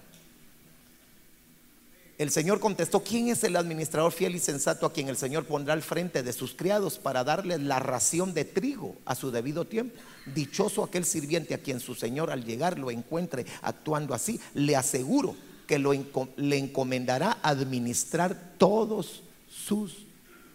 [2.18, 5.72] El Señor contestó, ¿quién es el administrador fiel y sensato a quien el Señor pondrá
[5.72, 9.96] al frente de sus criados para darle la ración de trigo a su debido tiempo?
[10.34, 14.38] Dichoso aquel sirviente a quien su Señor al llegar lo encuentre actuando así.
[14.52, 15.34] Le aseguro
[15.66, 15.94] que lo,
[16.36, 20.04] le encomendará administrar todos sus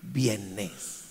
[0.03, 1.02] bienes.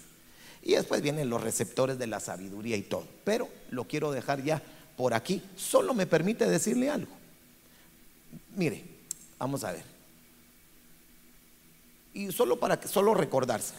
[0.62, 3.06] Y después vienen los receptores de la sabiduría y todo.
[3.24, 4.62] Pero lo quiero dejar ya
[4.97, 7.12] por aquí, solo me permite decirle algo.
[8.55, 8.84] Mire,
[9.39, 9.84] vamos a ver.
[12.14, 13.74] Y solo para que solo recordarse.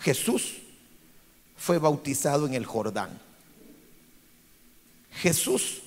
[0.00, 0.56] Jesús
[1.56, 3.18] fue bautizado en el Jordán.
[5.12, 5.82] Jesús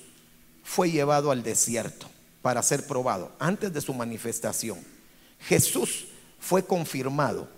[0.64, 2.08] fue llevado al desierto
[2.42, 4.78] para ser probado antes de su manifestación.
[5.40, 6.06] Jesús
[6.40, 7.48] fue confirmado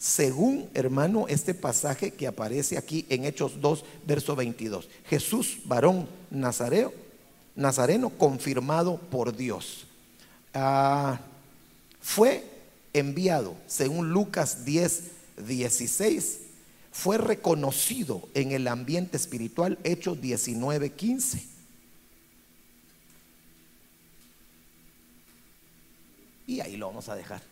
[0.00, 4.88] según, hermano, este pasaje que aparece aquí en Hechos 2, verso 22.
[5.04, 6.94] Jesús, varón nazareo,
[7.54, 9.84] nazareno, confirmado por Dios.
[10.54, 11.20] Ah,
[12.00, 12.42] fue
[12.94, 15.02] enviado, según Lucas 10,
[15.46, 16.40] 16,
[16.90, 21.44] fue reconocido en el ambiente espiritual, Hechos 19, 15.
[26.46, 27.42] Y ahí lo vamos a dejar.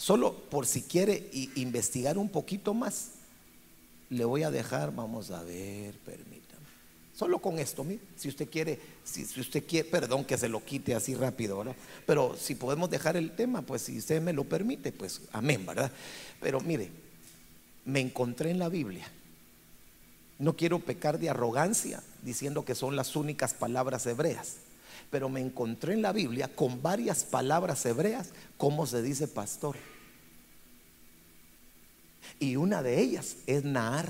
[0.00, 3.10] Solo por si quiere investigar un poquito más,
[4.08, 6.64] le voy a dejar, vamos a ver, permítame.
[7.14, 10.94] Solo con esto, mire, si usted quiere, si, usted quiere, perdón que se lo quite
[10.94, 11.76] así rápido, ¿verdad?
[12.06, 15.92] Pero si podemos dejar el tema, pues si usted me lo permite, pues amén, ¿verdad?
[16.40, 16.90] Pero mire,
[17.84, 19.06] me encontré en la Biblia.
[20.38, 24.60] No quiero pecar de arrogancia diciendo que son las únicas palabras hebreas
[25.10, 29.76] pero me encontré en la Biblia con varias palabras hebreas, ¿cómo se dice pastor?
[32.38, 34.08] Y una de ellas es Nahar,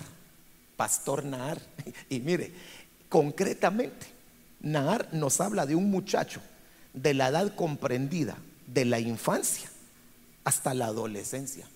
[0.77, 1.61] pastor Nahar.
[2.09, 2.53] Y mire,
[3.09, 4.07] concretamente,
[4.61, 6.41] Nahar nos habla de un muchacho
[6.93, 8.37] de la edad comprendida,
[8.67, 9.71] de la infancia
[10.45, 11.67] hasta la adolescencia.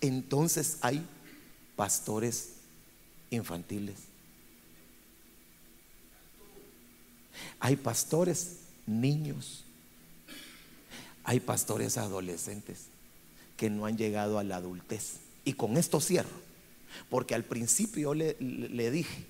[0.00, 1.04] Entonces hay
[1.76, 2.54] pastores
[3.30, 4.07] infantiles.
[7.60, 9.64] Hay pastores niños.
[11.24, 12.86] Hay pastores adolescentes
[13.56, 15.16] que no han llegado a la adultez.
[15.44, 16.48] Y con esto cierro.
[17.10, 19.24] Porque al principio le, le dije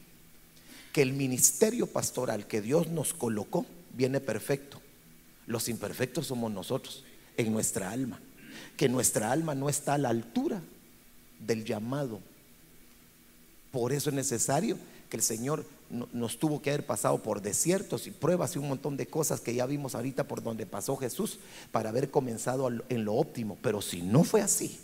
[0.93, 4.81] que el ministerio pastoral que Dios nos colocó viene perfecto.
[5.47, 7.05] Los imperfectos somos nosotros,
[7.37, 8.21] en nuestra alma.
[8.77, 10.63] Que nuestra alma no está a la altura
[11.41, 12.21] del llamado.
[13.73, 14.79] Por eso es necesario
[15.09, 18.97] que el Señor nos tuvo que haber pasado por desiertos y pruebas y un montón
[18.97, 21.39] de cosas que ya vimos ahorita por donde pasó Jesús
[21.73, 23.57] para haber comenzado en lo óptimo.
[23.63, 24.79] Pero si no fue así,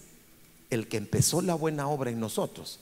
[0.70, 2.80] el que empezó la buena obra en nosotros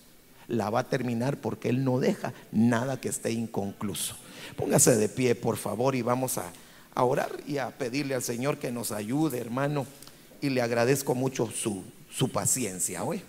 [0.49, 4.17] la va a terminar porque Él no deja nada que esté inconcluso.
[4.57, 6.53] Póngase de pie, por favor, y vamos a,
[6.95, 9.87] orar y a pedirle al Señor que nos ayude, hermano.
[10.41, 13.05] Y le agradezco mucho su, su paciencia.
[13.05, 13.23] Hoy.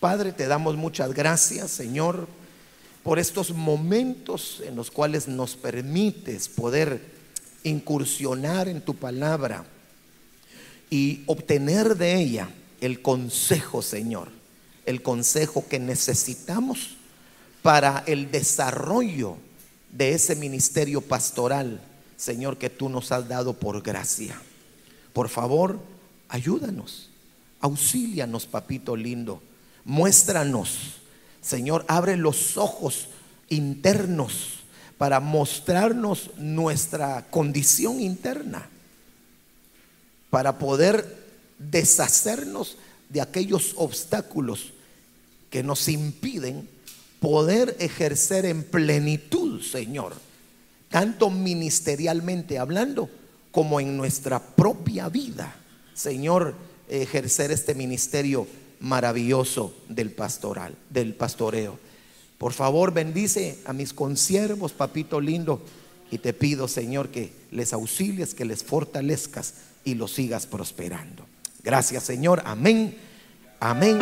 [0.00, 2.26] Padre, te damos muchas gracias, Señor,
[3.02, 7.00] por estos momentos en los cuales nos permites poder
[7.64, 9.64] incursionar en tu palabra
[10.90, 12.50] y obtener de ella
[12.80, 14.28] el consejo, Señor,
[14.86, 16.96] el consejo que necesitamos
[17.62, 19.36] para el desarrollo
[19.92, 21.80] de ese ministerio pastoral,
[22.16, 24.40] Señor, que tú nos has dado por gracia.
[25.12, 25.80] Por favor,
[26.28, 27.10] ayúdanos,
[27.60, 29.42] auxílianos, papito lindo,
[29.84, 30.99] muéstranos
[31.40, 33.08] Señor, abre los ojos
[33.48, 34.60] internos
[34.98, 38.68] para mostrarnos nuestra condición interna,
[40.28, 41.18] para poder
[41.58, 42.76] deshacernos
[43.08, 44.72] de aquellos obstáculos
[45.50, 46.68] que nos impiden
[47.18, 50.14] poder ejercer en plenitud, Señor,
[50.90, 53.10] tanto ministerialmente hablando
[53.52, 55.54] como en nuestra propia vida,
[55.94, 56.54] Señor,
[56.88, 58.46] ejercer este ministerio
[58.80, 61.78] maravilloso del pastoral, del pastoreo.
[62.38, 65.62] Por favor, bendice a mis consiervos, papito lindo,
[66.10, 69.54] y te pido, Señor, que les auxilies, que les fortalezcas
[69.84, 71.24] y los sigas prosperando.
[71.62, 72.42] Gracias, Señor.
[72.44, 72.96] Amén.
[73.60, 73.98] Amén.